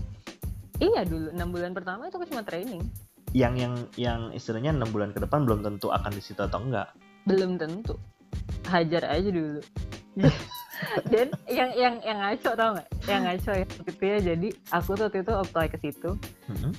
Iya 0.82 1.06
dulu. 1.06 1.28
Enam 1.30 1.48
bulan 1.54 1.70
pertama 1.72 2.08
itu 2.08 2.16
aku 2.18 2.28
cuma 2.28 2.42
training. 2.42 2.82
yang 3.34 3.58
yang 3.58 3.74
yang 3.98 4.20
istilahnya 4.30 4.70
enam 4.70 4.86
bulan 4.94 5.10
ke 5.10 5.18
depan 5.18 5.42
belum 5.42 5.66
tentu 5.66 5.90
akan 5.90 6.14
di 6.14 6.22
situ 6.22 6.38
atau 6.38 6.62
enggak? 6.62 6.94
Belum 7.26 7.58
tentu. 7.58 7.98
Hajar 8.62 9.10
aja 9.10 9.26
dulu. 9.26 9.58
Dan 11.06 11.26
yang 11.46 11.70
yang 11.72 11.94
yang 12.00 12.18
ngaco 12.18 12.50
tau 12.52 12.70
nggak? 12.74 12.88
Yang 13.04 13.20
ngaco 13.22 13.50
ya 13.52 13.64
itu 13.84 14.04
ya. 14.04 14.18
Jadi 14.24 14.48
aku 14.70 14.90
tuh 14.92 15.04
waktu 15.06 15.18
itu 15.20 15.32
apply 15.32 15.66
ke 15.66 15.78
situ. 15.80 16.10
Mhm. 16.48 16.72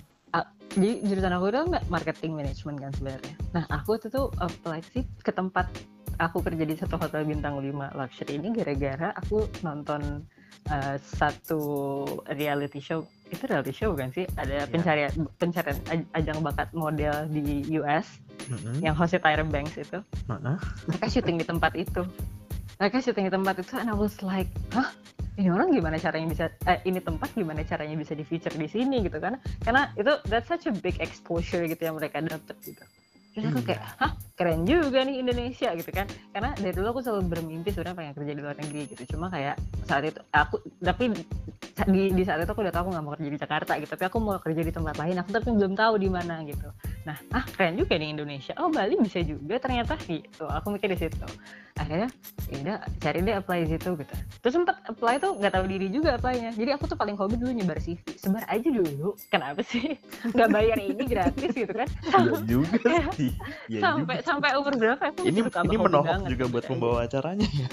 Jadi 0.76 1.08
jurusan 1.08 1.32
aku 1.32 1.46
itu 1.48 1.60
nggak 1.66 1.86
marketing 1.88 2.34
management 2.36 2.78
kan 2.78 2.92
sebenarnya. 2.92 3.36
Nah 3.52 3.64
aku 3.70 3.96
waktu 3.96 4.08
itu 4.10 4.22
apply 4.36 4.80
sih 4.86 5.04
ke 5.18 5.32
tempat 5.32 5.72
aku 6.18 6.40
kerja 6.42 6.64
di 6.64 6.76
satu 6.76 6.96
hotel 6.98 7.24
bintang 7.24 7.56
5 7.56 7.72
luxury 7.94 8.36
ini 8.36 8.52
gara-gara 8.52 9.12
aku 9.14 9.48
nonton 9.62 10.24
uh, 10.68 10.96
satu 10.98 11.60
reality 12.30 12.80
show 12.80 13.04
itu 13.26 13.44
reality 13.46 13.72
show 13.72 13.92
bukan 13.92 14.12
sih 14.12 14.24
ada 14.34 14.64
Iya. 14.64 14.68
pencarian 14.68 15.12
pencarian 15.36 15.78
aj- 15.86 16.08
ajang 16.14 16.40
bakat 16.40 16.68
model 16.74 17.28
di 17.30 17.44
US 17.78 18.20
Mhm. 18.46 18.80
yang 18.82 18.94
hostnya 18.94 19.20
Tyra 19.20 19.44
Banks 19.44 19.76
itu 19.76 20.00
Heeh. 20.26 20.58
mereka 20.86 21.06
syuting 21.10 21.36
di 21.36 21.46
tempat 21.46 21.72
itu 21.74 22.04
mereka 22.76 23.00
syuting 23.00 23.28
di 23.28 23.34
tempat 23.34 23.56
itu 23.60 23.74
and 23.76 23.90
I 23.90 23.96
was 23.96 24.20
like 24.22 24.50
hah? 24.72 24.92
Ini 25.36 25.52
orang 25.52 25.76
gimana 25.76 26.00
caranya 26.00 26.28
bisa 26.32 26.46
eh, 26.64 26.80
ini 26.88 27.04
tempat 27.04 27.28
gimana 27.36 27.60
caranya 27.62 28.00
bisa 28.00 28.16
di 28.16 28.24
feature 28.24 28.56
di 28.56 28.72
sini 28.72 29.04
gitu 29.04 29.20
kan. 29.20 29.36
Karena 29.60 29.92
itu 29.94 30.08
that's 30.32 30.48
such 30.48 30.64
a 30.64 30.72
big 30.72 30.96
exposure 31.04 31.68
gitu 31.68 31.82
yang 31.82 32.00
mereka 32.00 32.24
dapat 32.24 32.56
gitu. 32.64 32.80
Terus 33.36 33.52
aku 33.52 33.60
Iya. 33.60 33.68
kayak 33.68 33.82
hah 34.00 34.12
keren 34.36 34.68
juga 34.68 35.00
nih 35.08 35.24
Indonesia 35.24 35.72
gitu 35.74 35.92
kan. 35.96 36.06
Karena 36.36 36.52
dari 36.60 36.76
dulu 36.76 36.88
aku 36.96 37.02
selalu 37.02 37.24
bermimpi 37.32 37.72
sebenarnya 37.72 37.96
pengen 37.96 38.14
kerja 38.20 38.32
di 38.36 38.42
luar 38.44 38.56
negeri 38.60 38.82
gitu. 38.92 39.04
Cuma 39.16 39.32
kayak 39.32 39.56
saat 39.88 40.04
itu 40.04 40.20
aku 40.36 40.60
tapi 40.84 41.16
di, 41.92 42.02
di 42.12 42.24
saat 42.24 42.44
itu 42.44 42.52
aku 42.52 42.64
udah 42.64 42.76
tahu 42.76 42.88
aku 42.88 42.90
nggak 42.96 43.04
mau 43.04 43.14
kerja 43.16 43.32
di 43.32 43.40
Jakarta 43.40 43.72
gitu. 43.80 43.90
Tapi 43.96 44.04
aku 44.12 44.18
mau 44.20 44.36
kerja 44.38 44.62
di 44.62 44.72
tempat 44.76 44.96
lain 45.00 45.16
aku 45.24 45.30
tapi 45.32 45.50
belum 45.56 45.74
tahu 45.74 45.94
di 45.98 46.10
mana 46.12 46.44
gitu. 46.44 46.68
Nah 47.08 47.18
ah 47.32 47.46
keren 47.56 47.80
juga 47.80 47.96
nih 47.96 48.12
Indonesia. 48.12 48.54
Oh 48.60 48.68
Bali 48.68 49.00
bisa 49.00 49.24
juga 49.24 49.56
ternyata 49.58 49.96
gitu. 50.04 50.46
Aku 50.52 50.76
mikir 50.76 50.92
di 50.92 51.00
situ. 51.00 51.28
Akhirnya 51.76 52.08
ya 52.48 52.80
cari 53.04 53.20
deh 53.20 53.36
apply 53.36 53.68
di 53.68 53.70
situ 53.76 54.00
gitu. 54.00 54.14
Terus 54.40 54.54
sempat 54.56 54.80
apply 54.88 55.20
tuh 55.20 55.36
nggak 55.36 55.54
tahu 55.60 55.66
diri 55.68 55.88
juga 55.92 56.16
apply-nya. 56.16 56.56
Jadi 56.56 56.72
aku 56.72 56.88
tuh 56.88 56.96
paling 56.96 57.20
hobi 57.20 57.36
dulu 57.36 57.52
nyebar 57.52 57.84
CV 57.84 58.00
sebar 58.16 58.48
aja 58.48 58.70
dulu. 58.72 59.12
Kenapa 59.28 59.60
sih? 59.60 60.00
Nggak 60.36 60.50
bayar 60.56 60.78
ini 60.80 61.04
gratis 61.04 61.52
gitu 61.52 61.74
kan? 61.76 61.90
Iya 62.16 62.32
juga 62.48 62.96
sih. 63.20 63.32
Iya 63.68 63.80
sampai 63.84 64.16
juga. 64.24 64.25
Sampai 64.26 64.58
umur 64.58 64.74
berapa? 64.76 65.04
Aku 65.14 65.22
Ini 65.24 65.40
ini 65.46 65.78
menohok 65.78 66.26
juga 66.26 66.46
buat 66.50 66.66
pembawa 66.66 67.06
acaranya 67.06 67.46
ya. 67.46 67.70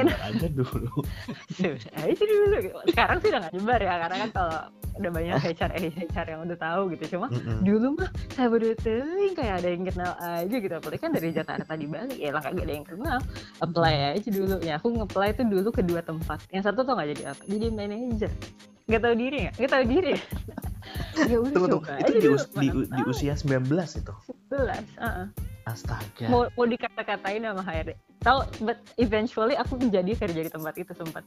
Aja 0.26 0.48
dulu. 0.48 1.04
Sebenarnya 1.52 1.92
aja 1.92 2.24
dulu. 2.24 2.56
Sekarang 2.88 3.16
sih 3.20 3.28
udah 3.28 3.40
nggak 3.44 3.54
nyebar 3.54 3.80
ya 3.84 3.94
karena 4.00 4.16
kan 4.16 4.30
kalau 4.32 4.58
udah 5.00 5.10
banyak 5.12 5.36
HR 5.54 5.70
HR 6.08 6.26
yang 6.32 6.40
udah 6.48 6.58
tahu 6.58 6.80
gitu. 6.96 7.04
Cuma 7.16 7.26
Mm-mm. 7.28 7.60
dulu 7.62 7.86
mah 8.00 8.10
saya 8.32 8.48
baru 8.48 8.72
teling 8.80 9.34
kayak 9.36 9.54
ada 9.60 9.68
yang 9.68 9.84
kenal 9.84 10.12
aja 10.18 10.56
gitu. 10.56 10.74
Apalagi 10.74 11.00
kan 11.04 11.12
dari 11.12 11.28
Jakarta 11.36 11.72
di 11.76 11.86
Bali. 11.86 12.16
Ya 12.16 12.30
lah 12.32 12.42
kagak 12.42 12.64
ada 12.64 12.74
yang 12.74 12.86
kenal. 12.88 13.18
Apply 13.60 14.16
aja 14.16 14.28
dulu. 14.32 14.56
Ya 14.64 14.80
aku 14.80 14.88
nge-apply 14.96 15.28
tuh 15.36 15.46
dulu 15.46 15.68
ke 15.68 15.82
dua 15.84 16.00
tempat. 16.00 16.40
Yang 16.48 16.72
satu 16.72 16.80
tuh 16.82 16.96
nggak 16.96 17.08
jadi 17.12 17.22
apa 17.36 17.42
jadi 17.44 17.66
manajer 17.68 18.32
nggak 18.90 19.00
tahu 19.00 19.14
diri 19.14 19.38
nggak 19.40 19.54
nggak 19.56 19.70
tahu 19.70 19.84
diri 19.86 20.10
ya? 20.18 20.20
Udah 21.38 21.52
Tunggu, 21.52 21.54
tunggu. 21.54 21.78
coba 21.78 21.94
Itu 22.02 22.12
di, 22.18 22.28
us- 22.28 22.50
di, 22.50 22.68
di 22.72 23.02
usia 23.06 23.34
19 23.38 23.70
itu. 24.00 24.14
belas 24.48 24.82
Astaga. 25.62 26.26
mau 26.26 26.50
mau 26.50 26.66
dikata-katain 26.66 27.40
sama 27.40 27.62
HRD 27.62 27.90
tahu 28.18 28.38
but 28.60 28.78
eventually 28.96 29.54
aku 29.54 29.78
menjadi 29.78 30.12
kerja 30.18 30.40
di 30.42 30.50
tempat 30.50 30.74
itu 30.74 30.92
sempat 30.92 31.22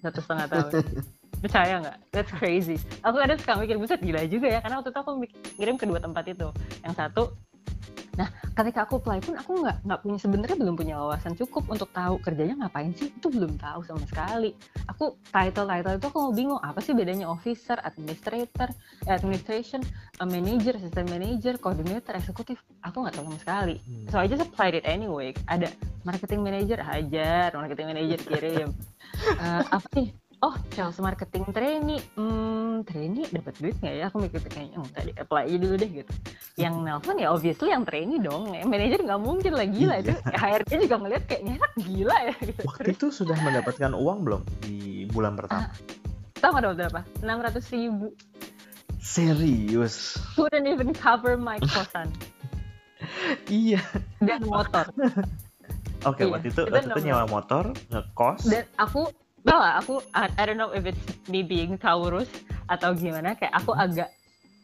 satu 0.00 0.20
setengah 0.20 0.46
tahun. 0.46 0.72
Percaya 1.42 1.74
nggak? 1.82 1.96
That's 2.10 2.32
crazy. 2.32 2.80
Aku 3.00 3.16
kadang 3.16 3.36
suka 3.36 3.52
mikir 3.56 3.76
buset 3.76 4.00
gila 4.00 4.24
juga 4.24 4.48
ya. 4.48 4.58
Karena 4.60 4.80
waktu 4.80 4.88
itu 4.88 5.00
aku 5.00 5.10
ngirim 5.56 5.76
kedua 5.76 5.98
tempat 6.00 6.24
itu. 6.26 6.48
Yang 6.80 6.94
satu 6.96 7.22
nah 8.16 8.32
ketika 8.56 8.88
aku 8.88 8.96
apply 8.96 9.20
pun 9.20 9.36
aku 9.36 9.60
nggak 9.60 9.84
nggak 9.84 10.00
punya 10.00 10.16
sebenarnya 10.16 10.56
belum 10.56 10.74
punya 10.80 10.96
wawasan 10.96 11.36
cukup 11.36 11.68
untuk 11.68 11.92
tahu 11.92 12.16
kerjanya 12.24 12.56
ngapain 12.64 12.96
sih 12.96 13.12
itu 13.12 13.28
belum 13.28 13.60
tahu 13.60 13.84
sama 13.84 14.00
sekali. 14.08 14.56
Aku 14.88 15.20
title 15.28 15.68
title 15.68 16.00
itu 16.00 16.06
aku 16.08 16.18
mau 16.24 16.32
bingung 16.32 16.60
apa 16.64 16.80
sih 16.80 16.96
bedanya 16.96 17.28
officer 17.28 17.76
administrator 17.84 18.72
eh, 19.04 19.12
administration 19.12 19.84
a 20.16 20.24
manager 20.24 20.80
assistant 20.80 21.12
manager 21.12 21.60
coordinator 21.60 22.16
eksekutif 22.16 22.56
aku 22.80 23.04
nggak 23.04 23.20
tahu 23.20 23.28
sama 23.28 23.38
sekali. 23.44 23.76
Hmm. 23.84 24.08
so 24.08 24.16
I 24.16 24.24
just 24.24 24.40
applied 24.40 24.72
it 24.72 24.88
anyway. 24.88 25.36
Ada 25.44 25.68
marketing 26.08 26.40
manager 26.40 26.80
hajar 26.80 27.52
marketing 27.52 27.92
manager 27.92 28.20
kirim. 28.24 28.70
Eh, 29.16 29.62
apa 29.72 29.86
nih 29.96 30.12
oh 30.46 30.54
sales 30.70 30.98
marketing 31.02 31.42
trainee. 31.50 31.98
Hmm 32.14 32.86
trainee? 32.86 33.26
Dapat 33.26 33.54
duit 33.58 33.76
nggak 33.82 33.94
ya? 33.98 34.04
Aku 34.06 34.22
mikir 34.22 34.38
kayaknya 34.46 34.78
enggak 34.78 35.02
deh 35.10 35.14
apply 35.18 35.42
aja 35.50 35.58
dulu 35.58 35.74
deh 35.74 35.90
gitu. 35.90 36.12
Yang 36.54 36.74
nelpon 36.86 37.16
ya 37.18 37.28
obviously 37.34 37.68
yang 37.74 37.82
trainee 37.82 38.22
dong. 38.22 38.54
Ya, 38.54 38.62
manager 38.62 39.00
nggak 39.02 39.20
mungkin 39.20 39.52
lah 39.58 39.66
gila 39.66 39.94
itu. 39.98 40.14
Iya. 40.14 40.38
HRD 40.38 40.70
juga 40.86 40.96
ngeliat 41.02 41.24
kayaknya 41.26 41.52
enak 41.58 41.72
gila 41.82 42.16
ya. 42.22 42.34
Gitu 42.38 42.60
Waktu 42.70 42.88
itu 42.94 43.06
sudah 43.10 43.36
mendapatkan 43.42 43.90
uang 43.90 44.18
belum 44.22 44.42
di 44.62 45.04
bulan 45.10 45.34
pertama? 45.34 45.66
tahu 46.36 46.52
nggak 46.52 46.64
dapat 46.68 46.76
berapa? 46.78 47.00
enam 47.26 47.38
ratus 47.42 47.64
ribu. 47.72 48.06
Serius? 49.00 50.20
couldn't 50.36 50.68
even 50.68 50.94
cover 50.94 51.34
my 51.34 51.58
kosan. 51.74 52.06
Iya. 53.46 53.80
dan 54.18 54.42
motor. 54.44 54.90
Oke, 56.06 56.22
Iya, 56.26 56.32
waktu 56.38 56.48
itu 56.54 56.62
itu 56.62 56.70
waktu 56.70 56.90
itu 56.90 57.00
nyewa 57.06 57.24
motor, 57.26 57.64
ngekos. 57.90 58.46
dan 58.46 58.66
aku 58.78 59.10
tau 59.46 59.58
lah 59.62 59.78
aku 59.78 60.02
I, 60.10 60.26
I 60.34 60.42
don't 60.44 60.58
know 60.58 60.74
if 60.74 60.82
it's 60.82 60.98
me 61.30 61.46
being 61.46 61.78
Taurus 61.78 62.26
atau 62.66 62.90
gimana 62.98 63.38
kayak 63.38 63.54
aku 63.54 63.70
Hmm. 63.72 63.84
agak 63.86 64.08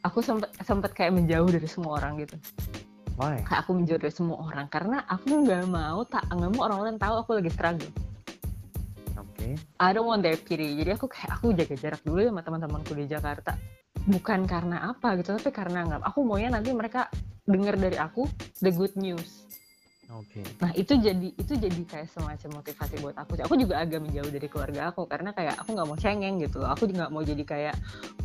aku 0.03 0.19
sempet 0.19 0.51
sempet 0.67 0.91
kayak 0.91 1.15
menjauh 1.15 1.47
dari 1.47 1.69
semua 1.71 2.03
orang 2.03 2.19
gitu 2.19 2.35
Why? 3.15 3.39
kayak 3.47 3.63
aku 3.63 3.79
menjauh 3.79 4.01
dari 4.03 4.11
semua 4.11 4.43
orang 4.43 4.67
karena 4.67 5.07
aku 5.07 5.47
nggak 5.47 5.71
mau 5.71 6.03
tak 6.03 6.27
nggak 6.27 6.51
mau 6.59 6.67
orang 6.67 6.79
lain 6.91 6.99
tahu 6.99 7.15
aku 7.23 7.31
lagi 7.39 7.51
struggle 7.55 7.93
Oke. 9.15 9.55
I 9.79 9.89
don't 9.95 10.11
want 10.11 10.27
their 10.27 10.35
pity 10.35 10.75
jadi 10.75 10.99
aku 10.99 11.07
kayak 11.07 11.39
aku 11.39 11.55
jaga 11.55 11.75
jarak 11.79 12.03
dulu 12.03 12.27
sama 12.27 12.43
teman-temanku 12.43 12.93
di 12.99 13.07
Jakarta 13.07 13.55
bukan 14.03 14.51
karena 14.51 14.91
apa 14.91 15.15
gitu 15.15 15.39
tapi 15.39 15.55
karena 15.55 15.87
nggak 15.87 16.03
aku 16.03 16.27
maunya 16.27 16.51
nanti 16.51 16.75
mereka 16.75 17.07
dengar 17.47 17.79
dari 17.79 17.95
aku 18.03 18.27
the 18.59 18.75
good 18.75 18.91
news 18.99 19.47
Oke. 20.13 20.45
Nah 20.61 20.73
itu 20.77 20.93
jadi 21.01 21.29
itu 21.33 21.53
jadi 21.57 21.81
kayak 21.89 22.09
semacam 22.13 22.61
motivasi 22.61 22.95
buat 23.01 23.17
aku. 23.17 23.41
Aku 23.41 23.55
juga 23.57 23.81
agak 23.81 24.05
menjauh 24.05 24.29
dari 24.29 24.49
keluarga 24.51 24.93
aku 24.93 25.09
karena 25.09 25.33
kayak 25.33 25.57
aku 25.57 25.73
nggak 25.73 25.89
mau 25.89 25.97
cengeng 25.97 26.37
gitu. 26.45 26.61
Aku 26.69 26.85
juga 26.85 27.07
nggak 27.07 27.13
mau 27.17 27.25
jadi 27.25 27.45
kayak 27.47 27.77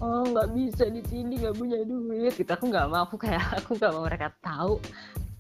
oh 0.04 0.24
nggak 0.28 0.50
bisa 0.52 0.86
di 0.92 1.02
sini 1.08 1.40
nggak 1.40 1.56
punya 1.56 1.80
duit 1.88 2.34
gitu. 2.36 2.52
Aku 2.52 2.68
nggak 2.68 2.88
mau. 2.92 3.08
Aku 3.08 3.16
kayak 3.16 3.44
aku 3.64 3.80
nggak 3.80 3.92
mau 3.96 4.04
mereka 4.04 4.28
tahu. 4.44 4.84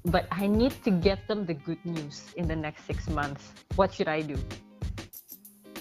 But 0.07 0.23
I 0.31 0.47
need 0.47 0.71
to 0.87 0.91
get 0.93 1.27
them 1.27 1.43
the 1.43 1.57
good 1.67 1.83
news 1.83 2.31
in 2.39 2.47
the 2.47 2.55
next 2.55 2.87
six 2.87 3.11
months. 3.11 3.51
What 3.75 3.91
should 3.91 4.07
I 4.07 4.23
do? 4.23 4.39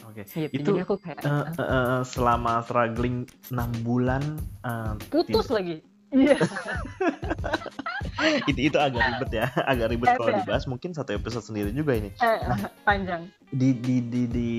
Oke. 0.03 0.27
Gitu. 0.27 0.51
Itu 0.51 0.75
jadi 0.75 0.83
aku 0.83 0.99
kayak 0.99 1.23
eh, 1.23 1.31
eh, 1.31 1.63
eh, 1.63 2.01
selama 2.03 2.59
struggling 2.67 3.31
6 3.55 3.87
bulan 3.87 4.23
eh, 4.67 4.99
putus 5.15 5.47
lagi. 5.47 5.79
Iya. 6.17 6.41
itu 8.51 8.61
itu 8.73 8.79
agak 8.81 9.05
ribet 9.05 9.31
ya, 9.45 9.47
agak 9.53 9.87
ribet 9.93 10.09
kalau 10.17 10.33
Ada. 10.33 10.41
dibahas 10.41 10.65
mungkin 10.65 10.97
satu 10.97 11.13
episode 11.13 11.45
sendiri 11.45 11.71
juga 11.77 11.93
ini. 11.93 12.11
Eh, 12.17 12.41
panjang. 12.83 13.29
Di 13.53 13.77
di 13.77 14.01
di 14.01 14.25
di 14.25 14.51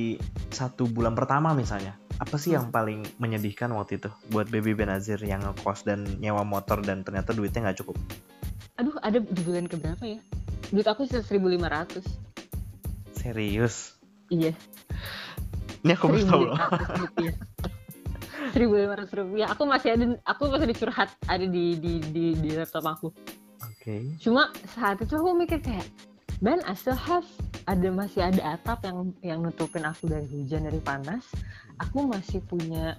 satu 0.54 0.86
bulan 0.86 1.18
pertama 1.18 1.58
misalnya, 1.58 1.98
apa 2.22 2.38
sih 2.38 2.54
yang 2.54 2.70
paling 2.70 3.02
menyedihkan 3.18 3.74
waktu 3.74 3.98
itu 3.98 4.14
buat 4.30 4.46
Baby 4.54 4.78
Benazir 4.78 5.18
yang 5.26 5.42
ngekos 5.42 5.90
dan 5.90 6.06
nyewa 6.22 6.46
motor 6.46 6.86
dan 6.86 7.02
ternyata 7.02 7.34
duitnya 7.34 7.70
nggak 7.70 7.82
cukup? 7.82 7.98
Aduh 8.78 8.94
ada 9.02 9.18
di 9.18 9.42
bulan 9.42 9.66
keberapa 9.66 10.06
ya? 10.06 10.22
Duit 10.70 10.86
aku 10.86 11.10
sisa 11.10 11.26
1500. 11.26 12.06
Serius? 13.18 13.98
Iya. 14.30 14.54
Ini 15.82 15.98
aku 15.98 16.14
baru 16.14 16.26
tahu 16.30 16.42
loh. 16.46 16.60
1500 18.58 18.60
rupiah. 18.60 18.60
seribu 18.60 18.74
lima 18.74 18.94
ratus 18.98 19.14
rupiah 19.14 19.48
aku 19.54 19.64
masih 19.70 19.90
ada 19.94 20.06
aku 20.26 20.42
masih 20.50 20.68
dicurhat 20.74 21.10
ada 21.30 21.46
di 21.46 21.78
di 21.78 21.94
di, 22.10 22.26
di 22.34 22.50
laptop 22.58 22.86
aku 22.90 23.08
oke 23.14 23.78
okay. 23.78 24.02
cuma 24.18 24.50
saat 24.74 24.98
itu 24.98 25.14
aku 25.14 25.38
mikir 25.38 25.62
kayak 25.62 25.86
Ben 26.38 26.62
I 26.70 26.74
still 26.78 26.98
have 26.98 27.26
ada 27.66 27.90
masih 27.90 28.22
ada 28.26 28.58
atap 28.58 28.86
yang 28.86 28.98
yang 29.22 29.40
nutupin 29.46 29.86
aku 29.86 30.10
dari 30.10 30.26
hujan 30.30 30.66
dari 30.66 30.82
panas 30.82 31.26
aku 31.78 32.06
masih 32.10 32.42
punya 32.46 32.98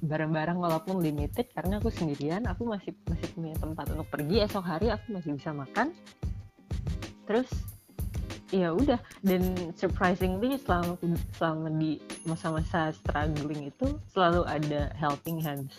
barang-barang 0.00 0.56
walaupun 0.56 1.04
limited 1.04 1.52
karena 1.52 1.76
aku 1.76 1.92
sendirian 1.92 2.48
aku 2.48 2.64
masih 2.64 2.96
masih 3.06 3.28
punya 3.36 3.54
tempat 3.60 3.92
untuk 3.92 4.08
pergi 4.08 4.40
esok 4.46 4.64
hari 4.64 4.88
aku 4.88 5.20
masih 5.20 5.36
bisa 5.36 5.52
makan 5.52 5.92
terus 7.28 7.50
ya 8.52 8.76
udah 8.76 9.00
dan 9.24 9.56
surprisingly 9.74 10.60
selama 10.60 11.00
selama 11.34 11.72
di 11.80 11.96
masa-masa 12.28 12.92
struggling 12.92 13.72
itu 13.72 13.96
selalu 14.12 14.44
ada 14.44 14.92
helping 15.00 15.40
hands 15.40 15.72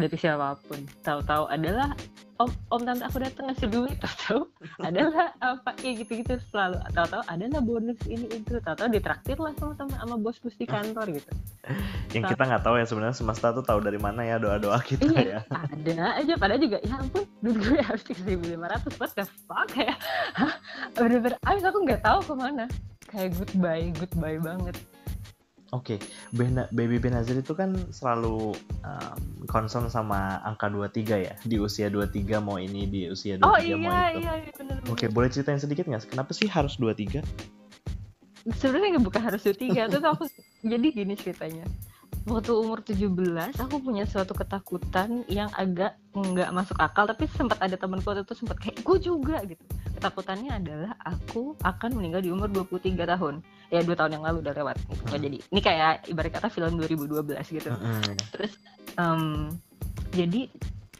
dari 0.00 0.16
siapa 0.16 0.56
pun 0.64 0.80
tahu-tahu 1.04 1.44
adalah 1.52 1.92
om 2.40 2.48
om 2.72 2.80
tante 2.88 3.04
aku 3.04 3.20
datang 3.20 3.52
ngasih 3.52 3.68
duit 3.68 4.00
tahu 4.00 4.48
adalah 4.88 5.36
apa 5.44 5.76
kayak 5.76 6.04
gitu-gitu 6.04 6.40
selalu. 6.48 6.80
Tahu-tahu 6.96 7.22
adalah 7.28 7.60
bonus 7.60 8.00
ini 8.08 8.26
itu. 8.32 8.56
Tahu-tahu 8.64 8.88
ditraktir 8.96 9.36
lah 9.36 9.52
sama 9.60 9.76
sama 9.76 9.92
sama 10.00 10.16
bos-bos 10.16 10.56
di 10.56 10.64
kantor 10.64 11.12
gitu. 11.12 11.30
Yang 12.16 12.34
kita 12.34 12.42
nggak 12.48 12.64
tahu 12.64 12.74
ya 12.80 12.86
sebenarnya 12.88 13.16
semesta 13.20 13.52
tuh 13.52 13.62
tahu 13.62 13.84
dari 13.84 14.00
mana 14.00 14.24
ya 14.24 14.40
doa-doa 14.40 14.80
kita 14.80 15.04
iya, 15.20 15.38
ya. 15.38 15.40
ada 15.52 16.06
aja. 16.16 16.34
Padahal 16.40 16.60
juga 16.64 16.78
ya 16.80 16.96
ampun 16.96 17.22
duit 17.44 17.56
gue 17.60 17.80
harus 17.92 18.02
seribu 18.08 18.44
lima 18.48 18.66
ratus 18.72 18.96
what 18.96 19.12
the 19.12 19.28
fuck 19.44 19.70
ya? 19.76 19.92
Bener-bener 20.96 21.36
abis 21.44 21.62
aku 21.68 21.78
nggak 21.84 22.00
tahu 22.00 22.18
ke 22.24 22.34
mana. 22.34 22.64
Kayak 23.12 23.36
goodbye 23.36 23.92
goodbye 24.00 24.40
banget 24.40 24.80
Oke, 25.70 26.02
okay. 26.02 26.66
Baby 26.74 26.98
Benazir 26.98 27.38
itu 27.38 27.54
kan 27.54 27.70
selalu 27.94 28.58
um, 28.82 29.18
concern 29.46 29.86
sama 29.86 30.42
angka 30.42 30.66
23 30.66 31.26
ya. 31.30 31.34
Di 31.46 31.62
usia 31.62 31.86
23 31.86 32.42
mau 32.42 32.58
ini, 32.58 32.90
di 32.90 33.06
usia 33.06 33.38
23 33.38 33.46
oh, 33.46 33.58
iya, 33.62 33.76
mau 33.78 33.94
itu. 33.94 34.18
iya, 34.18 34.32
iya 34.42 34.50
bener, 34.50 34.76
Oke, 34.90 35.06
okay, 35.06 35.08
boleh 35.14 35.30
ceritain 35.30 35.62
sedikit 35.62 35.86
nggak? 35.86 36.10
Kenapa 36.10 36.34
sih 36.34 36.50
harus 36.50 36.74
23? 36.74 37.22
Sebenarnya 38.58 38.98
bukan 38.98 39.22
harus 39.22 39.46
23, 39.46 39.94
itu 39.94 39.98
aku 40.02 40.26
jadi 40.74 40.86
gini 40.90 41.14
ceritanya. 41.14 41.62
Waktu 42.26 42.50
umur 42.50 42.82
17, 42.82 43.06
aku 43.62 43.76
punya 43.78 44.10
suatu 44.10 44.34
ketakutan 44.34 45.22
yang 45.30 45.54
agak 45.54 45.94
nggak 46.18 46.50
masuk 46.50 46.82
akal, 46.82 47.06
tapi 47.06 47.30
sempat 47.30 47.62
ada 47.62 47.78
temanku 47.78 48.10
itu 48.10 48.34
sempat 48.34 48.58
kayak, 48.58 48.82
gue 48.82 48.98
juga 48.98 49.38
gitu. 49.46 49.62
Ketakutannya 49.94 50.50
adalah 50.50 50.98
aku 51.06 51.54
akan 51.62 51.94
meninggal 51.94 52.26
di 52.26 52.34
umur 52.34 52.50
23 52.50 53.06
tahun 53.06 53.38
ya 53.70 53.80
dua 53.86 53.96
tahun 53.96 54.18
yang 54.18 54.24
lalu 54.26 54.42
udah 54.42 54.54
lewat 54.54 54.76
gitu. 54.82 55.02
hmm. 55.06 55.22
jadi 55.22 55.36
ini 55.38 55.60
kayak 55.62 55.92
ibarat 56.10 56.30
kata 56.34 56.50
film 56.50 56.76
2012 56.82 57.56
gitu 57.56 57.70
hmm. 57.70 58.14
terus 58.34 58.52
um, 58.98 59.54
jadi 60.10 60.50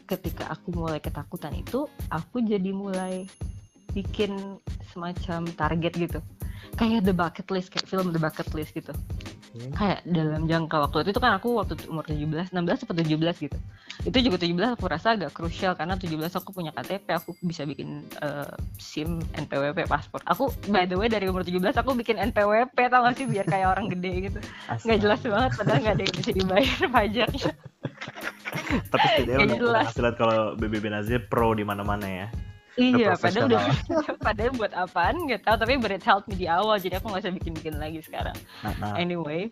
ketika 0.07 0.51
aku 0.51 0.75
mulai 0.75 0.99
ketakutan 1.03 1.55
itu 1.55 1.87
aku 2.07 2.43
jadi 2.43 2.71
mulai 2.71 3.27
bikin 3.91 4.59
semacam 4.91 5.47
target 5.55 5.93
gitu 5.99 6.19
kayak 6.79 7.03
the 7.03 7.11
bucket 7.11 7.47
list 7.51 7.67
kayak 7.71 7.87
film 7.87 8.15
the 8.15 8.19
bucket 8.19 8.47
list 8.55 8.71
gitu 8.71 8.95
hmm. 9.55 9.71
kayak 9.75 9.99
dalam 10.07 10.47
jangka 10.47 10.87
waktu 10.87 11.11
itu 11.11 11.19
kan 11.19 11.35
aku 11.35 11.59
waktu 11.59 11.75
umur 11.91 12.07
17 12.07 12.55
16 12.55 12.87
atau 12.87 12.95
17 12.95 13.47
gitu 13.47 13.57
itu 14.01 14.17
juga 14.31 14.37
17 14.41 14.75
aku 14.77 14.85
rasa 14.89 15.13
agak 15.13 15.31
krusial 15.35 15.77
karena 15.77 15.93
17 15.95 16.17
aku 16.17 16.49
punya 16.51 16.71
KTP 16.73 17.07
aku 17.13 17.37
bisa 17.45 17.63
bikin 17.67 18.05
uh, 18.21 18.49
SIM 18.81 19.21
NPWP 19.37 19.85
paspor. 19.85 20.21
Aku 20.25 20.49
by 20.73 20.89
the 20.89 20.97
way 20.97 21.07
dari 21.07 21.29
umur 21.29 21.45
17 21.45 21.61
aku 21.77 21.93
bikin 21.93 22.17
NPWP 22.17 22.77
tau 22.89 23.05
gak 23.05 23.15
sih? 23.17 23.29
Biar 23.29 23.45
kayak 23.45 23.77
orang 23.77 23.93
gede 23.93 24.31
gitu. 24.31 24.39
Nggak 24.87 24.99
jelas 25.01 25.19
banget 25.21 25.51
padahal 25.57 25.79
nggak 25.85 25.95
ada 25.95 26.03
yang 26.03 26.15
bisa 26.17 26.31
dibayar 26.33 26.79
pajaknya 26.89 27.53
tapi 28.91 29.05
setidaknya 29.17 29.57
udah 29.57 29.83
hasil 29.87 30.05
kalau 30.19 30.39
BBB 30.59 30.91
Nazir 30.91 31.21
pro 31.31 31.55
di 31.55 31.63
mana-mana 31.63 32.07
ya. 32.07 32.27
Iya, 32.79 33.19
padahal 33.19 33.51
udah 33.51 33.63
padahal 34.23 34.51
buat 34.55 34.71
apaan 34.71 35.27
nggak 35.27 35.43
tahu 35.43 35.55
tapi 35.59 35.75
berit 35.75 36.03
help 36.07 36.23
me 36.31 36.39
di 36.39 36.47
awal 36.47 36.79
jadi 36.79 37.03
aku 37.03 37.11
nggak 37.11 37.23
usah 37.27 37.35
bikin-bikin 37.35 37.75
lagi 37.75 37.99
sekarang. 37.99 38.35
Nah, 38.63 38.73
nah. 38.79 38.95
Anyway, 38.95 39.51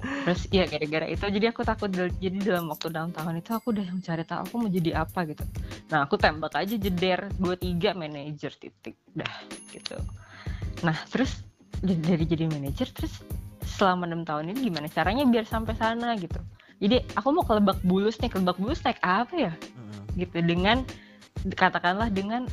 terus 0.00 0.48
ya 0.48 0.64
gara-gara 0.64 1.06
itu 1.08 1.24
jadi 1.28 1.52
aku 1.52 1.60
takut 1.64 1.92
jadi 1.92 2.38
dalam 2.40 2.72
waktu 2.72 2.88
dalam 2.88 3.12
tahun 3.12 3.44
itu 3.44 3.52
aku 3.52 3.76
udah 3.76 3.86
mencari 3.92 4.24
tahu 4.24 4.40
aku 4.48 4.54
mau 4.56 4.70
jadi 4.72 4.90
apa 5.04 5.28
gitu. 5.28 5.44
Nah 5.92 6.08
aku 6.08 6.16
tembak 6.16 6.56
aja 6.56 6.74
jeder 6.76 7.28
dua 7.36 7.54
tiga 7.56 7.92
manajer 7.92 8.52
titik 8.56 8.96
dah 9.12 9.34
gitu. 9.72 9.96
Nah 10.80 10.96
terus 11.12 11.44
dari 11.80 12.24
jadi 12.24 12.48
manajer 12.48 12.88
terus 12.92 13.20
selama 13.64 14.08
enam 14.08 14.24
tahun 14.24 14.52
ini 14.52 14.72
gimana 14.72 14.88
caranya 14.92 15.24
biar 15.28 15.44
sampai 15.48 15.76
sana 15.76 16.16
gitu. 16.16 16.40
Jadi 16.80 17.04
aku 17.12 17.28
mau 17.36 17.44
ke 17.44 17.52
Lebak 17.60 17.78
Bulus 17.84 18.16
nih, 18.24 18.32
ke 18.32 18.40
Lebak 18.40 18.56
Bulus 18.56 18.80
naik 18.80 19.00
apa 19.04 19.34
ya? 19.36 19.52
Hmm. 19.52 20.16
Gitu 20.16 20.36
dengan 20.40 20.80
katakanlah 21.56 22.08
dengan 22.08 22.48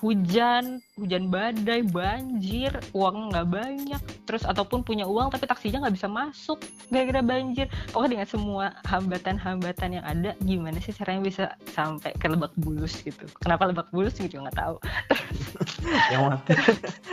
hujan, 0.00 0.80
hujan 0.98 1.30
badai, 1.30 1.86
banjir, 1.86 2.74
uang 2.92 3.30
nggak 3.30 3.48
banyak, 3.48 4.02
terus 4.26 4.42
ataupun 4.44 4.82
punya 4.82 5.06
uang 5.06 5.30
tapi 5.30 5.46
taksinya 5.46 5.86
nggak 5.86 5.96
bisa 5.96 6.08
masuk 6.10 6.58
gara-gara 6.90 7.22
banjir. 7.22 7.66
Pokoknya 7.94 8.10
dengan 8.18 8.28
semua 8.28 8.66
hambatan-hambatan 8.84 10.02
yang 10.02 10.04
ada, 10.04 10.30
gimana 10.42 10.82
sih 10.82 10.92
caranya 10.92 11.22
bisa 11.22 11.44
sampai 11.72 12.12
ke 12.18 12.26
Lebak 12.26 12.52
Bulus 12.58 13.00
gitu? 13.00 13.24
Kenapa 13.40 13.70
Lebak 13.70 13.88
Bulus 13.94 14.18
gitu 14.18 14.42
nggak 14.42 14.58
tahu. 14.58 14.76
yang 16.12 16.36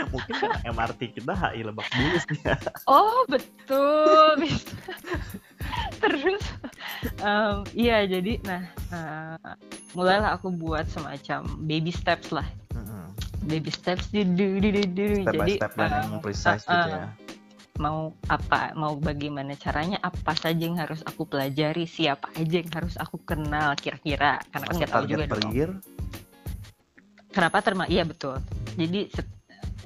mungkin 0.09 0.33
MRT 0.65 1.21
kita 1.21 1.33
HI 1.38 1.61
Lebak 1.63 1.88
Bulus 1.93 2.25
ya. 2.43 2.57
Oh 2.89 3.23
betul. 3.29 4.41
terus 6.01 6.43
um, 7.23 7.65
iya 7.73 8.05
jadi 8.05 8.39
nah 8.45 8.61
uh, 8.91 9.53
mulailah 9.97 10.38
aku 10.38 10.51
buat 10.53 10.86
semacam 10.91 11.45
baby 11.65 11.91
steps 11.91 12.29
lah 12.29 12.45
mm-hmm. 12.75 13.05
Baby 13.45 13.71
steps 13.71 14.09
di 14.09 14.25
di 14.25 14.57
di 14.59 14.69
di 14.83 15.05
step 15.21 15.33
jadi 15.37 15.53
step 15.61 15.73
uh, 15.77 15.85
yang 15.85 16.19
precise 16.19 16.63
uh, 16.65 16.73
gitu 16.73 16.89
ya. 16.89 17.07
mau 17.77 18.11
apa 18.31 18.73
mau 18.73 18.97
bagaimana 18.97 19.53
caranya 19.55 20.01
apa 20.01 20.33
saja 20.33 20.57
yang 20.57 20.79
harus 20.79 21.05
aku 21.05 21.29
pelajari 21.29 21.85
siapa 21.85 22.31
aja 22.33 22.55
yang 22.59 22.71
harus 22.71 22.95
aku 22.97 23.19
kenal 23.21 23.75
kira-kira? 23.75 24.39
Karena 24.49 24.65
kan 24.65 24.75
nggak 24.79 24.91
tahu 24.91 25.05
juga 25.05 25.23
dong. 25.27 25.51
kenapa 27.35 27.57
terma 27.59 27.83
iya 27.91 28.07
betul. 28.07 28.39
Jadi 28.79 29.11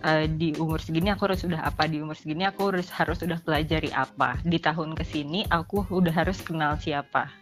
uh, 0.06 0.26
di 0.30 0.54
umur 0.62 0.78
segini 0.78 1.10
aku 1.10 1.34
harus 1.34 1.42
sudah 1.42 1.66
apa 1.66 1.90
di 1.90 1.98
umur 1.98 2.14
segini 2.14 2.46
aku 2.46 2.70
harus 2.74 2.94
harus 2.94 3.18
sudah 3.20 3.42
pelajari 3.42 3.90
apa. 3.90 4.38
Di 4.46 4.62
tahun 4.62 4.94
ke 4.94 5.04
sini 5.04 5.50
aku 5.50 5.90
udah 5.90 6.14
harus 6.14 6.40
kenal 6.46 6.78
siapa 6.78 7.34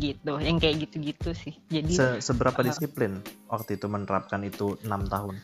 gitu 0.00 0.40
yang 0.40 0.56
kayak 0.56 0.88
gitu-gitu 0.88 1.36
sih. 1.36 1.54
Jadi 1.68 1.92
Se 1.92 2.24
seberapa 2.24 2.56
uh, 2.56 2.66
disiplin 2.66 3.20
waktu 3.52 3.76
itu 3.76 3.86
menerapkan 3.86 4.40
itu 4.40 4.80
enam 4.88 5.04
tahun? 5.04 5.36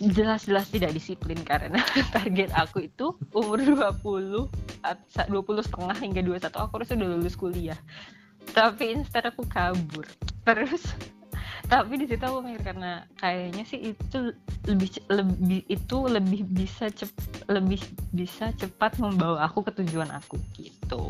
Jelas-jelas 0.00 0.72
tidak 0.72 0.96
disiplin 0.96 1.38
karena 1.44 1.78
target 2.16 2.50
aku 2.56 2.88
itu 2.88 3.14
umur 3.30 3.60
20 3.60 4.48
20 4.82 5.68
setengah 5.68 5.96
hingga 6.00 6.20
21 6.24 6.50
aku 6.50 6.72
harus 6.80 6.88
sudah 6.88 7.06
lulus 7.06 7.36
kuliah. 7.36 7.78
Tapi 8.56 8.96
instead 8.96 9.28
aku 9.28 9.44
kabur 9.46 10.08
terus. 10.48 10.82
Tapi 11.64 11.96
di 11.96 12.04
situ 12.04 12.20
aku 12.20 12.44
mikir 12.44 12.60
karena 12.60 13.08
kayaknya 13.16 13.64
sih 13.64 13.96
itu 13.96 14.36
lebih 14.68 15.00
lebih 15.08 15.64
itu 15.64 15.96
lebih 16.04 16.44
bisa 16.44 16.92
cep, 16.92 17.08
lebih 17.48 17.80
bisa 18.12 18.52
cepat 18.52 19.00
membawa 19.00 19.48
aku 19.48 19.64
ke 19.64 19.72
tujuan 19.80 20.12
aku 20.12 20.36
gitu 20.60 21.08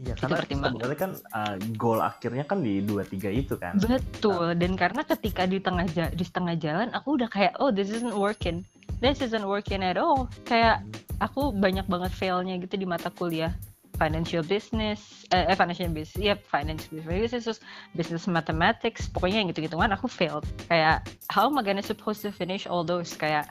Iya, 0.00 0.16
karena 0.16 0.40
sebenarnya 0.48 0.96
kan 0.96 1.12
uh, 1.36 1.56
goal 1.76 2.00
akhirnya 2.00 2.48
kan 2.48 2.64
di 2.64 2.80
dua 2.80 3.04
tiga 3.04 3.28
itu 3.28 3.60
kan. 3.60 3.76
Betul, 3.76 4.56
nah. 4.56 4.56
dan 4.56 4.72
karena 4.72 5.02
ketika 5.04 5.44
di 5.44 5.60
tengah 5.60 5.84
di 5.92 6.24
setengah 6.24 6.56
jalan 6.56 6.88
aku 6.96 7.20
udah 7.20 7.28
kayak 7.28 7.52
oh 7.60 7.68
this 7.68 7.92
isn't 7.92 8.16
working. 8.16 8.64
This 9.04 9.20
isn't 9.20 9.44
working 9.44 9.84
at 9.84 10.00
all. 10.00 10.32
Kayak 10.48 10.80
hmm. 10.80 11.20
aku 11.20 11.52
banyak 11.52 11.84
banget 11.84 12.12
failnya 12.16 12.56
gitu 12.56 12.80
di 12.80 12.88
mata 12.88 13.12
kuliah 13.12 13.52
financial 14.00 14.40
business 14.40 15.28
eh, 15.36 15.44
eh 15.44 15.56
financial 15.56 15.92
business 15.92 16.16
ya 16.16 16.32
yep, 16.32 16.48
financial 16.48 17.04
business 17.04 17.44
terus 17.44 17.60
business 17.92 18.24
mathematics 18.24 19.12
pokoknya 19.12 19.44
yang 19.44 19.48
gitu-gituan 19.52 19.92
aku 19.92 20.08
failed 20.08 20.48
kayak 20.72 21.04
how 21.28 21.44
am 21.44 21.60
I 21.60 21.62
gonna 21.68 21.84
supposed 21.84 22.24
to 22.24 22.32
finish 22.32 22.64
all 22.64 22.80
those 22.80 23.12
kayak 23.12 23.44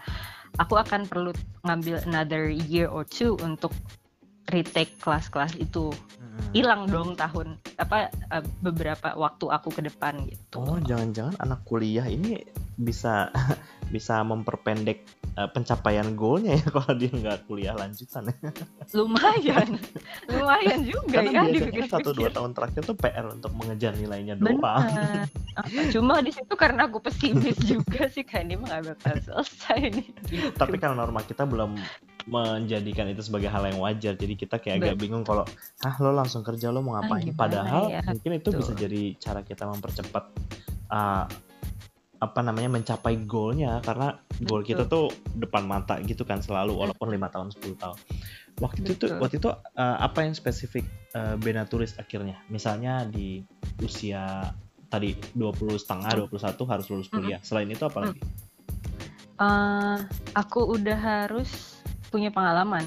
aku 0.58 0.82
akan 0.82 1.06
perlu 1.06 1.38
ngambil 1.62 2.02
another 2.10 2.50
year 2.50 2.90
or 2.90 3.06
two 3.06 3.38
untuk 3.46 3.70
retake 4.50 4.98
kelas-kelas 5.00 5.56
itu 5.58 5.94
hilang 6.56 6.90
dong 6.90 7.14
tahun 7.14 7.60
apa 7.78 8.10
eh, 8.10 8.44
beberapa 8.64 9.14
waktu 9.14 9.46
aku 9.52 9.70
ke 9.70 9.82
depan 9.86 10.26
gitu. 10.26 10.64
Oh, 10.64 10.80
jangan-jangan 10.82 11.38
anak 11.38 11.62
kuliah 11.68 12.08
ini 12.10 12.42
bisa 12.80 13.30
bisa 13.94 14.24
memperpendek 14.26 15.04
uh, 15.40 15.48
pencapaian 15.48 16.08
goalnya 16.20 16.60
ya 16.60 16.66
kalau 16.76 16.92
dia 17.00 17.12
nggak 17.12 17.48
kuliah 17.48 17.76
lanjutan 17.80 18.28
lumayan. 18.92 19.80
Lumayan 20.28 20.80
juga 20.84 21.24
Karena 21.24 21.48
ya 21.48 21.56
biasanya 21.56 21.88
satu 21.88 22.10
dua 22.12 22.30
tahun 22.34 22.52
terakhir 22.52 22.82
tuh 22.84 22.98
PR 23.00 23.26
untuk 23.32 23.52
mengejar 23.56 23.96
nilainya 23.96 24.36
doang. 24.36 24.84
Cuma 25.94 26.20
di 26.20 26.36
situ 26.36 26.54
karena 26.60 26.90
aku 26.92 27.00
pesimis 27.00 27.56
juga 27.72 28.12
sih 28.12 28.28
kayak 28.28 28.44
ini 28.52 28.56
mah 28.60 28.68
gak 28.68 28.84
bakal 28.96 29.16
selesai 29.24 29.80
nih. 29.96 30.08
Gitu. 30.30 30.50
tapi 30.58 30.76
kalau 30.78 30.98
norma 31.00 31.24
kita 31.24 31.48
belum 31.48 31.80
menjadikan 32.30 33.10
itu 33.10 33.26
sebagai 33.26 33.50
hal 33.50 33.66
yang 33.66 33.82
wajar 33.82 34.14
jadi 34.14 34.34
kita 34.38 34.62
kayak 34.62 34.84
agak 34.84 34.96
bingung 35.02 35.26
kalau 35.26 35.48
ah 35.82 35.96
lo 35.98 36.14
langsung 36.14 36.46
kerja 36.46 36.70
lo 36.70 36.84
mau 36.86 37.00
Ah, 37.00 37.02
ngapain 37.02 37.32
gimana 37.32 37.40
padahal 37.40 37.84
ya? 37.90 38.02
mungkin 38.06 38.32
itu 38.38 38.50
bisa 38.54 38.72
Betul. 38.76 38.84
jadi 38.86 39.02
cara 39.18 39.42
kita 39.42 39.64
mempercepat 39.66 40.24
uh, 40.94 41.26
apa 42.20 42.40
namanya 42.44 42.70
mencapai 42.80 43.16
goalnya. 43.24 43.80
Karena 43.80 44.14
goal 44.46 44.64
kita 44.64 44.88
tuh 44.88 45.12
depan 45.36 45.68
mata 45.68 46.00
gitu 46.04 46.24
kan 46.24 46.40
selalu 46.40 46.76
walaupun 46.76 47.12
lima 47.12 47.28
tahun 47.28 47.52
10 47.52 47.76
tahun. 47.76 47.98
Waktu 48.60 48.78
itu 48.84 48.92
Betul. 48.96 49.20
waktu 49.20 49.36
itu 49.40 49.50
uh, 49.52 49.98
apa 50.00 50.28
yang 50.28 50.36
spesifik 50.36 50.84
uh, 51.16 51.36
Benaturis 51.40 51.96
akhirnya? 51.96 52.40
Misalnya 52.52 53.08
di 53.08 53.44
usia 53.84 54.52
tadi 54.90 55.16
20 55.38 55.80
setengah 55.80 56.28
21 56.28 56.72
harus 56.72 56.86
lulus 56.90 57.08
kuliah. 57.08 57.40
Selain 57.46 57.70
itu 57.70 57.86
apa 57.86 58.10
lagi? 58.10 58.20
Eh, 59.40 59.98
aku 60.36 60.76
udah 60.76 61.00
harus 61.00 61.80
punya 62.12 62.28
pengalaman. 62.28 62.84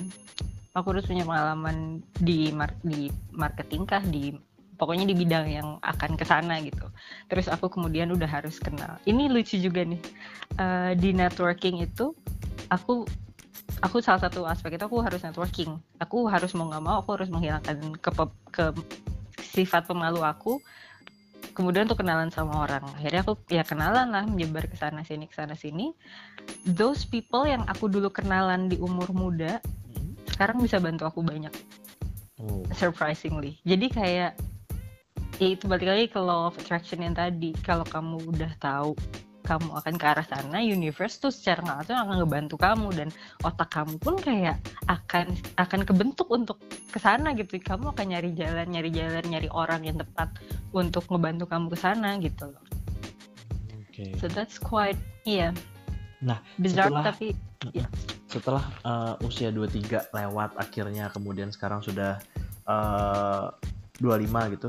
Aku 0.77 0.93
harus 0.93 1.09
punya 1.09 1.25
pengalaman 1.25 2.05
di 2.21 2.53
mar- 2.53 2.81
di 2.85 3.09
marketing 3.33 3.89
kah 3.89 4.05
di 4.05 4.37
pokoknya 4.83 5.07
di 5.07 5.15
bidang 5.15 5.47
yang 5.47 5.69
akan 5.79 6.19
ke 6.19 6.27
sana 6.27 6.59
gitu. 6.59 6.91
Terus 7.31 7.47
aku 7.47 7.71
kemudian 7.71 8.11
udah 8.11 8.27
harus 8.27 8.59
kenal. 8.59 8.99
Ini 9.07 9.31
lucu 9.31 9.63
juga 9.63 9.87
nih. 9.87 10.03
Eh, 10.59 10.93
di 10.99 11.15
networking 11.15 11.87
itu 11.87 12.11
aku 12.67 13.07
aku 13.79 14.03
salah 14.03 14.27
satu 14.27 14.43
aspek 14.43 14.75
itu 14.75 14.83
aku 14.83 14.99
harus 14.99 15.23
networking. 15.23 15.79
Aku 16.03 16.27
harus 16.27 16.51
mau 16.59 16.67
nggak 16.67 16.83
mau 16.83 16.99
aku 16.99 17.15
harus 17.15 17.31
menghilangkan 17.31 17.95
ke, 18.03 18.11
ke 18.51 18.65
sifat 19.55 19.87
pemalu 19.87 20.27
aku 20.27 20.59
kemudian 21.53 21.85
untuk 21.85 22.01
kenalan 22.01 22.33
sama 22.33 22.65
orang 22.65 22.81
akhirnya 22.97 23.21
aku 23.21 23.37
ya 23.53 23.61
kenalan 23.61 24.09
lah 24.09 24.25
menyebar 24.25 24.65
ke 24.65 24.77
sana 24.81 25.05
sini 25.05 25.29
ke 25.29 25.37
sana 25.37 25.53
sini 25.53 25.93
those 26.65 27.05
people 27.05 27.45
yang 27.45 27.61
aku 27.69 27.93
dulu 27.93 28.09
kenalan 28.09 28.73
di 28.73 28.81
umur 28.81 29.13
muda 29.13 29.61
Hmm. 29.93 30.17
sekarang 30.25 30.59
bisa 30.65 30.81
bantu 30.81 31.05
aku 31.05 31.21
banyak 31.21 31.53
oh 32.41 32.65
surprisingly 32.73 33.61
jadi 33.63 33.87
kayak 33.93 34.33
ya 35.41 35.49
itu 35.57 35.65
balik 35.69 35.89
lagi 35.89 36.07
ke 36.11 36.21
law 36.21 36.51
of 36.51 36.59
attraction 36.59 37.01
yang 37.01 37.17
tadi. 37.17 37.53
Kalau 37.65 37.87
kamu 37.87 38.21
udah 38.29 38.53
tahu 38.61 38.93
kamu 39.43 39.75
akan 39.75 39.95
ke 39.99 40.07
arah 40.07 40.23
sana 40.23 40.63
universe 40.63 41.19
tuh 41.19 41.35
secara 41.35 41.67
langsung 41.67 41.99
akan 41.99 42.23
ngebantu 42.23 42.55
kamu 42.57 42.89
dan 42.95 43.09
otak 43.43 43.75
kamu 43.75 43.99
pun 43.99 44.15
kayak 44.15 44.63
akan 44.87 45.35
akan 45.59 45.81
kebentuk 45.83 46.31
untuk 46.31 46.63
ke 46.95 46.99
sana 47.03 47.35
gitu. 47.35 47.59
Kamu 47.59 47.91
akan 47.93 48.07
nyari 48.15 48.31
jalan 48.39 48.71
nyari 48.71 48.91
jalan 48.95 49.25
nyari 49.27 49.51
orang 49.51 49.83
yang 49.83 49.99
tepat 49.99 50.31
untuk 50.71 51.05
ngebantu 51.11 51.51
kamu 51.51 51.67
ke 51.75 51.79
sana 51.79 52.17
gitu 52.23 52.55
loh. 52.55 52.65
Oke. 53.83 54.15
So 54.23 54.31
that's 54.31 54.57
quite 54.63 54.97
iya. 55.27 55.51
Nah, 56.23 56.39
bizarre 56.63 56.95
setelah- 56.95 57.07
tapi 57.11 57.27
setelah 58.31 58.65
uh, 58.87 59.15
usia 59.27 59.51
23 59.53 60.15
lewat 60.15 60.57
akhirnya 60.57 61.11
kemudian 61.13 61.51
sekarang 61.53 61.83
sudah 61.83 62.23
uh, 62.65 63.51
25 64.01 64.55
gitu. 64.57 64.69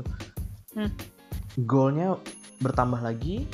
Hmm. 0.74 0.90
Goalnya 1.56 2.18
bertambah 2.58 2.98
lagi 2.98 3.46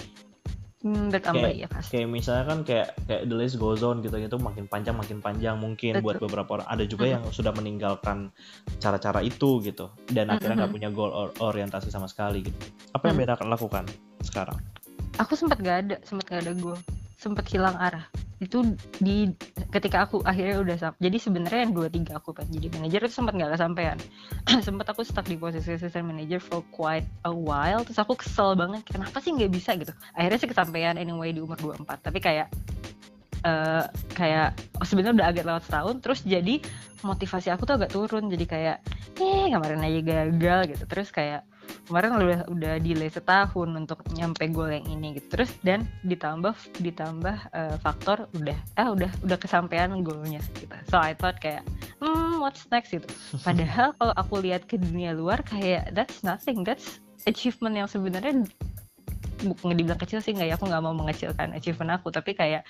hmm, 0.81 1.13
bertambah 1.13 1.45
Kayak- 1.53 1.61
ya 1.61 1.69
pasti 1.69 1.91
kayak 1.93 2.09
misalnya 2.09 2.45
kan 2.49 2.59
kayak 2.65 2.89
kayak 3.05 3.23
the 3.29 3.37
list 3.37 3.61
goes 3.61 3.85
on 3.85 4.01
gitu 4.01 4.17
gitu 4.17 4.37
makin 4.41 4.65
panjang 4.65 4.97
makin 4.97 5.21
panjang 5.21 5.57
mungkin 5.61 6.01
Betul. 6.01 6.05
buat 6.05 6.17
beberapa 6.25 6.51
orang 6.61 6.69
ada 6.69 6.85
juga 6.89 7.05
Mhm. 7.05 7.13
yang 7.13 7.25
sudah 7.29 7.53
meninggalkan 7.53 8.33
cara-cara 8.81 9.21
itu 9.21 9.61
gitu 9.61 9.93
dan 10.09 10.33
akhirnya 10.33 10.65
nggak 10.65 10.71
Mhm. 10.73 10.77
punya 10.81 10.89
goal 10.89 11.13
or- 11.13 11.35
orientasi 11.37 11.93
sama 11.93 12.09
sekali 12.09 12.41
gitu 12.49 12.57
apa 12.97 13.13
yang 13.13 13.21
Hmm. 13.21 13.25
beda 13.29 13.45
lakukan 13.45 13.85
sekarang 14.25 14.57
aku 15.21 15.37
sempat 15.37 15.61
gak 15.61 15.77
ada 15.85 15.97
sempat 16.01 16.25
gak 16.33 16.41
ada 16.49 16.53
goal 16.57 16.79
sempat 17.21 17.45
hilang 17.53 17.77
arah 17.77 18.09
itu 18.41 18.73
di 18.97 19.29
ketika 19.69 20.09
aku 20.09 20.25
akhirnya 20.25 20.65
udah 20.65 20.77
jadi 20.97 21.17
sebenarnya 21.21 21.69
yang 21.69 21.75
dua 21.77 21.93
tiga 21.93 22.17
aku 22.17 22.33
pengen 22.33 22.57
jadi 22.57 22.67
manajer 22.73 23.01
itu 23.05 23.15
sempat 23.21 23.37
nggak 23.37 23.53
kesampaian. 23.53 23.99
Sempat 24.67 24.87
aku 24.97 25.05
stuck 25.05 25.29
di 25.29 25.37
posisi 25.37 25.77
assistant 25.77 26.09
manager 26.09 26.41
for 26.41 26.65
quite 26.73 27.05
a 27.29 27.33
while 27.33 27.85
terus 27.85 28.01
aku 28.01 28.17
kesel 28.17 28.57
banget 28.57 28.81
kenapa 28.89 29.21
sih 29.21 29.37
nggak 29.37 29.53
bisa 29.53 29.77
gitu. 29.77 29.93
Akhirnya 30.17 30.41
sih 30.41 30.49
kesampaian 30.49 30.97
anyway 30.97 31.37
di 31.37 31.45
umur 31.45 31.61
24 31.61 32.01
tapi 32.01 32.19
kayak 32.25 32.49
eh 33.41 33.85
kayak 34.17 34.57
oh, 34.81 34.85
sebenarnya 34.89 35.17
udah 35.21 35.29
agak 35.33 35.45
lewat 35.49 35.63
setahun 35.65 35.97
terus 36.05 36.21
jadi 36.25 36.61
motivasi 37.01 37.49
aku 37.49 37.65
tuh 37.65 37.81
agak 37.81 37.93
turun 37.93 38.29
jadi 38.29 38.45
kayak 38.45 38.77
eh 39.21 39.47
kemarin 39.53 39.85
aja 39.85 40.01
gagal 40.01 40.61
gitu. 40.73 40.85
Terus 40.89 41.13
kayak 41.13 41.45
kemarin 41.89 42.11
udah 42.15 42.41
udah 42.51 42.73
delay 42.79 43.11
setahun 43.11 43.69
untuk 43.75 44.03
nyampe 44.15 44.47
goal 44.53 44.71
yang 44.71 44.87
ini 44.87 45.19
gitu. 45.19 45.39
Terus 45.39 45.51
dan 45.67 45.87
ditambah 46.07 46.55
ditambah 46.79 47.37
eh, 47.51 47.77
faktor 47.83 48.31
udah 48.37 48.59
eh 48.79 48.89
udah 48.89 49.11
udah 49.27 49.39
kesampaian 49.41 49.91
goalnya 50.05 50.41
gitu 50.57 50.73
so 50.87 50.97
I 50.97 51.13
thought 51.17 51.39
kayak 51.43 51.67
hmm 51.99 52.39
what's 52.43 52.67
next? 52.71 52.95
gitu. 52.95 53.07
Padahal 53.47 53.95
kalau 53.99 54.15
aku 54.15 54.43
lihat 54.43 54.67
ke 54.67 54.79
dunia 54.79 55.15
luar 55.15 55.43
kayak 55.47 55.95
that's 55.95 56.23
nothing. 56.27 56.63
That's 56.67 56.99
achievement 57.29 57.77
yang 57.77 57.89
sebenarnya 57.91 58.47
bukan 59.41 59.73
dibilang 59.73 60.01
kecil 60.01 60.21
sih 60.21 60.37
nggak 60.37 60.53
ya 60.53 60.55
aku 60.61 60.69
nggak 60.69 60.83
mau 60.85 60.95
mengecilkan 60.95 61.55
achievement 61.57 62.01
aku. 62.01 62.11
Tapi 62.11 62.35
kayak 62.35 62.63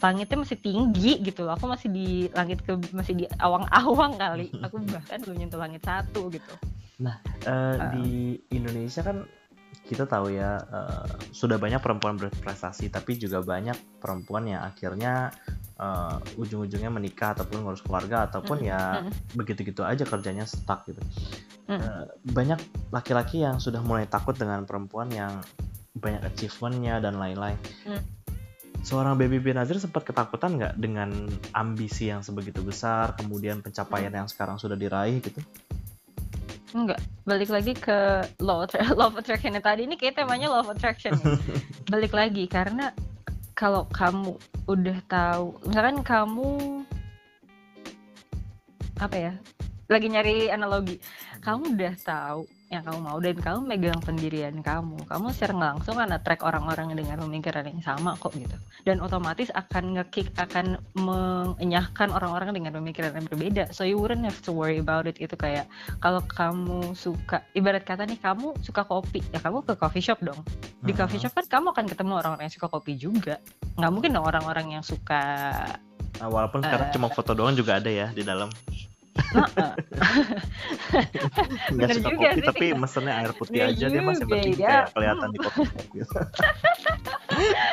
langitnya 0.00 0.40
masih 0.40 0.58
tinggi 0.58 1.20
gitu 1.22 1.44
loh. 1.44 1.54
Aku 1.54 1.68
masih 1.68 1.88
di 1.92 2.28
langit 2.32 2.64
ke 2.64 2.72
masih 2.90 3.14
di 3.14 3.24
awang-awang 3.38 4.16
kali. 4.16 4.48
Aku 4.64 4.80
bahkan 4.84 5.20
belum 5.22 5.36
nyentuh 5.44 5.60
langit 5.60 5.84
satu 5.84 6.32
gitu 6.32 6.54
Eh, 6.98 7.10
Ah. 7.46 7.90
di 7.92 8.38
Indonesia 8.50 9.02
kan 9.02 9.26
kita 9.84 10.06
tahu 10.06 10.32
ya 10.32 10.56
eh, 10.62 11.04
sudah 11.28 11.58
banyak 11.58 11.82
perempuan 11.82 12.16
berprestasi 12.16 12.88
tapi 12.88 13.18
juga 13.18 13.42
banyak 13.42 14.00
perempuan 14.00 14.46
yang 14.46 14.62
akhirnya 14.62 15.34
eh, 15.74 16.16
ujung-ujungnya 16.38 16.88
menikah 16.88 17.34
ataupun 17.34 17.66
ngurus 17.66 17.82
keluarga 17.82 18.30
ataupun 18.30 18.62
Mm, 18.62 18.68
ya 18.70 18.80
mm. 19.02 19.10
begitu-gitu 19.34 19.82
aja 19.82 20.06
kerjanya 20.06 20.46
stuck 20.46 20.86
gitu 20.86 21.02
Mm. 21.66 21.80
Eh, 21.82 22.04
banyak 22.30 22.60
laki-laki 22.88 23.42
yang 23.42 23.58
sudah 23.58 23.82
mulai 23.82 24.06
takut 24.06 24.32
dengan 24.32 24.62
perempuan 24.62 25.10
yang 25.10 25.42
banyak 25.94 26.22
achievementnya 26.24 27.02
dan 27.02 27.18
lain-lain 27.18 27.58
Mm. 27.84 28.00
seorang 28.80 29.18
baby 29.18 29.42
Benazir 29.42 29.76
sempat 29.76 30.06
ketakutan 30.06 30.56
nggak 30.56 30.74
dengan 30.78 31.10
ambisi 31.52 32.08
yang 32.08 32.22
sebegitu 32.22 32.62
besar 32.62 33.18
kemudian 33.18 33.60
pencapaian 33.60 34.14
Mm. 34.14 34.18
yang 34.24 34.28
sekarang 34.30 34.56
sudah 34.56 34.78
diraih 34.78 35.18
gitu 35.20 35.42
Enggak, 36.74 36.98
balik 37.22 37.54
lagi 37.54 37.70
ke 37.70 38.26
law, 38.42 38.66
law 38.98 39.06
of 39.06 39.14
attraction 39.14 39.54
tadi 39.62 39.86
ini 39.86 39.94
kayak 39.94 40.18
temanya 40.18 40.50
law 40.50 40.66
of 40.66 40.74
attraction 40.74 41.14
ya. 41.14 41.38
balik 41.94 42.10
lagi 42.10 42.50
karena 42.50 42.90
kalau 43.54 43.86
kamu 43.94 44.34
udah 44.66 44.98
tahu, 45.06 45.54
misalkan 45.70 46.02
kamu 46.02 46.50
apa 48.98 49.16
ya? 49.16 49.32
Lagi 49.86 50.10
nyari 50.10 50.50
analogi. 50.50 50.98
Kamu 51.38 51.78
udah 51.78 51.94
tahu 52.02 52.42
yang 52.72 52.82
kamu 52.82 52.98
mau 53.04 53.18
dan 53.20 53.36
kamu 53.36 53.60
megang 53.64 54.00
pendirian 54.00 54.56
kamu. 54.64 55.04
Kamu 55.04 55.26
nggak 55.30 55.52
langsung 55.54 56.00
kan 56.00 56.10
track 56.24 56.42
orang-orang 56.42 56.96
dengan 56.96 57.20
pemikiran 57.20 57.64
yang 57.68 57.82
sama 57.84 58.16
kok 58.16 58.32
gitu. 58.34 58.56
Dan 58.88 59.04
otomatis 59.04 59.52
akan 59.52 60.00
ngekick 60.00 60.32
akan 60.40 60.80
mengenyahkan 60.96 62.08
orang-orang 62.10 62.56
dengan 62.56 62.72
pemikiran 62.80 63.12
yang 63.14 63.26
berbeda. 63.28 63.70
So 63.70 63.84
you 63.84 64.00
wouldn't 64.00 64.24
have 64.24 64.40
to 64.48 64.52
worry 64.52 64.80
about 64.80 65.04
it 65.04 65.20
itu 65.20 65.36
kayak 65.36 65.68
kalau 66.00 66.24
kamu 66.24 66.96
suka 66.96 67.44
ibarat 67.52 67.84
kata 67.84 68.08
nih 68.08 68.18
kamu 68.18 68.56
suka 68.64 68.82
kopi 68.84 69.20
ya 69.32 69.38
kamu 69.40 69.64
ke 69.64 69.74
coffee 69.76 70.04
shop 70.04 70.20
dong 70.20 70.40
di 70.84 70.92
coffee 70.92 71.20
shop 71.20 71.32
kan 71.32 71.46
kamu 71.48 71.72
akan 71.72 71.86
ketemu 71.88 72.12
orang-orang 72.20 72.44
yang 72.48 72.54
suka 72.54 72.68
kopi 72.68 72.92
juga 72.96 73.40
nggak 73.80 73.92
mungkin 73.92 74.10
dong 74.12 74.26
orang-orang 74.26 74.78
yang 74.78 74.84
suka 74.84 75.22
Nah, 76.14 76.30
walaupun 76.30 76.62
sekarang 76.62 76.88
Eh. 76.90 76.94
cuma 76.94 77.10
foto 77.10 77.34
doang 77.34 77.58
juga 77.58 77.82
ada 77.82 77.90
ya 77.90 78.06
di 78.14 78.22
dalam. 78.22 78.46
Nggak 81.70 81.88
suka 81.92 82.08
juga 82.08 82.16
kopi 82.24 82.34
sih. 82.34 82.44
tapi 82.44 82.66
mesennya 82.74 83.14
air 83.16 83.32
putih 83.32 83.54
Bener 83.56 83.70
aja 83.70 83.86
dia 83.88 84.02
masih 84.02 84.26
penting 84.26 84.54
ya. 84.54 84.66
kayak 84.66 84.84
kelihatan 84.90 85.28
di 85.28 85.38
kopi 85.38 85.62
gitu. 85.98 86.18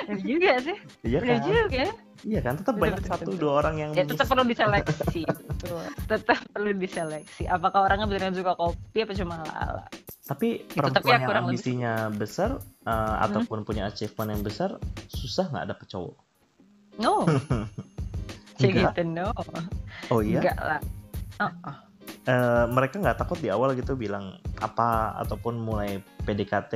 bener 0.01 0.19
juga 0.21 0.51
sih 0.59 0.77
Iya 1.03 1.17
bener 1.19 1.33
kan? 1.33 1.45
juga 1.47 1.85
Iya 2.21 2.39
kan 2.39 2.53
tetap 2.55 2.75
banyak 2.77 2.99
betul, 2.99 3.09
satu 3.09 3.23
betul. 3.27 3.39
dua 3.39 3.53
orang 3.59 3.75
yang 3.77 3.89
ya 3.91 4.03
tetap 4.03 4.25
perlu 4.27 4.45
diseleksi 4.45 5.21
tetap 6.11 6.37
perlu 6.47 6.71
diseleksi 6.71 7.43
apakah 7.45 7.79
orangnya 7.83 8.05
beneran 8.05 8.33
suka 8.33 8.53
kopi 8.53 8.97
apa 8.99 9.13
cuma 9.15 9.35
ala 9.43 9.85
tapi 10.23 10.61
Gitu, 10.63 10.77
tapi 10.77 11.01
perempuan 11.01 11.09
ya 11.09 11.11
yang 11.11 11.23
kurang 11.25 11.43
lebih. 11.43 11.57
ambisinya 11.57 11.93
besar 12.11 12.49
eh, 12.83 13.15
ataupun 13.21 13.57
punya 13.61 13.83
achievement 13.85 14.29
yang 14.29 14.41
besar 14.41 14.69
susah 15.07 15.49
nggak 15.49 15.65
dapet 15.67 15.85
cowok? 15.87 16.15
no 16.97 17.25
Enggak. 18.55 18.93
gitu 18.93 19.01
no 19.07 19.27
Oh 20.07 20.21
iya, 20.21 20.37
enggak 20.37 20.57
lah 20.59 20.79
Eh, 22.21 22.65
mereka 22.69 23.01
nggak 23.01 23.17
takut 23.17 23.37
di 23.41 23.49
awal 23.49 23.73
gitu 23.73 23.97
bilang 23.97 24.37
apa 24.61 25.17
ataupun 25.25 25.57
mulai 25.57 25.97
PDKT 26.21 26.73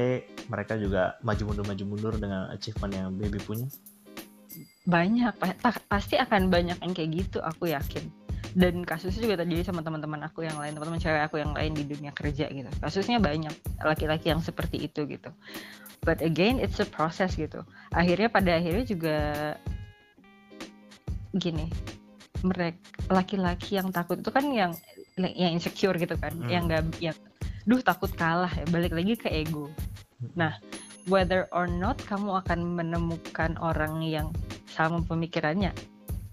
mereka 0.49 0.73
juga 0.73 1.21
maju 1.21 1.53
mundur 1.53 1.65
maju 1.69 1.83
mundur 1.85 2.13
dengan 2.17 2.49
achievement 2.49 2.93
yang 2.93 3.09
baby 3.13 3.37
punya. 3.41 3.69
banyak 4.85 5.33
pa- 5.41 5.57
pa- 5.57 5.81
pasti 5.89 6.13
akan 6.13 6.53
banyak 6.53 6.77
yang 6.77 6.93
kayak 6.93 7.09
gitu 7.13 7.41
aku 7.41 7.73
yakin. 7.73 8.05
Dan 8.55 8.85
kasusnya 8.85 9.25
juga 9.27 9.41
terjadi 9.43 9.67
sama 9.67 9.81
teman-teman 9.81 10.21
aku 10.23 10.45
yang 10.45 10.55
lain 10.61 10.77
teman-teman 10.77 11.01
cewek 11.01 11.25
aku 11.25 11.41
yang 11.41 11.51
lain 11.57 11.73
di 11.73 11.83
dunia 11.89 12.13
kerja 12.13 12.47
gitu. 12.47 12.69
Kasusnya 12.79 13.17
banyak 13.19 13.51
laki-laki 13.81 14.29
yang 14.29 14.39
seperti 14.39 14.85
itu 14.85 15.09
gitu. 15.09 15.33
But 16.05 16.21
again 16.21 16.61
it's 16.61 16.77
a 16.79 16.87
process 16.87 17.33
gitu. 17.35 17.65
Akhirnya 17.91 18.29
pada 18.29 18.55
akhirnya 18.61 18.85
juga 18.85 19.17
gini 21.35 21.67
mereka 22.45 22.77
laki-laki 23.09 23.81
yang 23.81 23.89
takut 23.89 24.21
itu 24.21 24.29
kan 24.29 24.45
yang 24.53 24.71
yang 25.17 25.57
insecure 25.57 25.97
gitu 25.97 26.13
kan 26.15 26.31
Hmm. 26.37 26.49
yang 26.51 26.63
nggak 26.69 26.83
yang 27.01 27.17
duh 27.65 27.81
takut 27.81 28.13
kalah 28.13 28.51
ya 28.53 28.65
balik 28.69 28.93
lagi 28.93 29.17
ke 29.17 29.27
ego 29.33 29.73
Nah, 30.33 30.57
whether 31.05 31.45
or 31.51 31.67
not 31.67 31.99
kamu 32.07 32.41
akan 32.41 32.59
menemukan 32.79 33.59
orang 33.61 34.01
yang 34.01 34.31
sama 34.71 35.03
pemikirannya 35.05 35.75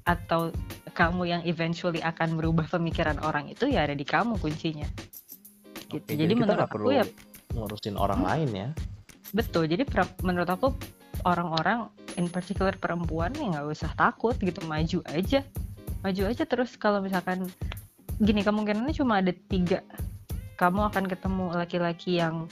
atau 0.08 0.50
kamu 0.96 1.22
yang 1.28 1.42
eventually 1.46 2.02
akan 2.02 2.36
merubah 2.40 2.66
pemikiran 2.66 3.20
orang 3.22 3.50
itu 3.50 3.70
ya 3.70 3.86
ada 3.86 3.94
di 3.94 4.06
kamu 4.06 4.38
kuncinya. 4.40 4.88
Gitu. 5.92 6.02
Oke, 6.02 6.14
jadi 6.16 6.32
kita 6.32 6.40
menurut 6.40 6.62
aku 6.64 6.74
perlu 6.80 6.90
ya 6.94 7.04
ngurusin 7.52 7.96
orang 8.00 8.20
lain 8.24 8.48
ya 8.50 8.68
betul. 9.36 9.68
Jadi 9.68 9.84
menurut 10.24 10.48
aku 10.48 10.72
orang-orang 11.28 11.88
in 12.16 12.28
particular 12.28 12.72
perempuan 12.76 13.32
ya 13.36 13.44
nggak 13.56 13.66
usah 13.68 13.92
takut 13.96 14.36
gitu 14.40 14.60
maju 14.64 15.00
aja, 15.08 15.44
maju 16.02 16.22
aja 16.28 16.44
terus 16.44 16.74
kalau 16.76 16.98
misalkan 17.00 17.46
gini 18.18 18.42
kemungkinannya 18.42 18.94
cuma 18.94 19.22
ada 19.22 19.32
tiga. 19.50 19.82
Kamu 20.58 20.92
akan 20.92 21.10
ketemu 21.10 21.44
laki-laki 21.56 22.22
yang 22.22 22.46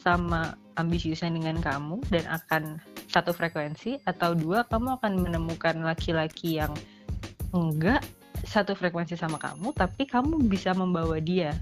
sama 0.00 0.56
ambisiusnya 0.80 1.28
dengan 1.28 1.60
kamu 1.60 2.00
dan 2.08 2.24
akan 2.24 2.80
satu 3.10 3.36
frekuensi 3.36 4.00
atau 4.08 4.32
dua 4.32 4.64
kamu 4.64 4.96
akan 4.96 5.12
menemukan 5.20 5.76
laki-laki 5.84 6.56
yang 6.56 6.72
enggak 7.52 8.00
satu 8.48 8.72
frekuensi 8.72 9.18
sama 9.20 9.36
kamu 9.36 9.76
tapi 9.76 10.08
kamu 10.08 10.40
bisa 10.48 10.72
membawa 10.72 11.20
dia 11.20 11.52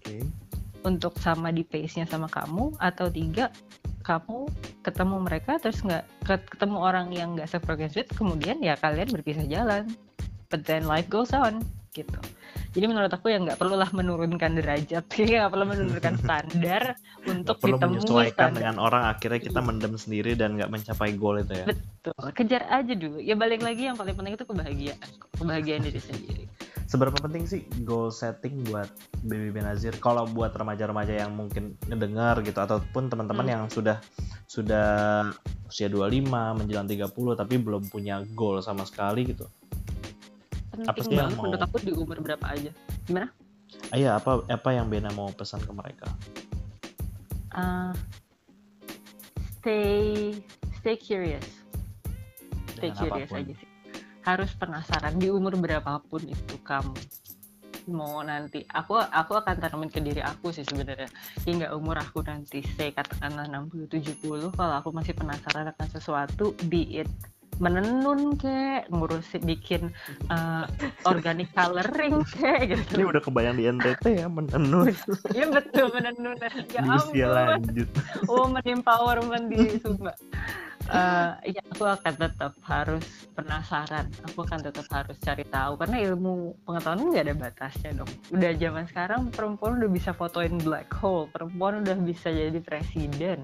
oke. 0.00 0.24
untuk 0.88 1.12
sama 1.20 1.52
di 1.52 1.66
pace-nya 1.66 2.08
sama 2.08 2.30
kamu 2.32 2.72
atau 2.80 3.12
tiga 3.12 3.52
kamu 4.06 4.48
ketemu 4.80 5.16
mereka 5.20 5.58
terus 5.60 5.82
nggak 5.82 6.06
ket- 6.24 6.48
ketemu 6.48 6.78
orang 6.80 7.12
yang 7.12 7.36
nggak 7.36 7.50
sefrekuensi 7.50 8.06
kemudian 8.14 8.62
ya 8.64 8.78
kalian 8.78 9.10
berpisah 9.12 9.44
jalan 9.44 9.84
but 10.48 10.62
then 10.64 10.84
life 10.84 11.06
goes 11.06 11.30
on 11.32 11.62
gitu. 11.92 12.18
Jadi 12.76 12.92
menurut 12.92 13.08
aku 13.08 13.32
ya 13.32 13.40
nggak 13.40 13.56
perlulah 13.56 13.88
menurunkan 13.88 14.60
derajat 14.60 15.04
nggak 15.16 15.48
perlu 15.48 15.64
menurunkan 15.64 16.14
standar 16.22 16.82
untuk 17.24 17.56
perlu 17.56 17.80
ditemui 17.80 17.92
menyesuaikan 17.96 18.36
standar. 18.52 18.58
dengan 18.60 18.76
orang 18.76 19.02
akhirnya 19.08 19.40
kita 19.40 19.60
mendem 19.64 19.94
sendiri 19.96 20.36
dan 20.36 20.60
nggak 20.60 20.68
mencapai 20.68 21.16
goal 21.16 21.40
itu 21.40 21.56
ya. 21.56 21.64
Betul 21.64 22.12
kejar 22.36 22.68
aja 22.68 22.92
dulu. 22.92 23.16
Ya 23.18 23.32
balik 23.32 23.64
lagi 23.64 23.88
yang 23.88 23.96
paling 23.96 24.12
penting 24.12 24.36
itu 24.36 24.44
kebahagiaan 24.44 25.08
kebahagiaan 25.40 25.82
diri 25.88 26.00
sendiri. 26.00 26.44
Seberapa 26.86 27.18
penting 27.18 27.48
sih 27.50 27.66
goal 27.82 28.14
setting 28.14 28.62
buat 28.68 28.86
Baby 29.26 29.50
Benazir 29.50 29.98
kalau 29.98 30.22
buat 30.22 30.54
remaja-remaja 30.54 31.18
yang 31.18 31.34
mungkin 31.34 31.74
ngedengar 31.82 32.38
gitu 32.46 32.60
ataupun 32.62 33.10
teman-teman 33.10 33.42
Hmm. 33.42 33.52
yang 33.56 33.62
sudah 33.66 33.98
sudah 34.46 35.26
usia 35.66 35.90
25 35.90 36.54
menjelang 36.54 36.86
30 36.86 37.10
tapi 37.34 37.58
belum 37.58 37.90
punya 37.90 38.22
goal 38.36 38.62
sama 38.62 38.86
sekali 38.86 39.26
gitu. 39.26 39.48
Apa 40.78 40.92
penting 40.92 41.02
sih 41.02 41.12
yang 41.12 41.20
banget 41.22 41.34
mau- 41.34 41.44
menurut 41.46 41.62
aku 41.62 41.76
di 41.80 41.92
umur 41.92 42.16
berapa 42.20 42.46
aja. 42.46 42.70
Gimana? 43.04 43.28
Ah, 43.86 43.96
Iya, 43.96 44.10
apa 44.14 44.44
apa 44.44 44.68
yang 44.70 44.86
Bena 44.86 45.10
mau 45.10 45.28
pesan 45.30 45.58
ke 45.58 45.70
mereka? 45.70 46.06
Ah, 47.50 47.92
stay 49.56 50.36
stay 50.76 50.96
curious. 50.96 51.44
Stay 52.70 52.90
Dengan 52.90 53.00
curious 53.00 53.26
apa 53.26 53.32
pun. 53.32 53.42
aja 53.42 53.52
sih. 53.54 53.68
Harus 54.22 54.50
penasaran 54.52 55.14
di 55.16 55.28
umur 55.28 55.54
berapapun 55.54 56.22
itu 56.24 56.56
kamu 56.60 56.94
mau 57.88 58.18
nanti. 58.20 58.66
Aku 58.68 58.98
aku 58.98 59.32
akan 59.34 59.54
tanamin 59.56 59.86
ke 59.86 59.98
diri 59.98 60.18
aku 60.20 60.50
sih 60.50 60.62
sebenarnya. 60.62 61.06
Hingga 61.42 61.70
umur 61.72 61.96
aku 61.96 62.20
nanti 62.20 62.58
say 62.68 62.90
katakanlah 62.90 63.46
60 63.46 63.86
70 63.88 64.18
kalau 64.52 64.74
aku 64.74 64.90
masih 64.90 65.14
penasaran 65.14 65.70
akan 65.70 65.88
sesuatu 65.88 66.50
be 66.66 66.82
it 66.96 67.08
menenun 67.56 68.36
kek 68.36 68.88
ngurusin 68.92 69.42
bikin 69.44 69.82
uh, 70.28 70.68
organic 71.08 71.48
coloring 71.56 72.20
kek 72.36 72.72
gitu 72.72 73.00
Ini 73.00 73.04
udah 73.08 73.22
kebayang 73.22 73.56
di 73.56 73.64
NTT 73.68 74.04
ya 74.24 74.26
menenun 74.28 74.92
ya 75.38 75.46
betul 75.48 75.92
menenun 75.92 76.36
ya 76.36 76.50
di 76.52 76.88
usia 76.88 77.26
lanjut. 77.32 77.88
woman 78.30 78.64
empowerment 78.64 79.46
di 79.48 79.80
Sumba. 79.80 80.12
Eh, 80.86 81.58
ya 81.58 81.62
aku 81.74 81.82
akan 81.82 82.14
tetap 82.14 82.54
harus 82.62 83.26
penasaran. 83.34 84.06
Aku 84.30 84.46
akan 84.46 84.70
tetap 84.70 84.86
harus 84.94 85.18
cari 85.18 85.42
tahu 85.50 85.74
karena 85.82 85.98
ilmu 85.98 86.54
pengetahuan 86.62 87.10
nggak 87.10 87.24
ada 87.26 87.34
batasnya 87.34 87.90
dong. 87.98 88.10
Udah 88.30 88.54
zaman 88.54 88.86
sekarang 88.86 89.20
perempuan 89.34 89.82
udah 89.82 89.90
bisa 89.90 90.14
fotoin 90.14 90.54
black 90.62 90.86
hole, 90.94 91.26
perempuan 91.34 91.82
udah 91.82 91.98
bisa 91.98 92.30
jadi 92.30 92.62
presiden. 92.62 93.42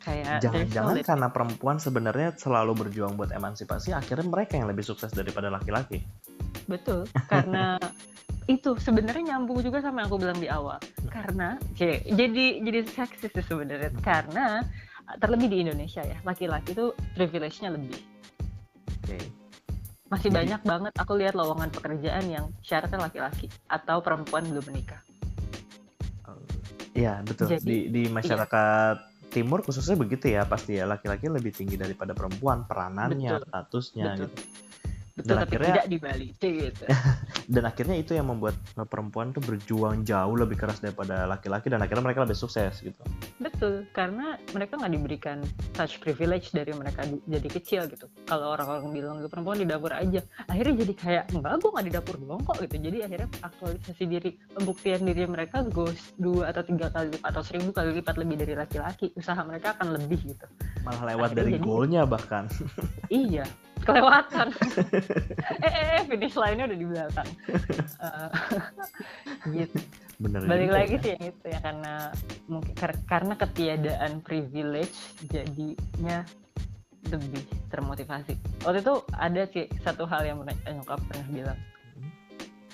Kayak 0.00 0.40
Jangan-jangan 0.40 0.96
karena 1.04 1.28
perempuan 1.28 1.76
sebenarnya 1.76 2.32
selalu 2.32 2.72
berjuang 2.72 3.20
buat 3.20 3.36
emansipasi, 3.36 3.92
akhirnya 3.92 4.24
mereka 4.24 4.56
yang 4.56 4.72
lebih 4.72 4.80
sukses 4.80 5.12
daripada 5.12 5.52
laki-laki. 5.52 6.00
betul 6.64 7.02
karena 7.32 7.76
itu 8.46 8.78
sebenarnya 8.78 9.34
nyambung 9.34 9.60
juga 9.60 9.82
sama 9.82 10.02
yang 10.02 10.08
aku 10.08 10.18
bilang 10.22 10.38
di 10.40 10.48
awal. 10.48 10.78
Karena 11.10 11.58
oke, 11.60 11.90
jadi 12.08 12.44
jadi 12.64 12.78
seksis 12.86 13.30
sih 13.30 13.44
sebenarnya 13.44 13.90
karena 14.00 14.64
terlebih 15.18 15.50
di 15.50 15.58
Indonesia 15.66 16.00
ya 16.00 16.18
laki-laki 16.22 16.72
tuh 16.72 16.94
privilege-nya 17.18 17.74
lebih. 17.74 18.00
Oke. 19.04 19.18
masih 20.10 20.26
Jadi- 20.26 20.38
banyak 20.42 20.62
banget 20.66 20.92
aku 20.98 21.12
lihat 21.22 21.38
lowongan 21.38 21.70
pekerjaan 21.70 22.26
yang 22.26 22.50
syaratnya 22.66 22.98
laki-laki 22.98 23.46
atau 23.70 24.02
perempuan 24.02 24.42
belum 24.42 24.66
menikah. 24.66 24.98
Iya 26.98 27.22
betul. 27.22 27.46
Jadi- 27.54 27.62
di 27.62 27.78
di 27.94 28.02
masyarakat 28.10 29.09
timur 29.30 29.62
khususnya 29.62 29.94
begitu 29.94 30.28
ya 30.34 30.42
pasti 30.44 30.76
ya 30.76 30.84
laki-laki 30.90 31.30
lebih 31.30 31.54
tinggi 31.54 31.78
daripada 31.78 32.12
perempuan 32.12 32.66
peranannya, 32.66 33.40
Betul. 33.40 33.46
statusnya 33.46 34.04
Betul. 34.12 34.26
gitu. 34.26 34.42
Betul, 35.20 35.28
Dan 35.30 35.36
tapi 35.38 35.52
akhirnya- 35.52 35.68
tidak 35.70 35.86
di 35.86 35.98
Bali. 35.98 36.28
Gitu. 36.34 36.84
Dan 37.54 37.62
akhirnya 37.64 37.96
itu 37.96 38.12
yang 38.12 38.24
membuat 38.24 38.54
perempuan 38.84 39.30
tuh 39.30 39.42
berjuang 39.42 40.00
jauh 40.02 40.32
lebih 40.32 40.54
keras 40.54 40.78
daripada 40.78 41.26
laki-laki 41.26 41.66
dan 41.66 41.78
akhirnya 41.78 42.04
mereka 42.04 42.22
lebih 42.22 42.38
sukses 42.38 42.78
gitu. 42.78 43.02
Betul, 43.36 43.90
karena 43.90 44.38
mereka 44.50 44.78
nggak 44.78 44.92
diberikan 44.92 45.42
such 45.74 45.98
privilege 45.98 46.48
dari 46.50 46.70
mereka 46.70 47.02
di- 47.02 47.18
jadi 47.26 47.48
kecil 47.50 47.80
gitu. 47.86 48.06
Kalau 48.24 48.54
orang-orang 48.54 48.88
bilang 48.88 49.14
"Lu 49.18 49.26
perempuan 49.26 49.58
di 49.58 49.66
dapur 49.66 49.90
aja, 49.90 50.22
akhirnya 50.46 50.74
jadi 50.80 50.94
kayak 50.94 51.24
enggak, 51.30 51.52
gue 51.58 51.70
nggak 51.70 51.84
di 51.84 51.92
dapur 51.92 52.14
doang 52.16 52.40
kok 52.40 52.56
gitu. 52.60 52.76
Jadi 52.78 52.98
akhirnya 53.02 53.28
aktualisasi 53.42 54.04
diri, 54.06 54.30
pembuktian 54.48 55.02
diri 55.02 55.22
mereka 55.26 55.66
goes 55.66 55.98
dua 56.14 56.48
atau 56.48 56.62
tiga 56.62 56.86
kali 56.88 57.10
lipat 57.10 57.26
atau 57.26 57.42
seribu 57.42 57.70
kali 57.70 57.90
lipat 57.98 58.14
lebih 58.14 58.36
dari 58.38 58.54
laki-laki. 58.54 59.10
Usaha 59.12 59.42
mereka 59.42 59.74
akan 59.74 59.98
lebih 59.98 60.22
gitu. 60.24 60.46
Malah 60.80 61.02
lewat 61.08 61.28
Akhirnya 61.28 61.40
dari 61.42 61.52
jadi- 61.52 61.66
goalnya 61.66 62.02
bahkan. 62.06 62.44
Iya, 63.10 63.42
kelewatan. 63.82 64.48
eh, 65.66 65.66
eh, 65.66 65.86
eh, 65.98 66.02
finish 66.06 66.36
line-nya 66.36 66.64
udah 66.70 66.78
di 66.78 66.86
belakang. 66.86 67.28
Eh, 68.00 68.28
gitu. 69.52 69.76
Bener 70.20 70.40
Balik 70.44 70.70
lagi 70.72 70.94
ya. 70.96 71.00
sih 71.00 71.10
yang 71.16 71.24
itu 71.32 71.44
ya 71.48 71.58
karena 71.60 71.94
mungkin 72.44 72.72
kar- 72.76 73.04
karena 73.04 73.34
ketiadaan 73.36 74.20
privilege 74.20 74.96
jadinya 75.28 76.24
lebih 77.08 77.44
termotivasi. 77.68 78.36
Waktu 78.64 78.80
itu 78.80 78.94
ada 79.16 79.42
sih 79.48 79.64
satu 79.80 80.04
hal 80.04 80.24
yang 80.24 80.40
pernah- 80.40 80.60
nyokap 80.68 81.00
pernah 81.08 81.26
bilang. 81.28 81.60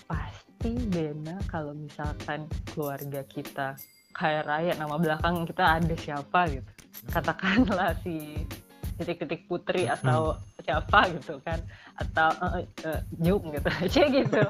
Pasti 0.06 0.70
Bena 0.90 1.38
kalau 1.46 1.74
misalkan 1.74 2.46
keluarga 2.70 3.22
kita 3.26 3.78
kaya 4.10 4.42
raya 4.42 4.72
nama 4.74 4.98
belakang 4.98 5.46
kita 5.46 5.78
ada 5.78 5.94
siapa 5.94 6.50
gitu. 6.50 6.70
Katakanlah 7.10 7.94
si 8.02 8.42
titik-titik 8.96 9.44
putri 9.44 9.84
atau 9.86 10.40
siapa 10.64 11.12
gitu 11.12 11.38
kan 11.44 11.60
atau 12.00 12.30
eh, 12.56 12.66
eh, 12.88 13.00
Jung 13.20 13.52
gitu. 13.52 13.68
Aja 13.84 14.02
gitu 14.08 14.42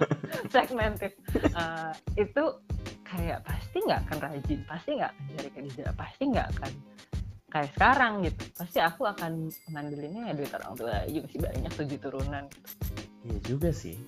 segmented. 0.50 1.12
Eh, 1.34 1.92
itu 2.16 2.44
kayak 3.06 3.42
pasti 3.46 3.78
nggak 3.82 4.00
akan 4.06 4.18
rajin 4.18 4.60
pasti 4.66 4.90
nggak 4.98 5.10
akan 5.14 5.24
cari 5.36 5.50
kerja 5.54 5.84
pasti 5.94 6.22
nggak 6.30 6.48
akan 6.58 6.72
kayak 7.50 7.70
sekarang 7.74 8.12
gitu. 8.22 8.42
Pasti 8.54 8.78
aku 8.82 9.02
akan 9.06 9.32
ngandelinnya 9.70 10.22
ya 10.30 10.32
duit 10.34 10.52
orang 10.54 10.72
tua 10.78 10.94
aja 11.02 11.18
masih 11.22 11.40
banyak 11.42 11.72
tujuh 11.74 11.98
turunan 11.98 12.44
Iya 13.26 13.38
juga 13.42 13.70
sih. 13.74 13.98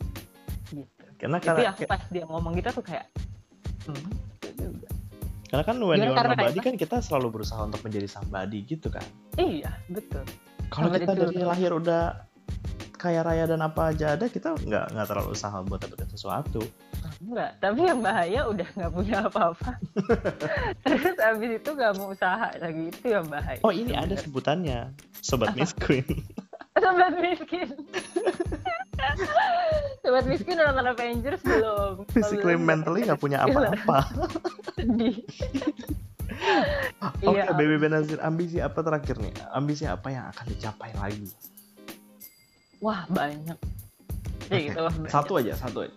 gitu. 0.70 1.04
Karena 1.18 1.42
karena, 1.42 1.74
aku 1.74 1.82
pas 1.90 2.02
dia 2.14 2.22
ngomong 2.28 2.54
gitu 2.54 2.70
tuh 2.70 2.84
kayak 2.86 3.10
hmm. 3.90 4.27
Karena 5.48 5.64
kan 5.64 5.76
when 5.80 5.96
Gimana 5.96 6.04
you 6.04 6.12
are 6.14 6.28
nobody 6.28 6.60
kan 6.60 6.74
kita 6.76 6.96
selalu 7.00 7.40
berusaha 7.40 7.60
untuk 7.64 7.80
menjadi 7.80 8.04
somebody 8.04 8.62
gitu 8.64 8.92
kan. 8.92 9.04
iya 9.40 9.72
betul 9.88 10.24
Kalau 10.68 10.92
kita 10.92 11.16
dari 11.16 11.40
lahir 11.40 11.72
udah 11.72 12.28
kaya 12.98 13.22
raya 13.22 13.46
dan 13.46 13.62
apa 13.62 13.94
aja 13.94 14.18
ada, 14.18 14.26
kita 14.26 14.58
nggak 14.58 14.90
nggak 14.92 15.06
terlalu 15.06 15.30
usaha 15.32 15.54
buat 15.62 15.80
dapetin 15.80 16.10
sesuatu. 16.10 16.60
enggak 17.18 17.58
tapi 17.58 17.82
yang 17.82 17.98
bahaya 17.98 18.46
udah 18.46 18.68
nggak 18.78 18.92
punya 18.94 19.26
apa-apa 19.26 19.74
terus 20.86 21.18
abis 21.18 21.50
itu 21.58 21.70
nggak 21.74 21.92
mau 21.98 22.14
usaha 22.14 22.46
lagi 22.58 22.94
itu 22.94 23.06
yang 23.10 23.26
bahaya 23.26 23.58
Oh 23.66 23.74
ini 23.74 23.90
ada 23.90 24.14
sebutannya, 24.14 24.94
sobat 25.18 25.50
Miss 25.58 25.74
Queen. 25.74 26.06
Sobat 26.78 27.18
miskin. 27.18 27.74
Sobat 29.98 30.24
miskin 30.24 30.56
nonton 30.56 30.86
Avengers 30.86 31.42
belum? 31.42 32.06
Physically, 32.08 32.54
Belum. 32.54 32.64
mentally 32.64 33.00
nggak 33.02 33.18
punya 33.18 33.42
apa-apa. 33.42 33.98
Sedih. 34.76 35.20
Oke, 37.00 37.34
Iya. 37.34 37.50
Baby 37.50 37.76
Benazir, 37.76 38.18
ambisi 38.20 38.58
apa 38.58 38.78
terakhir 38.78 39.18
nih? 39.18 39.34
Ambisi 39.50 39.84
apa 39.84 40.08
yang 40.08 40.24
akan 40.28 40.44
dicapai 40.46 40.90
lagi? 40.94 41.28
Wah 42.78 43.04
banyak. 43.08 43.58
ya 44.48 44.58
gitu 44.64 44.80
Satu 45.06 45.36
aja, 45.36 45.52
satu 45.54 45.84
aja. 45.84 45.92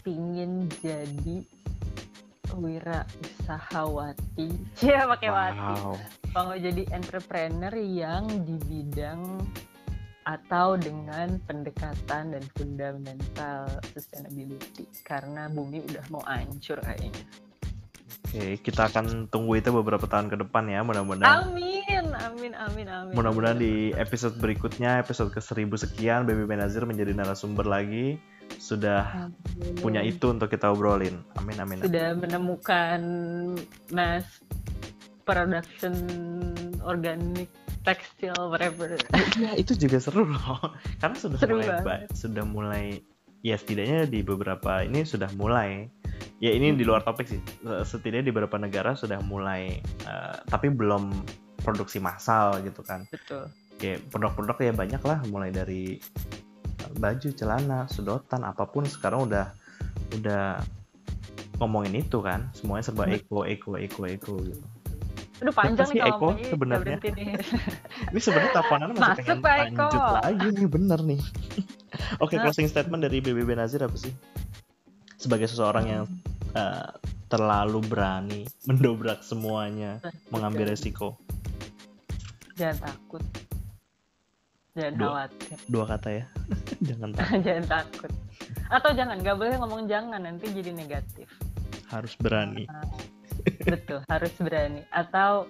pingin 0.00 0.66
jadi 0.80 1.44
wira 2.56 3.04
usahawati 3.20 4.48
Cia 4.72 5.04
pakai 5.04 5.28
wati 5.28 5.60
Wow. 5.78 5.94
mau 6.32 6.56
jadi 6.56 6.88
entrepreneur 6.90 7.70
yang 7.76 8.24
di 8.42 8.56
bidang 8.64 9.20
atau 10.28 10.76
dengan 10.76 11.40
pendekatan 11.48 12.36
dan 12.36 12.44
fundamental 12.52 13.64
sustainability 13.96 14.84
karena 15.00 15.48
bumi 15.48 15.80
udah 15.88 16.04
mau 16.12 16.20
hancur 16.28 16.76
kayaknya. 16.84 17.24
Oke, 18.28 18.60
kita 18.60 18.92
akan 18.92 19.32
tunggu 19.32 19.56
itu 19.56 19.72
beberapa 19.72 20.04
tahun 20.04 20.28
ke 20.28 20.36
depan 20.44 20.68
ya, 20.68 20.84
mudah-mudahan. 20.84 21.48
Amin, 21.48 22.12
amin, 22.12 22.52
amin, 22.52 22.86
amin. 22.92 23.14
Mudah-mudahan 23.16 23.56
di 23.56 23.96
episode 23.96 24.36
berikutnya, 24.36 25.00
episode 25.00 25.32
ke 25.32 25.40
1000 25.40 25.64
sekian, 25.80 26.28
Baby 26.28 26.44
Benazir 26.44 26.84
menjadi 26.84 27.16
narasumber 27.16 27.64
lagi. 27.64 28.20
Sudah 28.60 29.32
Amin. 29.32 29.80
punya 29.80 30.04
itu 30.04 30.28
untuk 30.28 30.52
kita 30.52 30.68
obrolin. 30.68 31.24
Amin, 31.40 31.56
amin. 31.56 31.80
amin. 31.80 31.88
Sudah 31.88 32.08
menemukan 32.20 33.00
mass 33.96 34.44
production 35.24 35.96
organic 36.84 37.48
tekstil 37.88 38.36
whatever. 38.52 39.00
Ya, 39.40 39.56
itu 39.56 39.72
juga 39.72 39.96
seru 39.96 40.28
loh. 40.28 40.60
Karena 41.00 41.16
sudah 41.16 41.38
Seru 41.40 41.56
mulai, 41.56 41.68
banget. 41.72 41.84
ba- 41.88 42.04
sudah 42.12 42.44
mulai, 42.44 42.84
ya 43.40 43.56
setidaknya 43.56 44.04
di 44.04 44.20
beberapa 44.20 44.84
ini 44.84 45.08
sudah 45.08 45.32
mulai. 45.40 45.88
Ya 46.38 46.52
ini 46.52 46.76
di 46.76 46.84
luar 46.84 47.00
topik 47.02 47.24
sih. 47.26 47.40
Setidaknya 47.64 48.28
di 48.28 48.32
beberapa 48.34 48.60
negara 48.60 48.92
sudah 48.92 49.18
mulai, 49.24 49.80
eh, 50.04 50.36
tapi 50.46 50.68
belum 50.68 51.10
produksi 51.64 51.98
massal 51.98 52.60
gitu 52.62 52.84
kan. 52.84 53.08
Betul. 53.08 53.48
Kayak 53.80 54.04
produk-produk 54.12 54.56
ya 54.60 54.72
banyak 54.74 55.02
lah, 55.02 55.18
mulai 55.32 55.50
dari 55.50 55.96
baju, 56.98 57.28
celana, 57.34 57.86
sedotan, 57.90 58.46
apa 58.46 58.64
pun 58.70 58.86
sekarang 58.86 59.26
udah 59.28 59.50
udah 60.18 60.58
ngomongin 61.58 62.00
itu 62.02 62.22
kan. 62.22 62.50
Semuanya 62.54 62.86
serba 62.86 63.10
eco, 63.10 63.42
eco, 63.42 63.74
eco, 63.78 64.06
eco 64.06 64.34
gitu. 64.46 64.62
Aduh 65.38 65.52
panjang 65.52 65.86
sih 65.86 65.94
nih 65.94 66.02
kalau 66.02 66.16
Eko 66.16 66.28
kita 66.34 66.48
sebenarnya? 66.50 66.98
Ini 68.10 68.18
sebenarnya 68.18 68.50
teleponan 68.52 68.88
masih 68.88 69.00
Masuk, 69.00 69.18
pengen 69.18 69.38
Pak 69.38 69.54
Eko. 69.56 69.86
lanjut 69.86 70.02
lagi 70.18 70.46
nih, 70.50 70.66
bener 70.68 71.00
nih. 71.04 71.20
Oke, 72.24 72.34
Nah. 72.34 72.42
closing 72.42 72.66
statement 72.66 73.00
dari 73.00 73.18
BBB 73.18 73.50
Nazir 73.52 73.80
apa 73.80 73.94
sih? 73.94 74.10
Sebagai 75.14 75.46
seseorang 75.46 75.84
yang 75.84 76.04
eh, 76.52 76.90
terlalu 77.26 77.78
berani 77.82 78.40
mendobrak 78.64 79.20
semuanya, 79.20 79.98
mengambil 80.28 80.68
resiko. 80.68 81.14
Jangan 82.54 82.78
takut. 82.84 83.22
Jangan 84.72 84.94
Dua. 84.94 85.06
khawatir. 85.08 85.56
Dua 85.66 85.84
kata 85.86 86.08
ya. 86.12 86.24
Jangan 86.88 87.10
takut, 87.12 87.38
jangan 87.40 87.66
takut. 87.68 88.10
Atau 88.68 88.90
jangan, 88.92 89.16
nggak 89.18 89.36
boleh 89.36 89.54
ngomong 89.56 89.82
jangan 89.86 90.20
nanti 90.20 90.46
jadi 90.48 90.70
negatif. 90.70 91.26
harus 91.88 92.12
berani. 92.14 92.68
Betul, 93.64 94.00
harus 94.06 94.32
berani. 94.38 94.82
Atau 94.90 95.46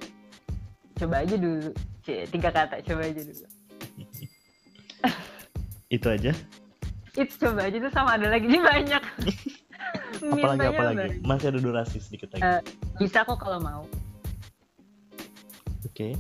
coba 0.97 1.22
aja 1.22 1.34
dulu. 1.34 1.70
Cie, 2.03 2.26
tiga 2.28 2.51
kata 2.51 2.80
coba 2.82 3.03
aja 3.05 3.20
dulu. 3.20 3.47
Itu 5.97 6.07
aja. 6.09 6.32
Itu 7.14 7.34
coba 7.41 7.66
aja 7.66 7.76
tuh 7.78 7.93
sama 7.93 8.14
ada 8.14 8.28
lagi 8.28 8.47
Ini 8.47 8.61
banyak. 8.61 9.03
Apalagi 10.18 10.66
apalagi. 10.66 10.97
banyak. 10.99 11.22
Masih 11.22 11.47
ada 11.49 11.61
durasi 11.61 11.97
sedikit 11.99 12.34
lagi. 12.34 12.43
Eh, 12.43 12.61
Bisa 12.99 13.22
kok 13.22 13.39
kalau 13.39 13.59
mau. 13.59 13.82
Oke. 15.86 16.18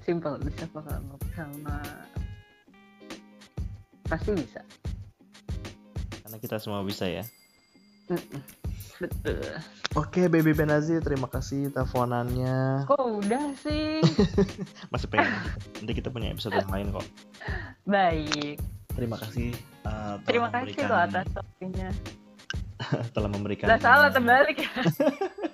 Simple, 0.00 0.36
bisa 0.42 0.64
kok 0.68 0.82
kalau 0.82 1.00
mau. 1.04 1.18
Sama 1.32 1.78
pasti 4.04 4.30
bisa. 4.32 4.60
Karena 6.20 6.36
kita 6.36 6.56
semua 6.58 6.84
bisa 6.84 7.04
ya. 7.04 7.24
Mm-mm. 8.08 8.40
Betul. 8.96 9.42
Oke, 9.94 10.26
Baby 10.26 10.50
Benazir, 10.50 10.98
terima 10.98 11.26
kasih 11.26 11.70
teleponannya. 11.70 12.86
Kok 12.86 13.02
udah 13.22 13.44
sih? 13.58 14.02
Masih 14.92 15.06
pengen. 15.06 15.30
Nanti 15.78 15.92
kita 15.94 16.10
punya 16.10 16.30
episode 16.30 16.54
yang 16.54 16.70
lain 16.70 16.90
kok. 16.90 17.06
Baik. 17.84 18.58
Terima 18.90 19.16
kasih. 19.18 19.50
uh, 19.82 20.18
Terima 20.22 20.50
kasih 20.50 20.74
memberikan- 20.74 20.88
loh 20.88 20.98
atas 21.00 21.26
topiknya. 21.30 21.88
telah 23.14 23.30
memberikan 23.30 23.66
Lah 23.70 23.78
salah 23.78 24.10
terbalik 24.10 24.58
ya. 24.58 24.70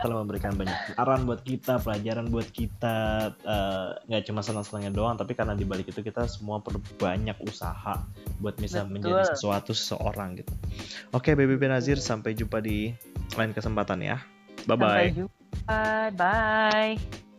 telah 0.00 0.16
memberikan 0.24 0.54
banyak 0.56 0.96
saran 0.96 1.28
buat 1.28 1.40
kita 1.44 1.80
pelajaran 1.82 2.26
buat 2.28 2.48
kita 2.48 2.96
eh, 3.42 3.88
nggak 4.08 4.22
cuma 4.30 4.40
senang-senangnya 4.40 4.92
doang 4.94 5.16
tapi 5.16 5.36
karena 5.36 5.52
di 5.52 5.64
balik 5.68 5.90
itu 5.90 6.00
kita 6.00 6.24
semua 6.30 6.62
perlu 6.62 6.80
banyak 6.96 7.36
usaha 7.44 8.00
buat 8.40 8.56
bisa 8.56 8.84
Betul. 8.84 8.92
menjadi 8.96 9.22
sesuatu 9.34 9.72
seseorang 9.76 10.40
gitu 10.40 10.52
oke 11.12 11.30
baby 11.36 11.56
Benazir 11.60 12.00
sampai 12.00 12.32
jumpa 12.36 12.62
di 12.64 12.94
lain 13.36 13.52
kesempatan 13.52 14.00
ya 14.00 14.16
bye 14.64 14.76
bye 14.76 14.88
Sampai 14.88 15.08
jumpa. 15.16 15.30
Bye. 16.16 17.29